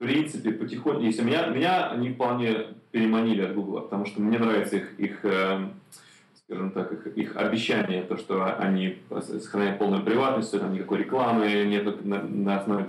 в 0.01 0.03
принципе, 0.03 0.51
потихоньку, 0.51 1.03
если 1.03 1.21
меня, 1.21 1.45
меня 1.45 1.91
они 1.91 2.13
вполне 2.13 2.69
переманили 2.89 3.43
от 3.43 3.53
Google, 3.53 3.81
потому 3.81 4.07
что 4.07 4.19
мне 4.19 4.39
нравится 4.39 4.77
их, 4.77 4.99
их 4.99 5.19
э, 5.23 5.67
скажем 6.33 6.71
так, 6.71 6.91
их, 6.91 7.05
их 7.15 7.37
обещание, 7.37 8.01
то, 8.01 8.17
что 8.17 8.43
они 8.57 8.97
сохраняют 9.21 9.77
полную 9.77 10.01
приватность, 10.01 10.59
там 10.59 10.73
никакой 10.73 10.97
рекламы 10.97 11.65
нет 11.65 12.03
на, 12.03 12.23
на 12.23 12.59
основе 12.59 12.87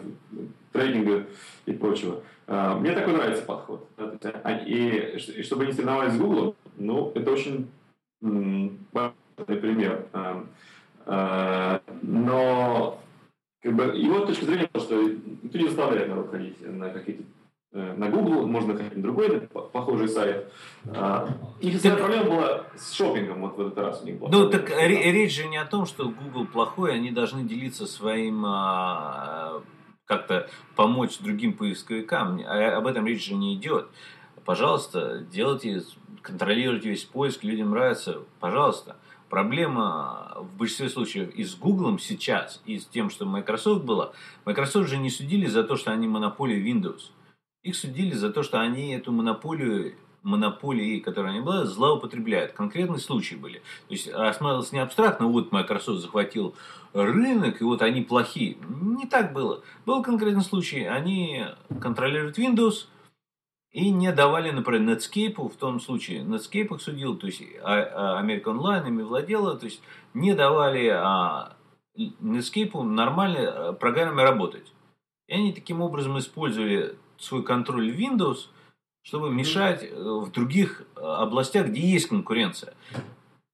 трейдинга 0.73 1.27
и 1.67 1.73
прочего. 1.73 2.23
Э, 2.47 2.77
мне 2.81 2.93
такой 2.93 3.13
нравится 3.13 3.45
подход. 3.45 3.87
А, 3.99 4.53
и, 4.65 5.19
и 5.19 5.43
чтобы 5.43 5.65
они 5.65 5.73
соревновались 5.75 6.15
с 6.15 6.19
Google, 6.19 6.57
ну, 6.79 7.13
это 7.15 7.31
очень 7.31 7.69
важный 8.23 9.61
пример. 9.61 10.07
Э, 11.05 11.79
но 12.01 13.03
как 13.63 13.77
бы, 13.77 13.85
его 13.97 14.21
точка 14.27 14.47
зрения, 14.47 14.69
что 14.75 15.01
никто 15.01 15.59
не 15.59 15.69
заставляет 15.69 16.09
народ 16.09 16.31
ходить 16.31 16.57
на 16.61 16.91
какие-то 16.91 17.23
э, 17.73 17.95
на 17.97 18.09
Google, 18.09 18.47
можно 18.47 18.77
ходить 18.77 18.97
на 18.97 19.03
другой 19.03 19.41
похожий 19.73 20.09
сайт. 20.09 20.53
А, 20.89 21.29
их 21.61 21.81
так... 21.81 21.99
проблема 21.99 22.25
была 22.25 22.67
с 22.77 22.93
шопингом 22.93 23.43
вот 23.43 23.57
в 23.57 23.61
этот 23.61 23.79
раз 23.79 24.03
у 24.03 24.07
них 24.07 24.19
была. 24.19 24.31
Ну, 24.31 24.51
так 24.51 24.69
речь 24.69 25.37
же 25.37 25.47
не 25.47 25.59
о 25.59 25.65
том, 25.65 25.87
что 25.87 26.09
Google 26.09 26.47
плохой, 26.47 26.95
они 26.95 27.13
должны 27.13 27.45
делиться 27.45 27.87
своим 27.87 28.45
а, 28.45 29.63
как-то 30.07 30.49
помочь 30.75 31.19
другим 31.19 31.53
поисковикам. 31.53 32.41
А, 32.45 32.77
об 32.77 32.89
этом 32.89 33.07
речь 33.07 33.25
же 33.25 33.35
не 33.35 33.55
идет. 33.55 33.87
Пожалуйста, 34.45 35.25
делайте, 35.31 35.83
контролируйте 36.21 36.89
весь 36.89 37.05
поиск, 37.05 37.45
людям 37.45 37.71
нравится, 37.71 38.23
пожалуйста. 38.41 38.97
Проблема 39.33 40.35
в 40.37 40.59
большинстве 40.59 40.91
случаев 40.91 41.31
и 41.31 41.43
с 41.43 41.55
Google 41.55 41.99
сейчас, 41.99 42.61
и 42.67 42.79
с 42.79 42.85
тем, 42.85 43.09
что 43.09 43.25
Microsoft 43.25 43.83
была. 43.83 44.13
Microsoft 44.45 44.91
же 44.91 44.99
не 44.99 45.09
судили 45.09 45.47
за 45.47 45.65
то, 45.65 45.77
что 45.77 45.91
они 45.91 46.07
монополия 46.07 46.63
Windows. 46.63 47.13
Их 47.63 47.75
судили 47.75 48.13
за 48.13 48.31
то, 48.31 48.43
что 48.43 48.61
они 48.61 48.93
эту 48.93 49.11
монополию 49.11 49.95
монополии, 50.23 51.01
которая 51.01 51.33
они 51.33 51.41
была, 51.41 51.65
злоупотребляют. 51.65 52.53
Конкретные 52.53 52.99
случаи 52.99 53.37
были. 53.37 53.61
То 53.89 53.95
есть 53.95 54.13
рассматривалось 54.13 54.71
не 54.71 54.81
абстрактно, 54.81 55.27
вот 55.29 55.51
Microsoft 55.51 56.03
захватил 56.03 56.55
рынок, 56.93 57.63
и 57.63 57.65
вот 57.65 57.81
они 57.81 58.03
плохие. 58.03 58.59
Не 58.69 59.07
так 59.07 59.33
было. 59.33 59.63
Был 59.87 60.03
конкретный 60.03 60.45
случай. 60.45 60.85
Они 60.85 61.47
контролируют 61.81 62.39
Windows, 62.39 62.85
и 63.73 63.91
не 63.91 64.13
давали, 64.13 64.51
например, 64.51 64.97
Netscape, 64.97 65.49
в 65.49 65.57
том 65.57 65.81
случае 65.81 66.21
Netscape 66.21 66.75
их 66.75 66.83
судил, 66.83 67.17
то 67.17 67.27
есть 67.27 67.43
а, 67.63 68.19
а, 68.19 68.23
American 68.23 68.59
Online 68.59 68.89
ими 68.89 69.03
владела, 69.03 69.57
то 69.57 69.65
есть 69.65 69.81
не 70.13 70.35
давали 70.35 70.89
а, 70.89 71.57
Netscape 71.97 72.83
нормально 72.83 73.69
а, 73.69 73.73
программе 73.73 74.23
работать. 74.23 74.71
И 75.27 75.35
они 75.35 75.53
таким 75.55 75.81
образом 75.81 76.19
использовали 76.19 76.97
свой 77.17 77.43
контроль 77.43 77.91
Windows, 77.91 78.49
чтобы 79.05 79.31
мешать 79.31 79.83
э, 79.83 79.95
в 79.95 80.31
других 80.31 80.85
областях, 80.97 81.69
где 81.69 81.81
есть 81.81 82.09
конкуренция. 82.09 82.75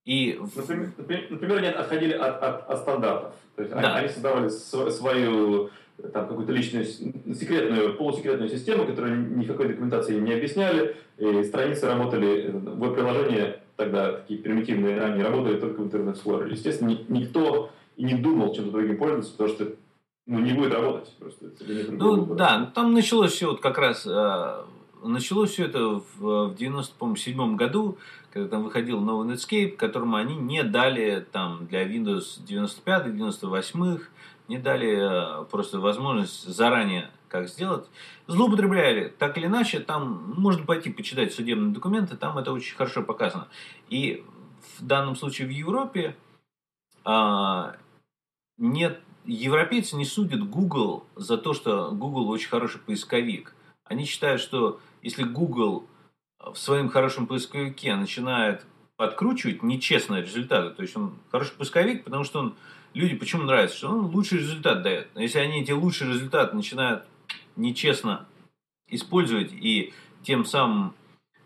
И... 0.04 0.40
Например, 0.56 0.92
например, 1.30 1.58
они 1.58 1.68
отходили 1.68 2.12
от, 2.14 2.42
от, 2.42 2.68
от 2.68 2.78
стандартов. 2.78 3.34
То 3.54 3.62
есть 3.62 3.74
да. 3.74 3.96
они 3.96 4.08
создавали 4.08 4.48
свою 4.48 5.70
там 6.12 6.28
какую-то 6.28 6.52
личную, 6.52 6.84
секретную, 6.84 7.96
полусекретную 7.96 8.48
систему, 8.48 8.86
которую 8.86 9.36
никакой 9.36 9.68
документации 9.68 10.18
не 10.18 10.32
объясняли, 10.32 10.96
и 11.18 11.42
страницы 11.42 11.86
работали, 11.86 12.50
веб-приложения 12.52 13.60
тогда 13.76 14.12
такие 14.12 14.40
примитивные, 14.40 15.00
они 15.00 15.22
работали 15.22 15.58
только 15.58 15.80
в 15.80 15.94
Explorer. 15.94 16.50
Естественно, 16.50 16.98
никто 17.08 17.70
и 17.96 18.04
не 18.04 18.14
думал 18.14 18.54
чем-то 18.54 18.72
другим 18.72 18.98
пользоваться, 18.98 19.32
потому 19.32 19.50
что 19.50 19.72
ну, 20.26 20.40
не 20.40 20.52
будет 20.52 20.74
работать. 20.74 21.14
Просто, 21.18 21.46
ну 21.90 22.26
да, 22.34 22.70
там 22.74 22.92
началось 22.92 23.32
все 23.32 23.46
вот 23.46 23.60
как 23.60 23.78
раз, 23.78 24.06
э, 24.06 24.62
началось 25.02 25.50
все 25.50 25.64
это 25.64 26.02
в, 26.18 26.48
в 26.48 26.54
97 26.56 27.56
году, 27.56 27.98
когда 28.32 28.48
там 28.48 28.64
выходил 28.64 29.00
новый 29.00 29.26
Netscape, 29.28 29.70
которому 29.76 30.16
они 30.16 30.36
не 30.36 30.62
дали 30.64 31.26
там 31.32 31.66
для 31.66 31.86
Windows 31.88 32.40
95, 32.44 33.16
98 33.16 33.98
не 34.48 34.58
дали 34.58 35.42
э, 35.42 35.44
просто 35.44 35.78
возможность 35.78 36.44
заранее 36.44 37.10
как 37.28 37.48
сделать, 37.48 37.86
злоупотребляли. 38.26 39.14
Так 39.18 39.36
или 39.36 39.46
иначе, 39.46 39.80
там 39.80 40.34
можно 40.36 40.64
пойти 40.64 40.90
почитать 40.90 41.32
судебные 41.32 41.74
документы, 41.74 42.16
там 42.16 42.38
это 42.38 42.52
очень 42.52 42.74
хорошо 42.74 43.02
показано. 43.02 43.48
И 43.88 44.24
в 44.78 44.86
данном 44.86 45.14
случае 45.14 45.46
в 45.46 45.50
Европе 45.50 46.16
а, 47.04 47.76
нет, 48.58 49.00
европейцы 49.24 49.96
не 49.96 50.04
судят 50.04 50.48
Google 50.48 51.06
за 51.16 51.38
то, 51.38 51.54
что 51.54 51.90
Google 51.92 52.28
очень 52.28 52.48
хороший 52.48 52.80
поисковик. 52.80 53.54
Они 53.84 54.04
считают, 54.04 54.40
что 54.40 54.80
если 55.02 55.22
Google 55.22 55.86
в 56.38 56.56
своем 56.56 56.88
хорошем 56.88 57.26
поисковике 57.26 57.94
начинает 57.94 58.64
подкручивать 58.96 59.62
нечестные 59.62 60.22
результаты, 60.22 60.74
то 60.74 60.82
есть 60.82 60.96
он 60.96 61.14
хороший 61.30 61.54
поисковик, 61.54 62.04
потому 62.04 62.24
что 62.24 62.40
он 62.40 62.54
люди 62.94 63.16
почему 63.16 63.44
нравится, 63.44 63.76
что 63.76 63.88
он 63.90 64.06
лучший 64.06 64.38
результат 64.38 64.82
дает. 64.82 65.08
Но 65.14 65.20
если 65.20 65.38
они 65.38 65.62
эти 65.62 65.72
лучшие 65.72 66.12
результаты 66.12 66.54
начинают 66.56 67.04
нечестно 67.56 68.26
использовать 68.88 69.52
и 69.52 69.92
тем 70.22 70.44
самым 70.44 70.94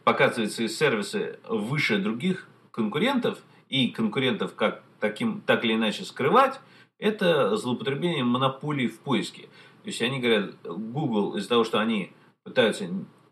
показывать 0.04 0.52
свои 0.52 0.68
сервисы 0.68 1.38
выше 1.48 1.98
других 1.98 2.48
конкурентов 2.70 3.38
и 3.68 3.88
конкурентов 3.88 4.54
как 4.54 4.82
таким, 5.00 5.40
так 5.40 5.64
или 5.64 5.74
иначе 5.74 6.04
скрывать, 6.04 6.60
это 6.98 7.56
злоупотребление 7.56 8.24
монополии 8.24 8.86
в 8.86 9.00
поиске. 9.00 9.42
То 9.82 9.88
есть 9.88 10.00
они 10.02 10.20
говорят, 10.20 10.54
Google 10.62 11.36
из-за 11.36 11.48
того, 11.48 11.64
что 11.64 11.80
они 11.80 12.12
пытаются, 12.44 12.88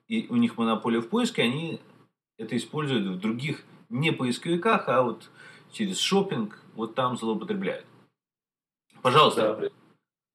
и 0.09 0.27
у 0.29 0.37
них 0.37 0.59
монополия 0.59 1.01
в 1.01 1.09
поиске, 1.09 1.43
они 1.43 1.81
это 2.39 2.57
используют 2.57 3.07
в 3.07 3.21
других 3.21 3.63
не 3.89 4.13
поисковиках, 4.13 4.89
а 4.89 5.03
вот 5.03 5.31
через 5.73 5.99
шопинг, 5.99 6.59
вот 6.75 6.95
там 6.95 7.17
злоупотребляют. 7.17 7.85
Пожалуйста, 9.03 9.59
да. 9.61 9.69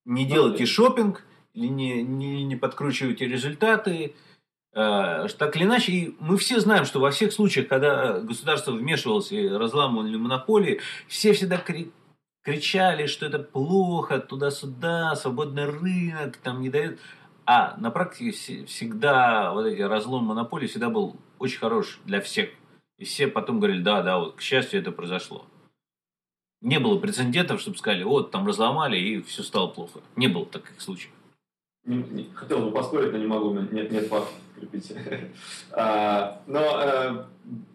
не 0.05 0.26
делайте 0.26 0.66
шопинг, 0.66 1.24
или 1.53 1.68
не, 1.68 2.03
не, 2.03 2.43
не 2.43 2.55
подкручивайте 2.55 3.28
результаты. 3.28 4.13
Э, 4.74 5.28
так 5.38 5.55
или 5.55 5.63
иначе, 5.63 5.91
и 5.91 6.16
мы 6.20 6.38
все 6.38 6.59
знаем, 6.59 6.86
что 6.86 6.99
во 6.99 7.11
всех 7.11 7.32
случаях, 7.32 7.68
когда 7.68 8.20
государство 8.20 8.72
вмешивалось 8.72 9.32
и 9.32 9.47
разламывали 9.47 10.18
монополии, 10.18 10.82
все 11.07 11.32
всегда 11.32 11.63
кричали, 12.43 13.07
что 13.07 13.26
это 13.26 13.39
плохо, 13.39 14.20
туда-сюда, 14.20 15.16
свободный 15.16 15.66
рынок, 15.66 16.38
там 16.38 16.61
не 16.61 16.70
дают. 16.70 16.99
А 17.45 17.78
на 17.78 17.89
практике 17.89 18.66
всегда 18.66 19.53
вот 19.53 19.66
эти 19.66 19.82
разлом 19.82 20.26
монополии 20.26 20.68
всегда 20.68 20.89
был 20.89 21.16
очень 21.39 21.59
хорош 21.59 21.99
для 22.05 22.20
всех. 22.20 22.49
И 22.97 23.05
все 23.05 23.28
потом 23.28 23.59
говорили, 23.59 23.82
да, 23.82 24.01
да, 24.01 24.20
вот 24.20 24.36
к 24.36 24.41
счастью 24.41 24.82
это 24.82 24.91
произошло. 24.91 25.45
Не 26.66 26.80
было 26.80 26.97
прецедентов, 26.97 27.61
чтобы 27.61 27.78
сказали, 27.78 28.01
вот 28.01 28.32
там 28.32 28.47
разломали 28.47 28.97
и 28.97 29.22
все 29.22 29.43
стало 29.43 29.68
плохо. 29.68 29.99
Не 30.16 30.28
было 30.28 30.47
таких 30.47 30.82
случаев. 30.82 31.11
Не, 31.86 31.97
не, 31.97 32.28
хотел 32.34 32.59
бы 32.61 32.72
поспорить, 32.72 33.11
но 33.11 33.20
не 33.20 33.28
могу, 33.28 33.53
нет, 33.53 33.91
нет 33.91 34.07
фактов 34.07 34.34
крепить. 34.55 34.91
а, 35.72 36.41
но 36.47 36.59
э, 36.59 37.24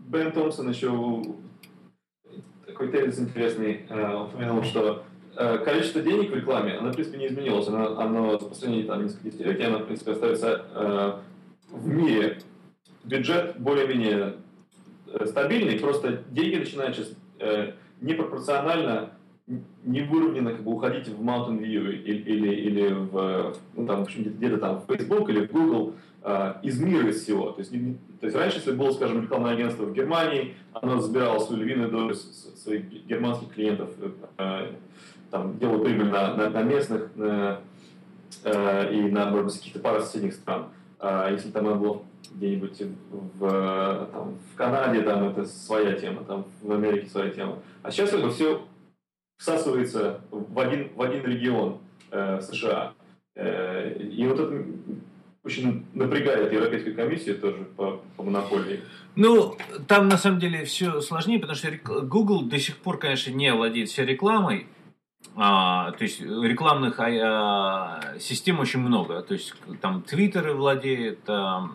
Бен 0.09 0.33
Томпсон 0.33 0.71
еще 0.71 1.23
такой 2.67 2.89
тезис 2.89 3.21
интересный 3.21 3.87
э, 3.89 4.25
упомянул, 4.25 4.65
что 4.65 5.05
э, 5.37 5.59
количество 5.59 6.03
денег 6.03 6.33
в 6.33 6.35
рекламе, 6.35 6.73
оно, 6.73 6.91
в 6.91 6.95
принципе, 6.95 7.19
не 7.19 7.29
изменилось. 7.29 7.69
Оно, 7.69 7.97
оно 7.97 8.39
по 8.39 8.47
последние 8.47 8.87
там, 8.87 9.05
несколько 9.05 9.31
десятилетий, 9.31 9.63
оно, 9.63 9.79
в 9.79 9.87
принципе, 9.87 10.11
остается 10.11 11.23
в 11.71 11.87
мире. 11.87 12.41
Бюджет 13.05 13.55
более-менее 13.57 14.35
стабильный, 15.27 15.79
просто 15.79 16.25
деньги 16.31 16.57
начинают 16.57 16.97
сейчас 16.97 17.13
непропорционально 18.01 19.11
невыровненно 19.85 20.53
как 20.53 20.63
бы 20.63 20.73
уходить 20.73 21.09
в 21.09 21.23
Mountain 21.23 21.59
View 21.59 21.93
или, 21.93 22.23
или, 22.23 22.55
или 22.55 22.93
в, 22.93 23.57
ну, 23.75 23.87
там, 23.87 24.05
где-то 24.05 24.59
там 24.59 24.81
в 24.81 24.87
Facebook 24.87 25.29
или 25.29 25.47
в 25.47 25.51
Google 25.51 25.95
э, 26.23 26.55
из 26.63 26.81
мира 26.81 27.09
из 27.09 27.23
всего. 27.23 27.51
То 27.51 27.61
есть, 27.61 27.73
не, 27.73 27.95
то 28.21 28.27
есть 28.27 28.37
раньше, 28.37 28.59
если 28.59 28.73
было, 28.73 28.93
скажем, 28.93 29.23
рекламное 29.23 29.55
агентство 29.55 29.85
в 29.85 29.93
Германии, 29.93 30.55
оно 30.73 31.01
забирало 31.01 31.41
свою 31.41 31.63
львиную 31.63 31.91
долю 31.91 32.15
своих 32.15 32.89
германских 33.07 33.53
клиентов, 33.53 33.91
э, 34.39 34.73
там, 35.31 35.59
делало 35.59 35.83
прибыль 35.83 36.11
на, 36.11 36.35
на, 36.37 36.51
на 36.51 36.63
местных 36.63 37.11
на, 37.17 37.61
э, 38.45 38.95
и 38.95 39.11
на, 39.11 39.31
может 39.31 39.47
быть, 39.47 39.59
каких-то 39.59 39.81
пару 39.81 40.01
соседних 40.01 40.35
стран. 40.35 40.67
А 41.01 41.31
если 41.31 41.51
там 41.51 41.67
оно 41.67 41.77
было 41.77 42.03
где-нибудь 42.31 42.83
в, 43.11 44.09
там, 44.13 44.39
в 44.53 44.57
Канаде, 44.57 45.03
там 45.03 45.29
это 45.29 45.45
своя 45.45 45.93
тема, 45.95 46.25
там 46.25 46.45
в 46.63 46.73
Америке 46.73 47.09
своя 47.09 47.31
тема. 47.31 47.59
А 47.83 47.91
сейчас 47.91 48.13
бы 48.13 48.31
все 48.31 48.63
всасывается 49.39 50.21
в 50.31 50.59
один, 50.59 50.91
в 50.95 51.03
один 51.03 51.25
регион 51.25 51.79
э, 52.11 52.41
США. 52.41 52.93
Э, 53.35 53.99
и 53.99 54.27
вот 54.27 54.39
это 54.39 54.65
очень 55.43 55.87
напрягает 55.95 56.53
Европейскую 56.53 56.95
комиссию 56.95 57.39
тоже 57.39 57.65
по, 57.77 58.03
по 58.17 58.23
монополии. 58.23 58.81
Ну, 59.17 59.57
там 59.89 60.09
на 60.09 60.19
самом 60.19 60.39
деле 60.39 60.65
все 60.65 61.01
сложнее, 61.01 61.39
потому 61.39 61.57
что 61.57 61.71
Google 62.03 62.43
до 62.43 62.59
сих 62.59 62.77
пор, 62.77 62.99
конечно, 62.99 63.31
не 63.31 63.53
владеет 63.53 63.89
всей 63.89 64.05
рекламой. 64.05 64.67
А, 65.37 65.93
то 65.93 66.05
есть 66.05 66.21
рекламных 66.21 66.99
а, 66.99 67.07
а, 67.09 68.19
систем 68.19 68.61
очень 68.61 68.81
много. 68.81 69.23
То 69.23 69.35
есть 69.35 69.55
там 69.81 70.05
Twitter 70.07 70.53
владеет, 70.53 71.21
а, 71.29 71.71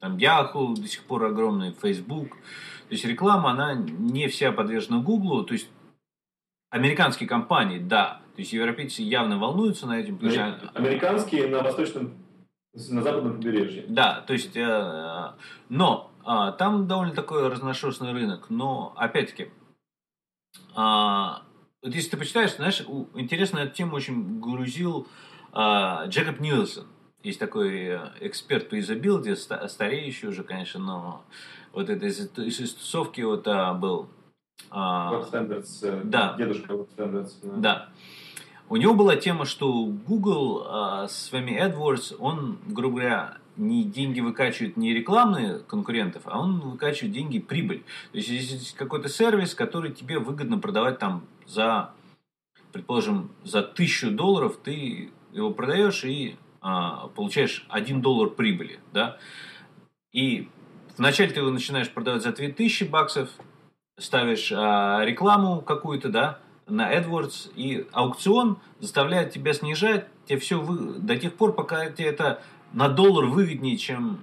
там 0.00 0.16
Yahoo 0.16 0.74
до 0.74 0.86
сих 0.86 1.04
пор 1.04 1.24
огромный, 1.24 1.72
Facebook. 1.72 2.30
То 2.88 2.94
есть 2.94 3.04
реклама, 3.04 3.50
она 3.50 3.74
не 3.74 4.28
вся 4.28 4.52
подвержена 4.52 5.00
Google. 5.00 5.44
То 5.44 5.54
есть 5.54 5.68
американские 6.70 7.28
компании, 7.28 7.78
да. 7.78 8.20
То 8.34 8.42
есть 8.42 8.52
европейцы 8.52 9.02
явно 9.02 9.38
волнуются 9.38 9.86
на 9.86 9.98
этим. 9.98 10.18
Американские 10.74 11.48
на 11.48 11.62
восточном, 11.62 12.14
на 12.72 13.02
западном 13.02 13.36
побережье. 13.36 13.84
Да, 13.88 14.22
то 14.26 14.32
есть, 14.32 14.56
э, 14.56 15.32
но 15.68 16.10
э, 16.24 16.52
там 16.58 16.86
довольно 16.86 17.14
такой 17.14 17.48
разношерстный 17.48 18.12
рынок. 18.12 18.46
Но, 18.48 18.92
опять-таки, 18.96 19.44
э, 19.44 19.48
вот 20.76 21.94
если 21.94 22.10
ты 22.10 22.16
почитаешь, 22.16 22.56
знаешь, 22.56 22.84
интересно 23.14 23.58
эту 23.58 23.74
тему 23.74 23.96
очень 23.96 24.40
грузил 24.40 25.08
э, 25.52 26.04
Джекоб 26.06 26.40
Нилсон. 26.40 26.86
Есть 27.22 27.40
такой 27.40 27.86
э, 27.86 27.98
эксперт 28.20 28.68
по 28.68 28.78
изобилде, 28.78 29.34
стареющий 29.34 30.28
уже, 30.28 30.44
конечно, 30.44 30.78
но 30.78 31.24
вот 31.72 31.90
это 31.90 32.06
из, 32.06 32.20
из 32.36 32.74
тусовки 32.74 33.20
вот 33.22 33.46
а, 33.48 33.74
был 33.74 34.08
а, 34.70 35.14
Web 35.14 35.30
Standards, 35.30 35.78
э, 35.82 36.00
да. 36.04 36.34
дедушка 36.38 36.74
Web 36.74 36.88
Standards. 36.96 37.32
Да. 37.42 37.56
да. 37.56 37.88
У 38.68 38.76
него 38.76 38.94
была 38.94 39.16
тема, 39.16 39.46
что 39.46 39.86
Google 39.86 40.64
а, 40.66 41.08
с 41.08 41.32
вами 41.32 41.52
AdWords, 41.60 42.16
он, 42.18 42.58
грубо 42.66 42.98
говоря, 42.98 43.38
не 43.56 43.82
деньги 43.82 44.20
выкачивает 44.20 44.76
не 44.76 44.94
рекламные 44.94 45.58
конкурентов, 45.58 46.22
а 46.26 46.38
он 46.38 46.60
выкачивает 46.60 47.12
деньги 47.12 47.38
прибыль. 47.38 47.82
То 48.12 48.18
есть, 48.18 48.28
если 48.28 48.54
есть 48.54 48.74
какой-то 48.74 49.08
сервис, 49.08 49.54
который 49.54 49.92
тебе 49.92 50.18
выгодно 50.18 50.58
продавать 50.58 50.98
там 50.98 51.24
за, 51.46 51.90
предположим, 52.72 53.30
за 53.42 53.62
тысячу 53.62 54.10
долларов, 54.10 54.58
ты 54.62 55.10
его 55.32 55.50
продаешь 55.50 56.04
и 56.04 56.36
а, 56.60 57.08
получаешь 57.08 57.66
один 57.68 58.00
доллар 58.00 58.30
прибыли, 58.30 58.80
да, 58.92 59.18
и 60.12 60.48
вначале 60.96 61.30
ты 61.30 61.40
его 61.40 61.50
начинаешь 61.50 61.90
продавать 61.90 62.22
за 62.22 62.32
2000 62.32 62.84
баксов, 62.84 63.30
ставишь 63.98 64.52
а, 64.52 65.04
рекламу 65.04 65.60
какую-то, 65.60 66.08
да, 66.08 66.38
на 66.66 66.94
AdWords, 66.94 67.52
и 67.54 67.86
аукцион 67.92 68.58
заставляет 68.80 69.32
тебя 69.32 69.52
снижать 69.54 70.06
тебе 70.28 70.38
все 70.38 70.60
вы... 70.60 70.98
до 71.00 71.16
тех 71.16 71.34
пор, 71.34 71.54
пока 71.54 71.90
тебе 71.90 72.08
это 72.08 72.42
на 72.72 72.88
доллар 72.88 73.26
выгоднее, 73.26 73.76
чем, 73.76 74.22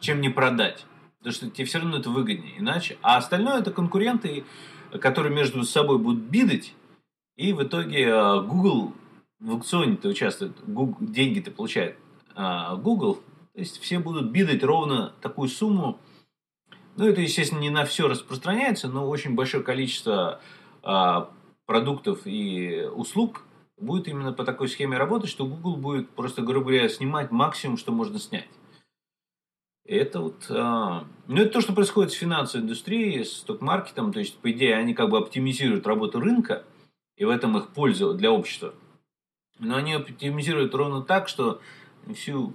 чем 0.00 0.20
не 0.20 0.28
продать. 0.28 0.84
Потому 1.18 1.32
что 1.32 1.50
тебе 1.50 1.64
все 1.64 1.78
равно 1.78 1.98
это 1.98 2.10
выгоднее. 2.10 2.58
Иначе. 2.58 2.98
А 3.02 3.16
остальное 3.16 3.60
это 3.60 3.70
конкуренты, 3.70 4.44
которые 5.00 5.34
между 5.34 5.62
собой 5.64 5.98
будут 5.98 6.24
бидать, 6.24 6.74
и 7.36 7.52
в 7.52 7.62
итоге 7.62 8.12
а, 8.12 8.40
Google 8.40 8.92
в 9.40 9.50
аукционе-то 9.50 10.08
участвует, 10.08 10.52
деньги-то 11.00 11.50
получает 11.50 11.96
а, 12.34 12.76
Google, 12.76 13.16
то 13.54 13.60
есть 13.60 13.80
все 13.80 13.98
будут 13.98 14.30
бидать 14.30 14.62
ровно 14.62 15.12
такую 15.20 15.48
сумму, 15.48 15.98
ну, 16.96 17.06
это, 17.06 17.20
естественно, 17.20 17.60
не 17.60 17.70
на 17.70 17.84
все 17.84 18.08
распространяется, 18.08 18.88
но 18.88 19.08
очень 19.08 19.34
большое 19.34 19.62
количество 19.62 20.40
а, 20.82 21.30
продуктов 21.66 22.20
и 22.24 22.88
услуг 22.94 23.42
будет 23.76 24.08
именно 24.08 24.32
по 24.32 24.44
такой 24.44 24.68
схеме 24.68 24.96
работать, 24.96 25.28
что 25.28 25.46
Google 25.46 25.76
будет 25.76 26.08
просто, 26.10 26.40
грубо 26.40 26.68
говоря, 26.68 26.88
снимать 26.88 27.30
максимум, 27.30 27.76
что 27.76 27.92
можно 27.92 28.18
снять. 28.18 28.48
Это 29.84 30.20
вот, 30.20 30.46
а, 30.48 31.04
ну, 31.26 31.42
это 31.42 31.50
то, 31.50 31.60
что 31.60 31.74
происходит 31.74 32.12
с 32.12 32.16
финансовой 32.16 32.64
индустрией, 32.64 33.24
с 33.24 33.38
сток-маркетом, 33.38 34.12
то 34.12 34.18
есть, 34.18 34.38
по 34.38 34.50
идее, 34.50 34.76
они 34.76 34.94
как 34.94 35.10
бы 35.10 35.18
оптимизируют 35.18 35.86
работу 35.86 36.18
рынка, 36.18 36.64
и 37.16 37.24
в 37.24 37.30
этом 37.30 37.56
их 37.58 37.68
польза 37.68 38.12
для 38.14 38.32
общества. 38.32 38.74
Но 39.58 39.76
они 39.76 39.94
оптимизируют 39.94 40.74
ровно 40.74 41.02
так, 41.02 41.28
что 41.28 41.60
всю 42.14 42.54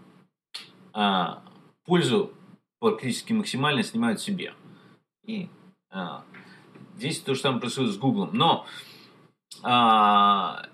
а, 0.93 1.41
пользу 1.85 2.31
практически 2.79 3.33
максимально 3.33 3.83
снимают 3.83 4.19
себе. 4.21 4.53
И 5.25 5.49
а, 5.89 6.23
здесь 6.97 7.19
то 7.19 7.33
же 7.33 7.41
самое 7.41 7.61
происходит 7.61 7.93
с 7.93 7.97
Google. 7.97 8.29
Но, 8.31 8.65
а, 9.63 10.67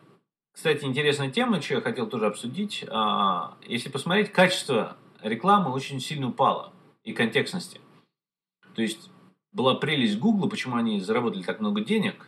кстати, 0.51 0.85
интересная 0.85 1.31
тема, 1.31 1.61
что 1.61 1.75
я 1.75 1.81
хотел 1.81 2.07
тоже 2.07 2.27
обсудить. 2.27 2.85
А, 2.89 3.57
если 3.65 3.89
посмотреть, 3.89 4.31
качество 4.31 4.97
рекламы 5.21 5.71
очень 5.71 5.99
сильно 5.99 6.27
упало 6.27 6.73
и 7.03 7.13
контекстности. 7.13 7.81
То 8.75 8.81
есть 8.81 9.09
была 9.51 9.75
прелесть 9.75 10.19
Google, 10.19 10.49
почему 10.49 10.75
они 10.75 10.99
заработали 10.99 11.43
так 11.43 11.59
много 11.59 11.81
денег, 11.81 12.26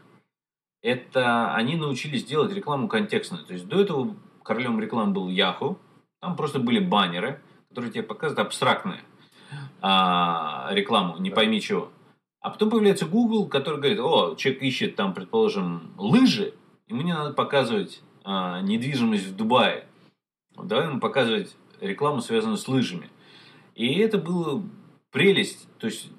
это 0.82 1.54
они 1.54 1.76
научились 1.76 2.24
делать 2.24 2.54
рекламу 2.54 2.88
контекстную. 2.88 3.46
То 3.46 3.54
есть 3.54 3.68
до 3.68 3.82
этого 3.82 4.16
королем 4.44 4.80
рекламы 4.80 5.14
был 5.14 5.30
Yahoo, 5.30 5.78
там 6.22 6.36
просто 6.36 6.60
были 6.60 6.80
баннеры, 6.80 7.42
которые 7.70 7.92
тебе 7.92 8.04
показывают 8.04 8.48
абстрактные 8.48 9.02
а, 9.82 10.70
рекламу, 10.72 11.18
не 11.18 11.30
пойми 11.30 11.62
чего. 11.62 11.90
А 12.42 12.50
потом 12.52 12.70
появляется 12.70 13.06
Google, 13.06 13.48
который 13.48 13.80
говорит, 13.80 14.00
о, 14.00 14.36
человек 14.36 14.62
ищет 14.64 14.96
там, 14.96 15.14
предположим, 15.14 15.94
лыжи, 15.98 16.54
и 16.88 16.94
мне 16.94 17.14
надо 17.14 17.34
показывать 17.34 18.02
а, 18.24 18.62
недвижимость 18.62 19.28
в 19.28 19.36
Дубае. 19.36 19.86
Давай 20.56 20.88
ему 20.88 21.00
показывать 21.00 21.56
рекламу, 21.80 22.22
связанную 22.22 22.58
с 22.58 22.68
лыжами. 22.68 23.10
И 23.76 23.94
это 24.00 24.18
было 24.18 24.64
прелесть. 25.12 25.68
То 25.80 25.88
есть 25.88 26.12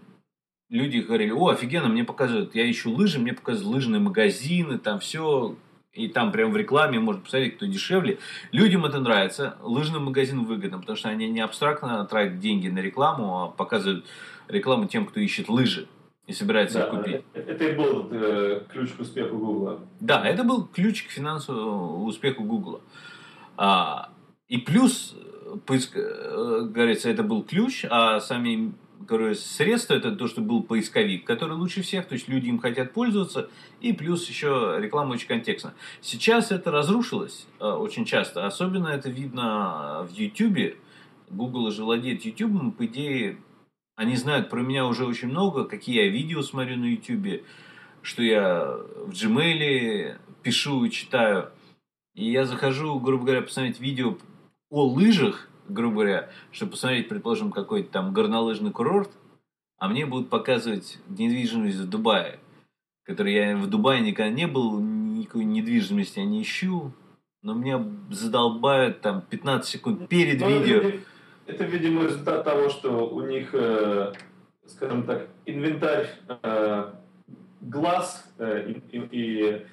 люди 0.71 0.99
говорили, 0.99 1.33
о, 1.33 1.49
офигенно, 1.49 1.89
мне 1.89 2.05
показывают, 2.05 2.55
я 2.55 2.71
ищу 2.71 2.91
лыжи, 2.91 3.19
мне 3.19 3.35
показывают 3.35 3.75
лыжные 3.75 4.01
магазины, 4.01 4.79
там 4.79 5.01
все 5.01 5.57
и 5.93 6.07
там 6.09 6.31
прям 6.31 6.53
в 6.53 6.57
рекламе 6.57 7.01
можно 7.01 7.21
посмотреть, 7.21 7.57
кто 7.57 7.67
дешевле. 7.67 8.19
Людям 8.53 8.87
это 8.87 9.01
нравится, 9.01 9.57
лыжным 9.61 10.05
магазинам 10.05 10.45
выгодно, 10.45 10.79
потому 10.79 10.97
что 10.97 11.09
они 11.09 11.29
не 11.29 11.41
абстрактно 11.41 12.05
тратят 12.05 12.39
деньги 12.39 12.69
на 12.69 12.79
рекламу, 12.79 13.43
а 13.43 13.49
показывают 13.49 14.07
рекламу 14.47 14.87
тем, 14.87 15.05
кто 15.05 15.21
ищет 15.21 15.49
лыжи 15.49 15.89
и 16.27 16.33
собирается 16.33 16.79
да, 16.79 16.85
их 16.85 16.91
купить. 16.91 17.23
Это 17.35 17.65
и 17.65 17.75
был 17.75 18.09
э, 18.13 18.63
ключ 18.71 18.93
к 18.93 19.01
успеху 19.01 19.37
Гугла. 19.37 19.81
Да, 19.99 20.25
это 20.25 20.45
был 20.45 20.65
ключ 20.65 21.03
к 21.03 21.11
финансовому 21.11 22.05
успеху 22.05 22.45
Гугла. 22.45 22.81
А, 23.57 24.11
и 24.47 24.59
плюс, 24.59 25.17
поиск, 25.67 25.97
э, 25.97 26.69
говорится, 26.71 27.11
это 27.11 27.25
был 27.25 27.43
ключ, 27.43 27.85
а 27.91 28.21
сами 28.21 28.73
говорю, 29.01 29.35
средство 29.35 29.95
это 29.95 30.13
то, 30.13 30.29
что 30.29 30.41
был 30.41 30.63
поисковик, 30.63 31.25
который 31.25 31.57
лучше 31.57 31.83
всех, 31.83 32.07
то 32.07 32.15
есть 32.15 32.29
люди 32.29 32.49
им 32.49 32.59
хотят 32.59 32.93
пользоваться, 32.93 33.49
и 33.81 33.93
плюс 33.93 34.29
еще 34.29 34.77
реклама 34.79 35.15
очень 35.15 35.29
контекстна. 35.29 35.75
Сейчас 36.01 36.53
это 36.53 36.71
разрушилось 36.71 37.47
э, 37.59 37.67
очень 37.67 38.05
часто, 38.05 38.47
особенно 38.47 38.89
это 38.89 39.11
видно 39.11 40.07
в 40.09 40.13
YouTube. 40.13 40.77
Google 41.31 41.71
же 41.71 41.85
владеет 41.85 42.25
YouTube, 42.25 42.77
по 42.77 42.87
идее, 42.87 43.39
они 43.97 44.17
знают 44.17 44.49
про 44.49 44.61
меня 44.61 44.87
уже 44.87 45.05
очень 45.05 45.29
много, 45.29 45.65
какие 45.65 46.05
я 46.05 46.09
видео 46.09 46.43
смотрю 46.43 46.77
на 46.77 46.87
YouTube, 46.87 47.45
что 48.03 48.23
я 48.23 48.65
в 49.07 49.11
Gmail 49.11 50.19
пишу 50.43 50.85
и 50.85 50.91
читаю. 50.91 51.51
И 52.15 52.31
я 52.31 52.45
захожу, 52.45 52.99
грубо 52.99 53.25
говоря, 53.25 53.43
посмотреть 53.43 53.79
видео 53.79 54.17
о 54.71 54.87
лыжах, 54.87 55.50
грубо 55.73 55.97
говоря, 55.97 56.31
чтобы 56.53 56.73
посмотреть, 56.73 57.09
предположим, 57.09 57.53
какой-то 57.53 57.91
там 57.91 58.13
горнолыжный 58.13 58.71
курорт, 58.71 59.11
а 59.79 59.89
мне 59.89 60.07
будут 60.07 60.29
показывать 60.29 60.99
недвижимость 61.09 61.79
в 61.79 61.89
Дубае, 61.89 62.39
который 63.05 63.33
я 63.33 63.57
в 63.57 63.67
Дубае 63.69 64.01
никогда 64.01 64.31
не 64.31 64.47
был, 64.47 64.79
никакой 64.79 65.45
недвижимости 65.45 66.19
я 66.19 66.27
не 66.27 66.43
ищу, 66.43 66.93
но 67.43 67.55
меня 67.55 67.85
задолбают 68.11 69.01
там 69.01 69.23
15 69.23 69.69
секунд 69.71 70.09
перед 70.09 70.41
но 70.41 70.49
ну, 70.49 70.61
видео. 70.61 70.79
Это, 70.79 70.99
это, 71.47 71.65
видимо, 71.65 72.05
результат 72.05 72.45
того, 72.45 72.69
что 72.69 73.09
у 73.09 73.23
них, 73.27 73.51
э, 73.55 74.13
скажем 74.67 75.05
так, 75.05 75.29
инвентарь 75.47 76.09
э, 76.29 76.93
глаз 77.61 78.31
э, 78.39 78.73
и, 78.93 78.99
и 79.11 79.67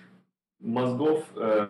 мозгов 0.60 1.26
э, 1.36 1.68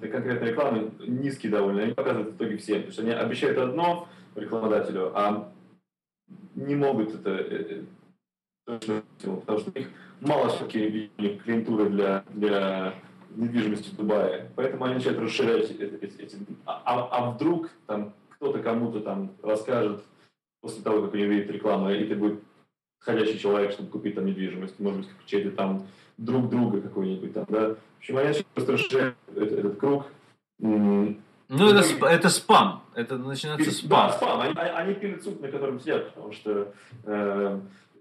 для 0.00 0.08
конкретной 0.08 0.50
рекламы 0.50 0.90
низкий 1.00 1.48
довольно. 1.48 1.82
Они 1.82 1.94
показывают 1.94 2.32
в 2.32 2.36
итоге 2.36 2.56
всем. 2.58 2.76
Потому 2.78 2.92
что 2.92 3.02
они 3.02 3.10
обещают 3.12 3.58
одно 3.58 4.08
рекламодателю, 4.34 5.12
а 5.14 5.52
не 6.54 6.74
могут 6.74 7.14
это 7.14 7.30
э, 7.30 7.82
точно 8.66 9.02
потому 9.18 9.58
что 9.60 9.70
у 9.74 9.78
них 9.78 9.88
мало 10.20 10.48
все-таки 10.48 11.10
клиентуры 11.44 11.88
для, 11.88 12.24
для 12.30 12.94
недвижимости 13.34 13.90
в 13.90 13.96
Дубае. 13.96 14.50
Поэтому 14.56 14.84
они 14.84 14.94
начинают 14.94 15.20
расширять 15.20 15.70
эти, 15.70 16.20
эти 16.20 16.36
а, 16.64 16.82
а, 16.84 17.08
а 17.10 17.30
вдруг 17.30 17.70
там 17.86 18.12
кто-то 18.30 18.58
кому-то 18.60 19.00
там 19.00 19.30
расскажет 19.42 20.04
после 20.60 20.82
того, 20.82 21.02
как 21.02 21.14
они 21.14 21.24
увидят 21.24 21.50
рекламу, 21.50 21.90
и 21.90 22.04
это 22.04 22.16
будет 22.16 22.40
ходящий 22.98 23.38
человек, 23.38 23.72
чтобы 23.72 23.90
купить 23.90 24.14
там 24.16 24.26
недвижимость, 24.26 24.78
может 24.80 25.00
быть, 25.00 25.08
чей-то 25.26 25.52
там 25.52 25.86
друг 26.16 26.48
друга 26.48 26.80
какой-нибудь 26.80 27.34
там, 27.34 27.44
да. 27.48 27.68
В 27.68 27.98
общем, 27.98 28.16
они 28.18 28.44
просто 28.54 28.72
расширяют 28.72 29.16
этот, 29.34 29.52
этот 29.52 29.76
круг. 29.78 30.06
Ну, 30.58 31.16
это, 31.48 31.82
сп, 31.82 32.02
это 32.02 32.28
спам. 32.28 32.82
Это 32.94 33.18
начинается 33.18 33.70
спам. 33.70 34.08
Да, 34.08 34.12
спам. 34.12 34.40
Они, 34.40 34.54
они 34.56 34.94
пилят 34.94 35.22
суп, 35.22 35.40
на 35.40 35.48
котором 35.48 35.78
сидят, 35.78 36.12
потому 36.12 36.32
что 36.32 36.72
э, 37.04 37.60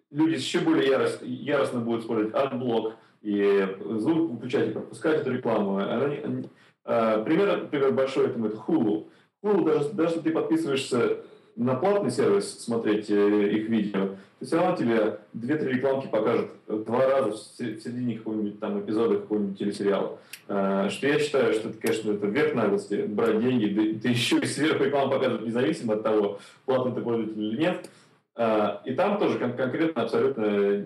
люди 0.09 0.35
еще 0.35 0.59
более 0.59 0.89
ярост, 0.89 1.21
яростно 1.21 1.79
будут 1.79 2.01
использовать 2.01 2.33
адблок 2.33 2.95
и 3.21 3.67
звук 3.97 4.31
выключать 4.31 4.69
и 4.69 4.71
пропускать 4.71 5.21
эту 5.21 5.31
рекламу. 5.33 5.77
Они, 5.77 6.15
они, 6.17 6.49
э, 6.85 7.23
пример, 7.23 7.61
например, 7.63 7.91
большой 7.91 8.27
этому 8.27 8.47
это 8.47 8.57
Hulu. 8.57 9.07
Hulu, 9.43 9.65
даже, 9.65 9.89
даже 9.89 10.15
если 10.15 10.29
ты 10.29 10.31
подписываешься 10.31 11.17
на 11.55 11.75
платный 11.75 12.11
сервис 12.11 12.59
смотреть 12.59 13.09
э, 13.09 13.49
их 13.49 13.69
видео, 13.69 14.09
то 14.39 14.45
все 14.45 14.57
равно 14.57 14.75
тебе 14.75 15.19
две-три 15.33 15.73
рекламки 15.73 16.07
покажут 16.07 16.51
два 16.67 17.07
раза 17.07 17.31
в 17.31 17.37
середине 17.37 18.17
какого-нибудь 18.17 18.59
там 18.59 18.79
эпизода 18.81 19.15
какого-нибудь 19.15 19.57
телесериала. 19.57 20.19
Э, 20.47 20.89
что 20.89 21.07
я 21.07 21.19
считаю, 21.19 21.53
что 21.53 21.69
это, 21.69 21.79
конечно, 21.79 22.11
это 22.11 22.27
верх 22.27 22.55
наглости, 22.55 23.05
брать 23.07 23.39
деньги, 23.39 23.99
да, 24.01 24.09
еще 24.09 24.39
и 24.39 24.45
сверху 24.45 24.83
рекламу 24.83 25.11
показывать 25.11 25.45
независимо 25.45 25.93
от 25.93 26.03
того, 26.03 26.39
платный 26.65 26.93
ты 26.93 27.01
пользователь 27.01 27.41
или 27.41 27.57
нет. 27.57 27.89
Э, 28.35 28.77
и 28.83 28.93
там 28.93 29.17
тоже 29.17 29.39
кон- 29.39 29.53
конкретно 29.53 30.03
абсолютно 30.03 30.83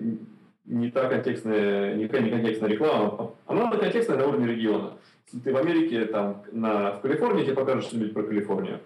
не 0.65 0.91
та 0.91 1.09
контекстная, 1.09 1.95
не 1.95 2.03
не 2.03 2.07
контекстная 2.07 2.69
реклама, 2.69 3.31
она 3.47 3.71
контекстная 3.71 4.17
на 4.17 4.27
уровне 4.27 4.47
региона. 4.47 4.91
Если 5.25 5.43
ты 5.43 5.53
в 5.53 5.57
Америке, 5.57 6.05
там, 6.05 6.43
на, 6.51 6.91
в 6.91 7.01
Калифорнии, 7.01 7.43
тебе 7.43 7.55
покажут 7.55 7.85
что-нибудь 7.85 8.13
про 8.13 8.23
Калифорнию 8.23 8.79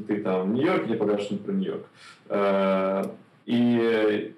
ты 0.00 0.20
там 0.22 0.50
в 0.50 0.54
Нью-Йорке, 0.54 0.94
покажут 0.94 1.22
что-нибудь 1.22 1.46
про 1.46 1.52
Нью-Йорк. 1.52 1.86
Э, 2.28 3.04
и 3.46 4.34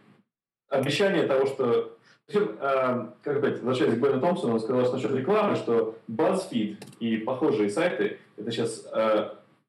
обещание 0.69 1.27
того, 1.27 1.47
что... 1.47 1.97
Э, 2.29 3.07
как 3.23 3.37
опять, 3.39 3.63
возвращаясь 3.63 3.95
к 3.95 4.03
Бену 4.03 4.21
Томпсону, 4.21 4.55
он 4.55 4.61
сказал 4.61 4.85
что 4.85 4.95
насчет 4.95 5.13
рекламы, 5.13 5.57
что 5.57 5.97
BuzzFeed 6.11 6.77
и 7.01 7.19
похожие 7.19 7.71
сайты— 7.71 8.19
это 8.37 8.51
сейчас 8.51 8.87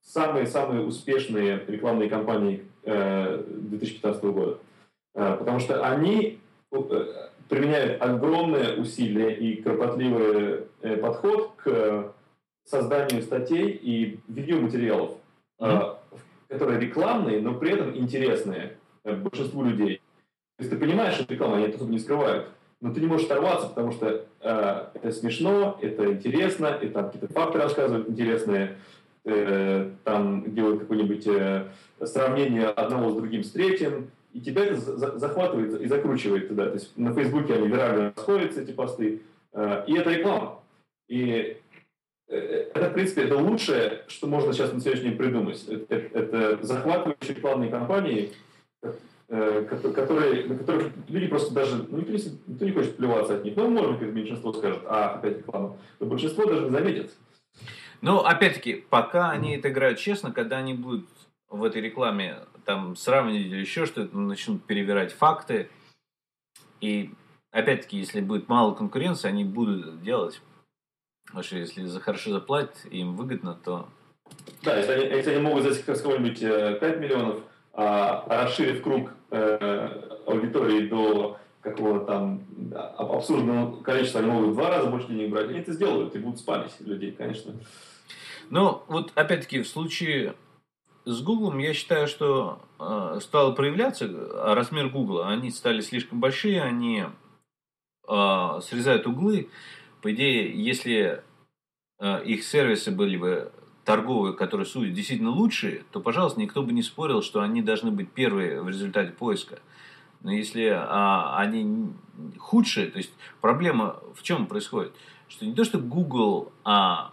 самые-самые 0.01 0.85
успешные 0.85 1.61
рекламные 1.67 2.09
кампании 2.09 2.63
2015 2.83 4.23
года. 4.23 4.57
Потому 5.13 5.59
что 5.59 5.85
они 5.85 6.39
применяют 7.49 8.01
огромные 8.01 8.77
усилия 8.77 9.35
и 9.35 9.61
кропотливый 9.61 10.63
подход 11.01 11.51
к 11.57 12.13
созданию 12.67 13.21
статей 13.21 13.69
и 13.69 14.19
видеоматериалов 14.27 15.11
mm-hmm. 15.59 15.97
которые 16.49 16.79
рекламные, 16.79 17.41
но 17.41 17.53
при 17.53 17.71
этом 17.71 17.95
интересные 17.95 18.77
э, 19.03 19.15
большинству 19.15 19.63
людей. 19.63 20.01
То 20.57 20.63
есть 20.63 20.71
ты 20.71 20.77
понимаешь, 20.77 21.15
что 21.15 21.31
реклама, 21.31 21.57
они 21.57 21.67
это 21.67 21.83
не 21.83 21.99
скрывают, 21.99 22.49
но 22.81 22.93
ты 22.93 22.99
не 22.99 23.07
можешь 23.07 23.25
оторваться, 23.25 23.67
потому 23.67 23.91
что 23.91 24.25
э, 24.41 24.85
это 24.93 25.11
смешно, 25.11 25.77
это 25.81 26.13
интересно, 26.13 26.77
и 26.81 26.87
там 26.89 27.05
какие-то 27.05 27.31
факты 27.33 27.59
рассказывают 27.59 28.09
интересные, 28.09 28.77
э, 29.25 29.91
там 30.03 30.53
делают 30.53 30.81
какое-нибудь 30.81 31.27
э, 31.27 31.67
сравнение 32.03 32.67
одного 32.67 33.11
с 33.11 33.15
другим, 33.15 33.43
с 33.43 33.51
третьим, 33.51 34.11
и 34.33 34.41
тебя 34.41 34.65
это 34.65 34.75
за- 34.75 35.17
захватывает 35.17 35.81
и 35.81 35.87
закручивает 35.87 36.49
туда. 36.49 36.67
То 36.67 36.73
есть 36.73 36.95
на 36.97 37.13
Фейсбуке 37.13 37.55
они 37.55 37.67
вирально 37.67 38.13
расходятся, 38.15 38.61
эти 38.61 38.71
посты, 38.71 39.21
э, 39.53 39.83
и 39.87 39.97
это 39.97 40.11
реклама. 40.11 40.59
И 41.07 41.57
это, 42.27 42.89
в 42.89 42.93
принципе, 42.93 43.23
это 43.23 43.37
лучшее, 43.37 44.03
что 44.07 44.27
можно 44.27 44.53
сейчас 44.53 44.73
на 44.73 44.79
сегодняшний 44.79 45.09
день 45.09 45.17
придумать. 45.17 45.63
Это, 45.67 45.95
это 45.95 46.63
захватывающие 46.63 47.35
рекламные 47.35 47.69
кампании, 47.69 48.33
э, 49.29 49.63
которые, 49.95 50.45
на 50.45 50.57
которых 50.57 50.91
люди 51.07 51.27
просто 51.27 51.53
даже, 51.53 51.85
ну, 51.89 51.99
никто, 51.99 52.65
не, 52.65 52.71
хочет 52.71 52.97
плеваться 52.97 53.35
от 53.35 53.45
них. 53.45 53.55
Ну, 53.55 53.69
может 53.69 53.99
быть, 53.99 54.13
меньшинство 54.13 54.51
скажет, 54.53 54.81
а, 54.85 55.15
опять 55.15 55.37
реклама. 55.37 55.77
Но 55.99 56.05
большинство 56.07 56.45
даже 56.45 56.65
не 56.65 56.71
заметит. 56.71 57.11
Ну, 58.01 58.19
опять-таки, 58.19 58.85
пока 58.89 59.31
они 59.31 59.55
это 59.55 59.69
играют 59.69 59.97
честно, 59.97 60.31
когда 60.31 60.57
они 60.57 60.73
будут 60.73 61.07
в 61.49 61.63
этой 61.63 61.81
рекламе 61.81 62.39
там 62.65 62.95
сравнивать 62.97 63.45
или 63.45 63.55
еще 63.57 63.85
что-то, 63.85 64.17
начнут 64.17 64.65
перевирать 64.65 65.13
факты. 65.13 65.69
И 66.81 67.11
опять-таки, 67.51 67.97
если 67.97 68.19
будет 68.19 68.49
мало 68.49 68.75
конкуренции, 68.75 69.29
они 69.29 69.45
будут 69.45 70.03
делать. 70.03 70.41
Потому 71.27 71.43
что 71.43 71.57
если 71.57 71.83
за 71.85 71.99
хорошо 71.99 72.31
заплатят, 72.31 72.75
им 72.89 73.15
выгодно, 73.15 73.53
то... 73.53 73.89
Да, 74.63 74.77
если 74.77 74.91
они, 74.93 75.05
если 75.05 75.31
они 75.31 75.41
могут 75.41 75.63
за 75.63 75.83
кого-нибудь 75.83 76.39
5 76.39 76.41
э, 76.81 76.97
миллионов, 76.99 77.41
а, 77.73 78.25
а 78.27 78.43
расширив 78.43 78.81
круг 78.81 79.11
э, 79.31 80.19
аудитории 80.25 80.87
до 80.87 81.37
какого-то 81.61 82.05
там 82.05 82.41
абсурдного 82.97 83.81
количества, 83.81 84.21
они 84.21 84.31
могут 84.31 84.49
в 84.49 84.53
два 84.53 84.69
раза 84.69 84.89
больше 84.89 85.07
денег 85.09 85.31
брать, 85.31 85.49
они 85.49 85.59
это 85.59 85.73
сделают 85.73 86.15
и 86.15 86.19
будут 86.19 86.39
спамить 86.39 86.71
людей, 86.79 87.11
конечно. 87.11 87.53
Ну, 88.49 88.83
вот 88.87 89.11
опять-таки 89.15 89.61
в 89.61 89.67
случае 89.67 90.35
с 91.07 91.21
Google 91.21 91.57
я 91.57 91.73
считаю, 91.73 92.07
что 92.07 92.59
э, 92.79 93.19
стало 93.21 93.53
проявляться 93.53 94.07
размер 94.53 94.89
Google. 94.89 95.23
Они 95.23 95.51
стали 95.51 95.81
слишком 95.81 96.19
большие, 96.19 96.61
они 96.61 97.05
э, 98.07 98.59
срезают 98.61 99.07
углы. 99.07 99.49
По 100.07 100.13
идее, 100.13 100.55
если 100.55 101.21
э, 101.99 102.23
их 102.23 102.45
сервисы 102.45 102.91
были 102.91 103.17
бы 103.17 103.51
торговые, 103.83 104.33
которые 104.33 104.65
судят 104.65 104.93
действительно 104.93 105.31
лучшие, 105.31 105.83
то, 105.91 105.99
пожалуйста, 105.99 106.39
никто 106.39 106.63
бы 106.63 106.71
не 106.71 106.81
спорил, 106.81 107.21
что 107.21 107.41
они 107.41 107.61
должны 107.61 107.91
быть 107.91 108.13
первые 108.13 108.61
в 108.61 108.69
результате 108.69 109.11
поиска. 109.11 109.59
Но 110.21 110.31
если 110.31 110.69
а, 110.73 111.37
они 111.37 111.89
худшие, 112.37 112.87
то 112.89 112.99
есть 112.99 113.11
проблема 113.41 114.01
в 114.15 114.23
чем 114.23 114.47
происходит? 114.47 114.93
Что 115.27 115.45
не 115.45 115.53
то, 115.53 115.65
что 115.65 115.77
Google 115.77 116.53
а, 116.63 117.11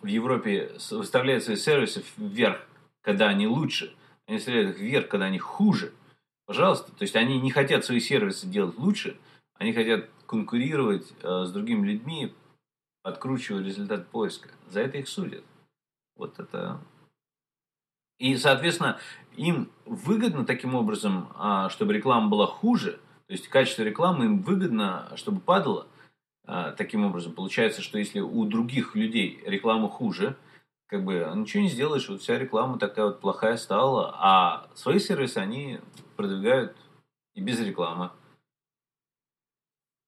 в 0.00 0.06
Европе 0.06 0.70
выставляет 0.92 1.42
свои 1.42 1.56
сервисы 1.56 2.04
вверх, 2.16 2.64
когда 3.02 3.26
они 3.26 3.48
лучше, 3.48 3.92
они 4.28 4.36
выставляют 4.36 4.76
их 4.76 4.78
вверх, 4.78 5.08
когда 5.08 5.26
они 5.26 5.40
хуже. 5.40 5.92
Пожалуйста. 6.46 6.92
То 6.92 7.02
есть 7.02 7.16
они 7.16 7.40
не 7.40 7.50
хотят 7.50 7.84
свои 7.84 7.98
сервисы 7.98 8.46
делать 8.46 8.78
лучше, 8.78 9.18
они 9.58 9.72
хотят 9.72 10.08
конкурировать 10.28 11.12
э, 11.22 11.44
с 11.46 11.50
другими 11.50 11.86
людьми, 11.86 12.34
откручивая 13.02 13.64
результат 13.64 14.06
поиска. 14.08 14.50
За 14.68 14.80
это 14.80 14.98
их 14.98 15.08
судят. 15.08 15.42
Вот 16.16 16.38
это... 16.38 16.80
И, 18.18 18.36
соответственно, 18.36 18.98
им 19.36 19.70
выгодно 19.86 20.44
таким 20.44 20.74
образом, 20.74 21.28
а, 21.36 21.68
чтобы 21.70 21.94
реклама 21.94 22.28
была 22.28 22.46
хуже, 22.46 23.00
то 23.26 23.32
есть 23.32 23.48
качество 23.48 23.82
рекламы 23.82 24.24
им 24.24 24.42
выгодно, 24.42 25.12
чтобы 25.14 25.40
падало. 25.40 25.86
А, 26.44 26.72
таким 26.72 27.04
образом, 27.04 27.32
получается, 27.32 27.80
что 27.80 27.98
если 27.98 28.20
у 28.20 28.44
других 28.44 28.96
людей 28.96 29.40
реклама 29.46 29.88
хуже, 29.88 30.36
как 30.88 31.04
бы 31.04 31.30
ничего 31.36 31.62
не 31.62 31.68
сделаешь, 31.68 32.08
вот 32.08 32.22
вся 32.22 32.38
реклама 32.38 32.78
такая 32.78 33.06
вот 33.06 33.20
плохая 33.20 33.56
стала, 33.56 34.14
а 34.18 34.68
свои 34.74 34.98
сервисы 34.98 35.38
они 35.38 35.78
продвигают 36.16 36.76
и 37.34 37.40
без 37.40 37.60
рекламы. 37.60 38.10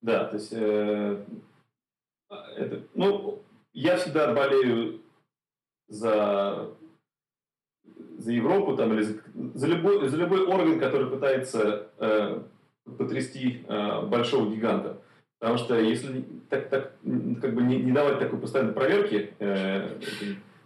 Да, 0.03 0.25
то 0.25 0.37
есть, 0.37 0.53
э, 0.53 1.25
это, 2.57 2.83
ну, 2.95 3.43
я 3.73 3.97
всегда 3.97 4.35
болею 4.35 5.03
за, 5.89 6.71
за 8.19 8.33
Европу 8.33 8.77
там, 8.77 8.95
или 8.95 9.03
за, 9.03 9.21
за, 9.55 9.67
любой, 9.67 10.09
за 10.09 10.17
любой 10.17 10.47
орган, 10.47 10.79
который 10.79 11.11
пытается 11.11 11.89
э, 11.99 12.43
потрясти 12.97 13.65
э, 13.69 14.07
большого 14.07 14.51
гиганта. 14.51 15.03
Потому 15.39 15.59
что 15.59 15.79
если 15.79 16.25
так, 16.51 16.69
так, 16.69 16.93
как 17.41 17.55
бы 17.55 17.63
не, 17.63 17.79
не 17.79 17.93
давать 17.93 18.19
такой 18.19 18.39
постоянной 18.39 18.75
проверки 18.75 19.35
э, 19.39 19.99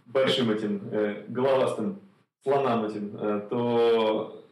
большим 0.05 0.51
этим 0.51 0.81
э, 0.91 1.23
головастым 1.29 1.99
слонам 2.43 2.85
этим, 2.85 3.17
э, 3.17 3.47
то 3.49 4.43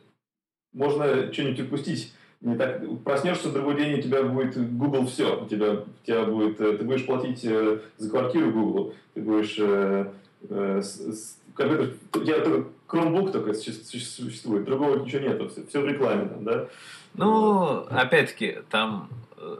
можно 0.73 1.31
что-нибудь 1.31 1.61
упустить. 1.61 2.13
Не 2.43 2.57
так, 2.57 2.81
проснешься 3.05 3.53
другой 3.53 3.77
день, 3.77 3.99
у 3.99 4.01
тебя 4.01 4.21
будет 4.21 4.77
Google 4.77 5.07
все. 5.07 5.41
У 5.41 5.47
тебя, 5.47 5.71
у 5.71 6.05
тебя 6.05 6.25
будет, 6.25 6.59
э, 6.59 6.77
ты 6.77 6.83
будешь 6.83 7.05
платить 7.05 7.43
э, 7.45 7.79
за 7.97 8.09
квартиру 8.09 8.51
Google, 8.51 8.93
ты 9.13 9.21
будешь 9.21 9.55
э, 9.57 10.11
э, 10.49 10.81
с, 10.81 11.39
компьютер, 11.55 11.95
только 12.11 12.67
Chromebook 12.89 13.31
только 13.31 13.53
существует, 13.53 14.65
другого 14.65 14.99
ничего 14.99 15.21
нету, 15.21 15.47
все, 15.47 15.65
все 15.65 15.81
в 15.81 15.87
рекламе 15.87 16.25
там, 16.27 16.43
да? 16.43 16.67
Ну, 17.13 17.85
опять-таки, 17.89 18.59
там 18.69 19.07
э, 19.37 19.57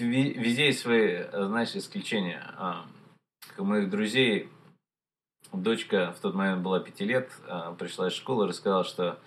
везде 0.00 0.66
есть 0.66 0.80
свои, 0.80 1.22
знаешь, 1.32 1.76
исключения. 1.76 2.42
А, 2.56 2.84
у 3.58 3.64
моих 3.64 3.90
друзей 3.90 4.48
дочка 5.52 6.14
в 6.16 6.20
тот 6.20 6.34
момент 6.34 6.62
была 6.62 6.80
пяти 6.80 7.04
лет, 7.04 7.30
а, 7.46 7.74
пришла 7.74 8.08
из 8.08 8.14
школы 8.14 8.48
рассказала, 8.48 8.84
что 8.84 9.18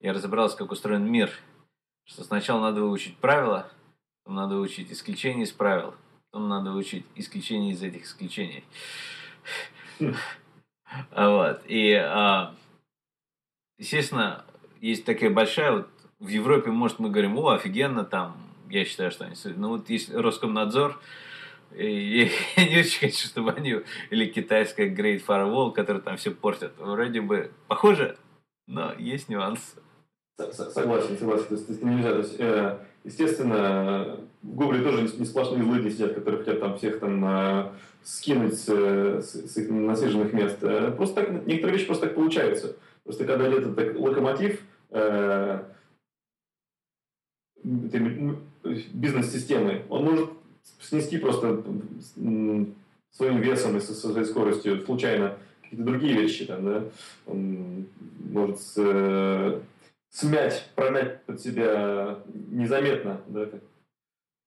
я 0.00 0.12
разобрался, 0.12 0.56
как 0.56 0.72
устроен 0.72 1.04
мир, 1.04 1.30
что 2.10 2.24
сначала 2.24 2.60
надо 2.60 2.82
выучить 2.82 3.16
правила, 3.16 3.70
потом 4.24 4.36
надо 4.36 4.56
выучить 4.56 4.90
исключения 4.90 5.44
из 5.44 5.52
правил, 5.52 5.94
потом 6.30 6.48
надо 6.48 6.72
выучить 6.72 7.06
исключения 7.14 7.72
из 7.72 7.82
этих 7.82 8.04
исключений. 8.04 8.64
Вот. 11.12 11.62
И, 11.66 11.92
а, 11.92 12.52
естественно, 13.78 14.44
есть 14.80 15.04
такая 15.04 15.30
большая, 15.30 15.70
вот 15.70 15.88
в 16.18 16.26
Европе, 16.26 16.72
может, 16.72 16.98
мы 16.98 17.10
говорим, 17.10 17.38
о, 17.38 17.50
офигенно, 17.50 18.04
там, 18.04 18.36
я 18.68 18.84
считаю, 18.84 19.12
что 19.12 19.24
они... 19.24 19.36
Ну, 19.44 19.68
вот 19.68 19.88
есть 19.88 20.12
Роскомнадзор, 20.12 21.00
и 21.76 22.28
я 22.56 22.68
не 22.68 22.80
очень 22.80 22.98
хочу, 22.98 23.28
чтобы 23.28 23.52
они... 23.52 23.76
Или 24.10 24.26
китайская 24.26 24.92
Great 24.92 25.24
Firewall, 25.24 25.70
который 25.70 26.02
там 26.02 26.16
все 26.16 26.32
портят. 26.32 26.76
Вроде 26.78 27.20
бы 27.20 27.52
похоже, 27.68 28.18
но 28.66 28.92
есть 28.94 29.28
нюансы. 29.28 29.80
Согласен, 30.52 31.18
согласен. 31.18 31.46
То 31.48 31.54
есть, 31.54 31.82
нельзя. 31.82 32.12
То 32.12 32.18
есть, 32.18 32.36
э, 32.38 32.78
естественно, 33.04 34.18
в 34.42 34.54
Гугле 34.54 34.82
тоже 34.82 35.02
не 35.02 35.24
сплошные 35.24 35.62
злыдни 35.62 35.90
сидят, 35.90 36.14
которые 36.14 36.38
хотят 36.38 36.60
там 36.60 36.78
всех 36.78 37.00
там 37.00 37.24
э, 37.24 37.70
скинуть 38.02 38.58
с, 38.58 38.66
с, 38.66 39.52
с 39.52 39.56
их 39.56 39.70
насиженных 39.70 40.32
мест. 40.32 40.58
Э, 40.62 40.92
просто 40.92 41.22
так, 41.22 41.46
некоторые 41.46 41.76
вещи 41.76 41.86
просто 41.86 42.06
так 42.06 42.14
получаются. 42.14 42.76
Просто 43.04 43.24
когда 43.24 43.50
идет 43.50 43.66
этот 43.66 43.96
локомотив 43.96 44.60
э, 44.90 45.62
бизнес-системы, 47.62 49.82
он 49.88 50.04
может 50.04 50.30
снести 50.80 51.18
просто 51.18 51.62
своим 53.10 53.40
весом 53.40 53.76
и 53.76 53.80
со 53.80 53.94
своей 53.94 54.24
скоростью 54.24 54.80
случайно 54.82 55.36
какие-то 55.62 55.84
другие 55.84 56.14
вещи. 56.14 56.46
Там, 56.46 56.64
да? 56.64 56.84
Он 57.26 57.86
может 58.30 58.60
с, 58.60 58.74
э, 58.76 59.60
смять, 60.10 60.70
промять 60.74 61.24
под 61.24 61.40
себя 61.40 62.18
незаметно 62.28 63.20
да, 63.28 63.46
как, 63.46 63.62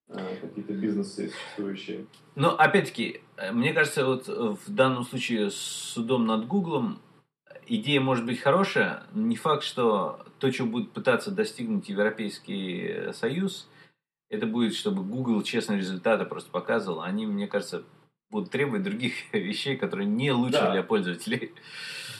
э, 0.09 0.36
какие-то 0.41 0.74
бизнесы 0.74 1.30
существующие. 1.30 2.05
Но 2.36 2.55
опять-таки, 2.55 3.22
э, 3.38 3.51
мне 3.51 3.74
кажется, 3.74 4.05
вот 4.05 4.28
в 4.28 4.74
данном 4.74 5.03
случае 5.03 5.49
с 5.49 5.55
судом 5.55 6.26
над 6.26 6.47
Гуглом 6.47 6.99
идея 7.66 8.01
может 8.01 8.26
быть 8.26 8.39
хорошая, 8.39 9.03
но 9.14 9.26
не 9.26 9.36
факт, 9.36 9.64
что 9.64 10.26
то, 10.39 10.51
чего 10.51 10.68
будет 10.68 10.91
пытаться 10.91 11.32
достигнуть 11.32 11.89
Европейский 11.89 13.14
Союз, 13.14 13.70
это 14.30 14.45
будет, 14.47 14.76
чтобы 14.76 15.03
Google 15.03 15.41
честные 15.43 15.80
результаты 15.80 16.26
просто 16.26 16.49
показывал. 16.49 17.01
Они, 17.01 17.26
мне 17.26 17.47
кажется, 17.47 17.84
будут 18.30 18.51
требовать 18.51 18.84
других 18.84 19.14
вещей, 19.34 19.78
которые 19.78 20.07
не 20.07 20.32
лучше 20.32 20.59
да. 20.59 20.72
для 20.72 20.84
пользователей. 20.84 21.53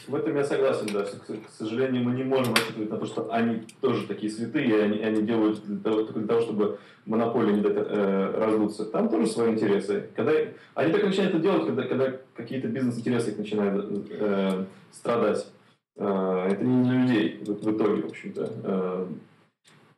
В 0.08 0.16
этом 0.16 0.36
я 0.36 0.44
согласен, 0.44 0.88
да. 0.92 1.04
К 1.04 1.50
сожалению, 1.58 2.04
мы 2.04 2.14
не 2.14 2.24
можем 2.24 2.54
рассчитывать 2.54 2.90
на 2.90 2.98
то, 2.98 3.06
что 3.06 3.32
они 3.32 3.64
тоже 3.80 4.06
такие 4.08 4.32
святые, 4.32 4.68
и 4.68 4.80
они, 4.80 5.00
они 5.00 5.22
делают 5.22 5.64
для 5.66 5.80
того, 5.80 6.04
только 6.04 6.20
для 6.20 6.28
того, 6.28 6.42
чтобы 6.42 6.80
монополия 7.06 7.54
не 7.54 7.62
дать 7.62 7.76
э, 7.76 8.34
раздуться. 8.38 8.86
Там 8.86 9.10
тоже 9.10 9.28
свои 9.28 9.52
интересы. 9.52 10.10
Когда, 10.16 10.34
они 10.74 10.92
так 10.92 11.04
начинают 11.04 11.34
это 11.34 11.44
делать, 11.44 11.66
когда, 11.66 11.84
когда 11.84 12.14
какие-то 12.36 12.68
бизнес-интересы 12.68 13.36
начинают 13.38 14.08
э, 14.10 14.66
страдать. 14.92 15.48
Э, 15.96 16.48
это 16.52 16.64
не 16.64 16.84
для 16.84 17.02
людей 17.02 17.44
в, 17.46 17.54
в 17.54 17.78
итоге, 17.78 18.02
в 18.02 18.06
общем-то. 18.08 18.52
Э, 18.64 19.08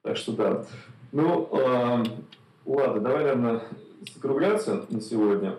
так 0.04 0.18
что 0.18 0.34
да. 0.34 0.66
Ну, 1.12 1.50
э, 1.52 2.04
ладно, 2.66 3.02
давай, 3.02 3.24
наверное, 3.24 3.62
закругляться 4.14 4.86
на 4.90 5.02
сегодня. 5.02 5.56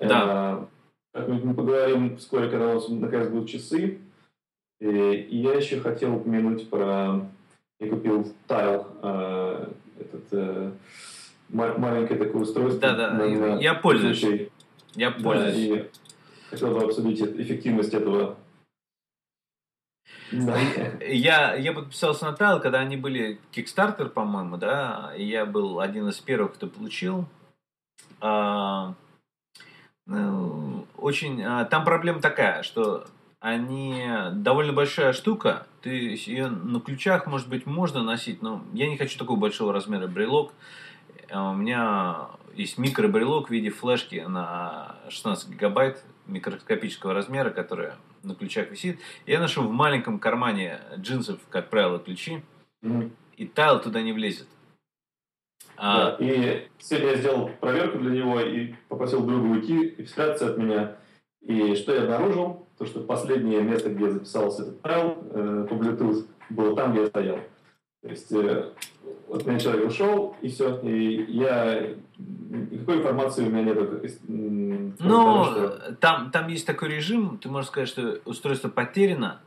Да. 0.00 0.66
Э, 1.16 1.26
мы 1.26 1.54
поговорим 1.54 2.16
вскоре, 2.18 2.50
когда 2.50 2.68
у 2.68 2.74
нас 2.74 2.88
наконец 2.88 3.28
будут 3.28 3.48
часы. 3.48 3.98
И, 4.80 4.86
и 4.86 5.38
я 5.38 5.54
еще 5.54 5.80
хотел 5.80 6.16
упомянуть 6.16 6.68
про... 6.68 7.26
Я 7.80 7.88
купил 7.90 8.32
тайл, 8.46 8.86
э, 9.02 9.68
этот 10.00 10.24
э, 10.32 10.70
маленькое 11.48 12.18
такое 12.18 12.42
устройство. 12.42 12.80
Да, 12.80 12.96
да, 12.96 13.10
на, 13.12 13.58
я 13.60 13.74
пользуюсь. 13.74 14.48
Я 14.94 15.10
пользуюсь. 15.10 15.68
Да, 15.68 15.76
и 15.76 15.90
хотел 16.50 16.74
бы 16.74 16.84
обсудить 16.84 17.20
эффективность 17.20 17.92
этого 17.92 18.36
я, 20.30 21.54
я 21.54 21.72
подписался 21.72 22.24
на 22.24 22.32
Тайл, 22.32 22.60
когда 22.60 22.80
они 22.80 22.96
были 22.96 23.38
Kickstarter, 23.52 24.08
по-моему, 24.08 24.56
да, 24.56 25.12
и 25.16 25.24
я 25.24 25.46
был 25.46 25.78
один 25.80 26.08
из 26.08 26.18
первых, 26.18 26.54
кто 26.54 26.66
получил. 26.66 27.26
А, 28.20 28.88
ну, 28.88 28.94
очень... 30.08 31.42
А, 31.42 31.64
там 31.64 31.84
проблема 31.84 32.20
такая, 32.20 32.62
что 32.62 33.06
они 33.40 34.04
довольно 34.32 34.72
большая 34.72 35.12
штука, 35.12 35.66
ты 35.82 35.90
ее 35.90 36.48
на 36.48 36.80
ключах, 36.80 37.26
может 37.26 37.48
быть, 37.48 37.66
можно 37.66 38.02
носить, 38.02 38.42
но 38.42 38.62
я 38.72 38.88
не 38.88 38.96
хочу 38.96 39.18
такого 39.18 39.38
большого 39.38 39.72
размера 39.72 40.06
брелок. 40.06 40.52
А 41.30 41.50
у 41.50 41.54
меня 41.54 42.28
есть 42.54 42.78
микробрелок 42.78 43.48
в 43.48 43.50
виде 43.50 43.70
флешки 43.70 44.24
на 44.26 44.96
16 45.08 45.50
гигабайт 45.50 46.02
микроскопического 46.26 47.14
размера, 47.14 47.50
которая 47.50 47.96
на 48.22 48.34
ключах 48.34 48.70
висит. 48.70 48.98
Я 49.26 49.40
ношу 49.40 49.62
в 49.62 49.70
маленьком 49.70 50.18
кармане 50.18 50.80
джинсов, 50.96 51.38
как 51.50 51.70
правило, 51.70 51.98
ключи, 51.98 52.42
mm-hmm. 52.82 53.10
и 53.36 53.46
тайл 53.46 53.80
туда 53.80 54.02
не 54.02 54.12
влезет. 54.12 54.48
А... 55.76 56.10
Да, 56.10 56.16
и 56.18 56.68
сегодня 56.78 57.10
я 57.10 57.16
сделал 57.16 57.50
проверку 57.60 57.98
для 57.98 58.10
него 58.10 58.40
и 58.40 58.74
попросил 58.88 59.24
друга 59.24 59.46
уйти 59.46 59.86
и 59.86 60.06
спрятаться 60.06 60.50
от 60.50 60.58
меня. 60.58 60.96
И 61.42 61.74
что 61.74 61.94
я 61.94 62.02
обнаружил? 62.02 62.66
То, 62.78 62.84
что 62.84 63.00
последнее 63.00 63.62
место, 63.62 63.90
где 63.90 64.10
записался 64.10 64.62
этот 64.62 64.82
тайл 64.82 65.18
э, 65.30 65.66
по 65.68 65.74
Bluetooth, 65.74 66.26
было 66.50 66.76
там, 66.76 66.92
где 66.92 67.02
я 67.02 67.06
стоял. 67.06 67.38
То 68.02 68.08
есть 68.08 68.32
э, 68.32 68.70
вот 69.28 69.46
меня 69.46 69.58
человек 69.58 69.88
ушел, 69.88 70.36
и 70.42 70.48
все, 70.48 70.78
и 70.80 71.24
я 71.28 71.94
никакой 72.18 72.98
информации 72.98 73.44
у 73.44 73.50
меня 73.50 73.62
нет. 73.62 74.22
Ну, 74.28 75.44
что... 75.44 75.96
там, 76.00 76.30
там 76.30 76.48
есть 76.48 76.66
такой 76.66 76.88
режим, 76.90 77.38
ты 77.38 77.48
можешь 77.48 77.68
сказать, 77.68 77.88
что 77.88 78.20
устройство 78.24 78.68
потеряно, 78.68 79.40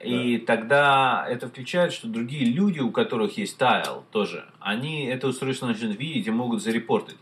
да. 0.00 0.06
и 0.06 0.38
тогда 0.38 1.26
это 1.28 1.48
включает, 1.48 1.92
что 1.92 2.08
другие 2.08 2.46
люди, 2.46 2.80
у 2.80 2.90
которых 2.90 3.36
есть 3.38 3.58
тайл 3.58 4.04
тоже, 4.10 4.46
они 4.58 5.04
это 5.04 5.28
устройство 5.28 5.66
начнут 5.66 5.96
видеть 5.98 6.26
и 6.26 6.30
могут 6.30 6.62
зарепортить. 6.62 7.18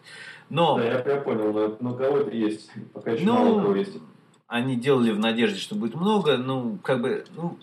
Но... 0.49 0.79
Да, 0.79 0.85
я, 0.85 1.05
я 1.05 1.21
понял, 1.21 1.53
но, 1.53 1.77
но 1.81 1.95
кого 1.95 2.19
это 2.19 2.35
есть, 2.35 2.71
пока 2.93 3.11
еще 3.13 3.25
ну, 3.25 3.33
мало 3.35 3.63
кого 3.63 3.75
есть. 3.75 3.99
Они 4.47 4.77
делали 4.77 5.11
в 5.11 5.19
надежде, 5.19 5.59
что 5.59 5.75
будет 5.75 5.95
много, 5.95 6.39
ну, 6.39 6.79
как 6.83 7.03
бы, 7.03 7.25
ну, 7.37 7.59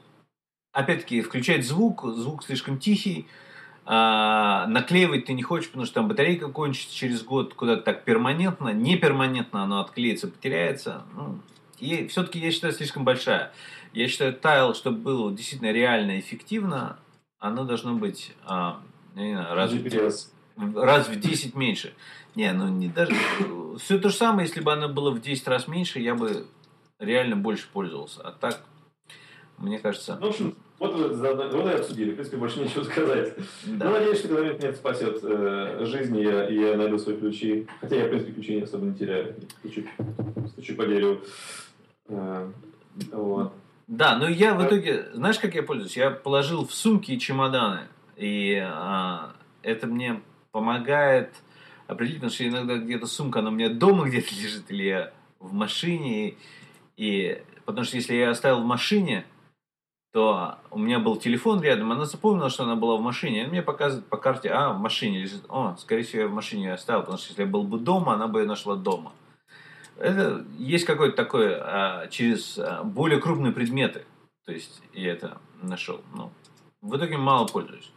опять-таки, 0.72 1.22
включать 1.22 1.66
звук, 1.66 2.04
звук 2.06 2.44
слишком 2.44 2.78
тихий, 2.78 3.28
а, 3.86 4.66
наклеивать 4.68 5.26
ты 5.26 5.34
не 5.34 5.44
хочешь, 5.44 5.70
потому 5.70 5.86
что 5.86 5.96
там 5.96 6.08
батарейка 6.08 6.50
кончится 6.50 6.96
через 6.96 7.24
год 7.24 7.54
куда-то 7.54 7.84
так 7.84 8.04
перманентно, 8.04 8.70
не 8.70 8.98
перманентно 8.98 9.64
оно 9.64 9.80
отклеится, 9.80 10.28
потеряется. 10.28 11.04
Ну, 11.16 11.40
и 11.80 12.08
все-таки 12.08 12.40
я 12.40 12.52
считаю 12.52 12.74
слишком 12.74 13.04
большая. 13.04 13.52
Я 13.96 14.10
считаю, 14.10 14.34
тайл, 14.34 14.76
чтобы 14.76 14.98
было 14.98 15.32
действительно 15.32 15.72
реально 15.72 16.20
эффективно, 16.20 17.00
оно 17.40 17.64
должно 17.64 17.96
быть 17.96 18.34
а, 18.46 18.82
не 19.16 19.34
знаю, 19.34 19.56
раз, 19.56 19.72
в, 20.58 20.84
раз 20.84 21.08
в 21.08 21.18
10 21.18 21.56
меньше. 21.56 21.94
Не, 22.36 22.52
ну 22.52 22.68
не 22.68 22.90
даже... 22.90 23.16
Все 23.80 23.98
то 23.98 24.10
же 24.10 24.16
самое, 24.16 24.48
если 24.48 24.60
бы 24.60 24.74
оно 24.74 24.90
было 24.90 25.12
в 25.12 25.22
10 25.22 25.48
раз 25.48 25.70
меньше, 25.70 26.00
я 26.00 26.14
бы 26.16 26.46
реально 27.00 27.38
больше 27.38 27.68
пользовался. 27.72 28.22
А 28.22 28.32
так 28.32 28.64
Мне 29.58 29.80
кажется. 29.80 30.18
Ну, 30.20 30.28
в 30.28 30.30
общем, 30.32 30.56
вот, 30.78 30.96
заодно- 31.14 31.50
вот 31.50 31.72
и 31.72 31.76
обсудили. 31.76 32.12
В 32.12 32.16
принципе, 32.16 32.36
больше 32.36 32.60
нечего 32.60 32.84
сказать. 32.84 33.34
Да. 33.66 33.86
Ну, 33.86 33.92
надеюсь, 33.92 34.20
что 34.20 34.28
когда-нибудь 34.28 34.64
это 34.64 34.76
спасет 34.76 35.20
э, 35.24 35.86
жизнь, 35.86 36.18
и 36.18 36.24
я, 36.24 36.50
и 36.50 36.60
я 36.60 36.76
найду 36.76 36.98
свои 36.98 37.16
ключи. 37.16 37.66
Хотя 37.80 37.96
я, 37.96 38.06
в 38.08 38.10
принципе, 38.10 38.34
ключи 38.34 38.60
особо 38.60 38.86
не 38.88 38.94
теряю. 38.94 39.36
Стучу, 39.60 39.84
стучу 40.50 40.76
по 40.76 40.86
дереву. 40.86 41.22
Э, 42.10 42.52
вот. 43.14 43.54
Да, 43.88 44.18
но 44.18 44.28
я 44.28 44.54
в 44.56 44.60
Да. 44.60 44.68
итоге, 44.68 45.10
знаешь, 45.14 45.40
как 45.40 45.54
я 45.56 45.64
пользуюсь? 45.64 45.96
Я 45.98 46.10
положил 46.12 46.66
в 46.68 46.74
сумки 46.74 47.12
и 47.12 47.20
чемоданы. 47.20 47.82
И 48.18 48.56
а, 48.64 49.34
это 49.62 49.88
мне 49.88 50.22
помогает 50.52 51.32
определить, 51.88 52.18
потому 52.18 52.32
что 52.32 52.48
иногда 52.48 52.78
где-то 52.78 53.06
сумка, 53.06 53.40
она 53.40 53.50
у 53.50 53.54
меня 53.54 53.70
дома 53.70 54.08
где-то 54.08 54.34
лежит, 54.42 54.72
или 54.72 54.84
я 54.84 55.14
в 55.40 55.54
машине. 55.54 56.30
И, 56.30 56.38
и- 56.98 57.44
потому 57.66 57.86
что 57.86 57.98
если 57.98 58.16
я 58.16 58.32
оставил 58.32 58.62
в 58.62 58.66
машине, 58.66 59.26
то 60.14 60.58
у 60.72 60.80
меня 60.80 61.00
был 61.00 61.18
телефон 61.18 61.62
рядом, 61.62 61.92
она 61.92 62.06
запомнила, 62.06 62.50
что 62.50 62.64
она 62.64 62.76
была 62.78 62.96
в 62.96 63.02
машине, 63.02 63.42
она 63.42 63.50
мне 63.52 63.62
показывает 63.62 64.08
по 64.08 64.16
карте, 64.18 64.50
а, 64.50 64.72
в 64.72 64.80
машине 64.80 65.20
лежит. 65.20 65.44
О, 65.50 65.76
скорее 65.78 66.04
всего, 66.04 66.22
я 66.24 66.28
в 66.30 66.34
машине 66.34 66.74
оставил, 66.74 67.02
потому 67.02 67.18
что 67.18 67.30
если 67.30 67.42
я 67.42 67.48
был 67.48 67.64
бы 67.64 67.78
дома, 67.78 68.14
она 68.14 68.28
бы 68.28 68.40
ее 68.40 68.46
нашла 68.48 68.76
дома. 68.78 69.12
Это 69.98 70.46
есть 70.58 70.86
какой-то 70.86 71.16
такой 71.16 71.56
а, 71.56 72.08
через 72.08 72.58
а, 72.58 72.84
более 72.84 73.20
крупные 73.20 73.54
предметы. 73.54 74.06
То 74.46 74.52
есть 74.52 74.82
я 74.94 75.14
это 75.14 75.38
нашел. 75.62 76.02
Ну, 76.14 76.32
в 76.82 76.96
итоге 76.98 77.18
мало 77.18 77.48
пользуюсь. 77.48 77.92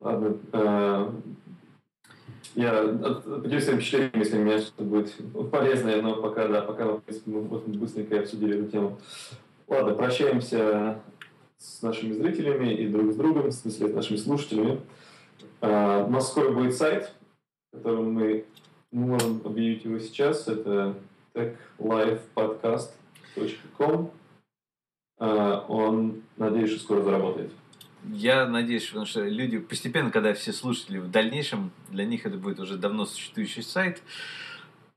Ладно. 0.00 0.36
э, 0.52 1.10
Я 2.54 2.82
поделюсь 2.82 3.64
своим 3.64 3.78
впечатлением, 3.78 4.18
если 4.20 4.38
у 4.38 4.44
меня 4.44 4.58
что-то 4.58 4.84
будет 4.84 5.14
полезное, 5.50 6.02
но 6.02 6.20
пока, 6.20 6.46
да, 6.48 6.62
пока, 6.62 6.86
в 6.86 7.00
принципе, 7.00 7.30
мы 7.30 7.40
вот 7.42 7.66
быстренько 7.66 8.20
обсудили 8.20 8.58
эту 8.60 8.70
тему. 8.70 8.98
Ладно, 9.66 9.94
прощаемся 9.94 11.00
с 11.56 11.80
нашими 11.82 12.12
зрителями 12.12 12.74
и 12.74 12.88
друг 12.88 13.12
с 13.12 13.16
другом, 13.16 13.48
в 13.48 13.52
смысле, 13.52 13.88
с 13.88 13.94
нашими 13.94 14.16
слушателями. 14.16 14.80
А, 15.60 16.04
У 16.04 16.10
нас 16.10 16.28
скоро 16.28 16.50
будет 16.52 16.74
сайт, 16.76 17.14
которым 17.72 18.12
мы 18.12 18.44
мы 18.94 19.08
можем 19.08 19.42
объявить 19.44 19.84
его 19.84 19.98
сейчас. 19.98 20.48
Это 20.48 20.94
techlifepodcast.com. 21.34 24.10
А, 25.18 25.66
Он, 25.68 26.22
надеюсь, 26.36 26.70
что 26.70 26.80
скоро 26.80 27.02
заработает. 27.02 27.52
Я 28.04 28.46
надеюсь, 28.46 28.86
потому 28.86 29.06
что 29.06 29.24
люди 29.24 29.58
постепенно, 29.58 30.12
когда 30.12 30.32
все 30.34 30.52
слушатели 30.52 30.98
в 30.98 31.10
дальнейшем, 31.10 31.72
для 31.88 32.04
них 32.04 32.24
это 32.24 32.36
будет 32.36 32.60
уже 32.60 32.76
давно 32.76 33.04
существующий 33.04 33.62
сайт. 33.62 34.00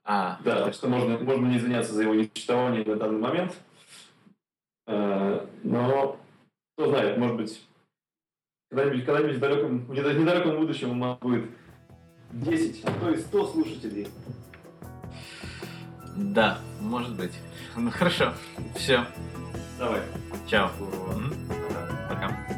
А, 0.03 0.39
Да, 0.43 0.65
так 0.65 0.75
что 0.75 0.89
можно, 0.89 1.17
можно 1.17 1.47
не 1.47 1.57
извиняться 1.57 1.93
за 1.93 2.03
его 2.03 2.13
несуществование 2.13 2.85
на 2.85 2.97
данный 2.97 3.19
момент. 3.19 3.59
Э, 4.85 5.43
Но, 5.63 6.19
кто 6.75 6.89
знает, 6.89 7.17
может 7.17 7.37
быть, 7.37 7.65
когда-нибудь, 8.69 9.05
когда-нибудь 9.05 9.37
в 9.37 9.39
далеком, 9.39 9.85
в 9.85 9.93
недалеком 9.93 10.57
будущем 10.57 10.99
нас 10.99 11.17
будет 11.19 11.49
10, 12.31 12.83
а 12.85 12.91
то 12.99 13.09
и 13.11 13.17
100 13.17 13.47
слушателей. 13.47 14.07
да, 16.15 16.59
может 16.81 17.15
быть. 17.15 17.33
Ну 17.75 17.91
хорошо. 17.91 18.33
Все. 18.75 19.05
Давай. 19.77 20.01
Чао. 20.47 20.71
Пока. 22.09 22.56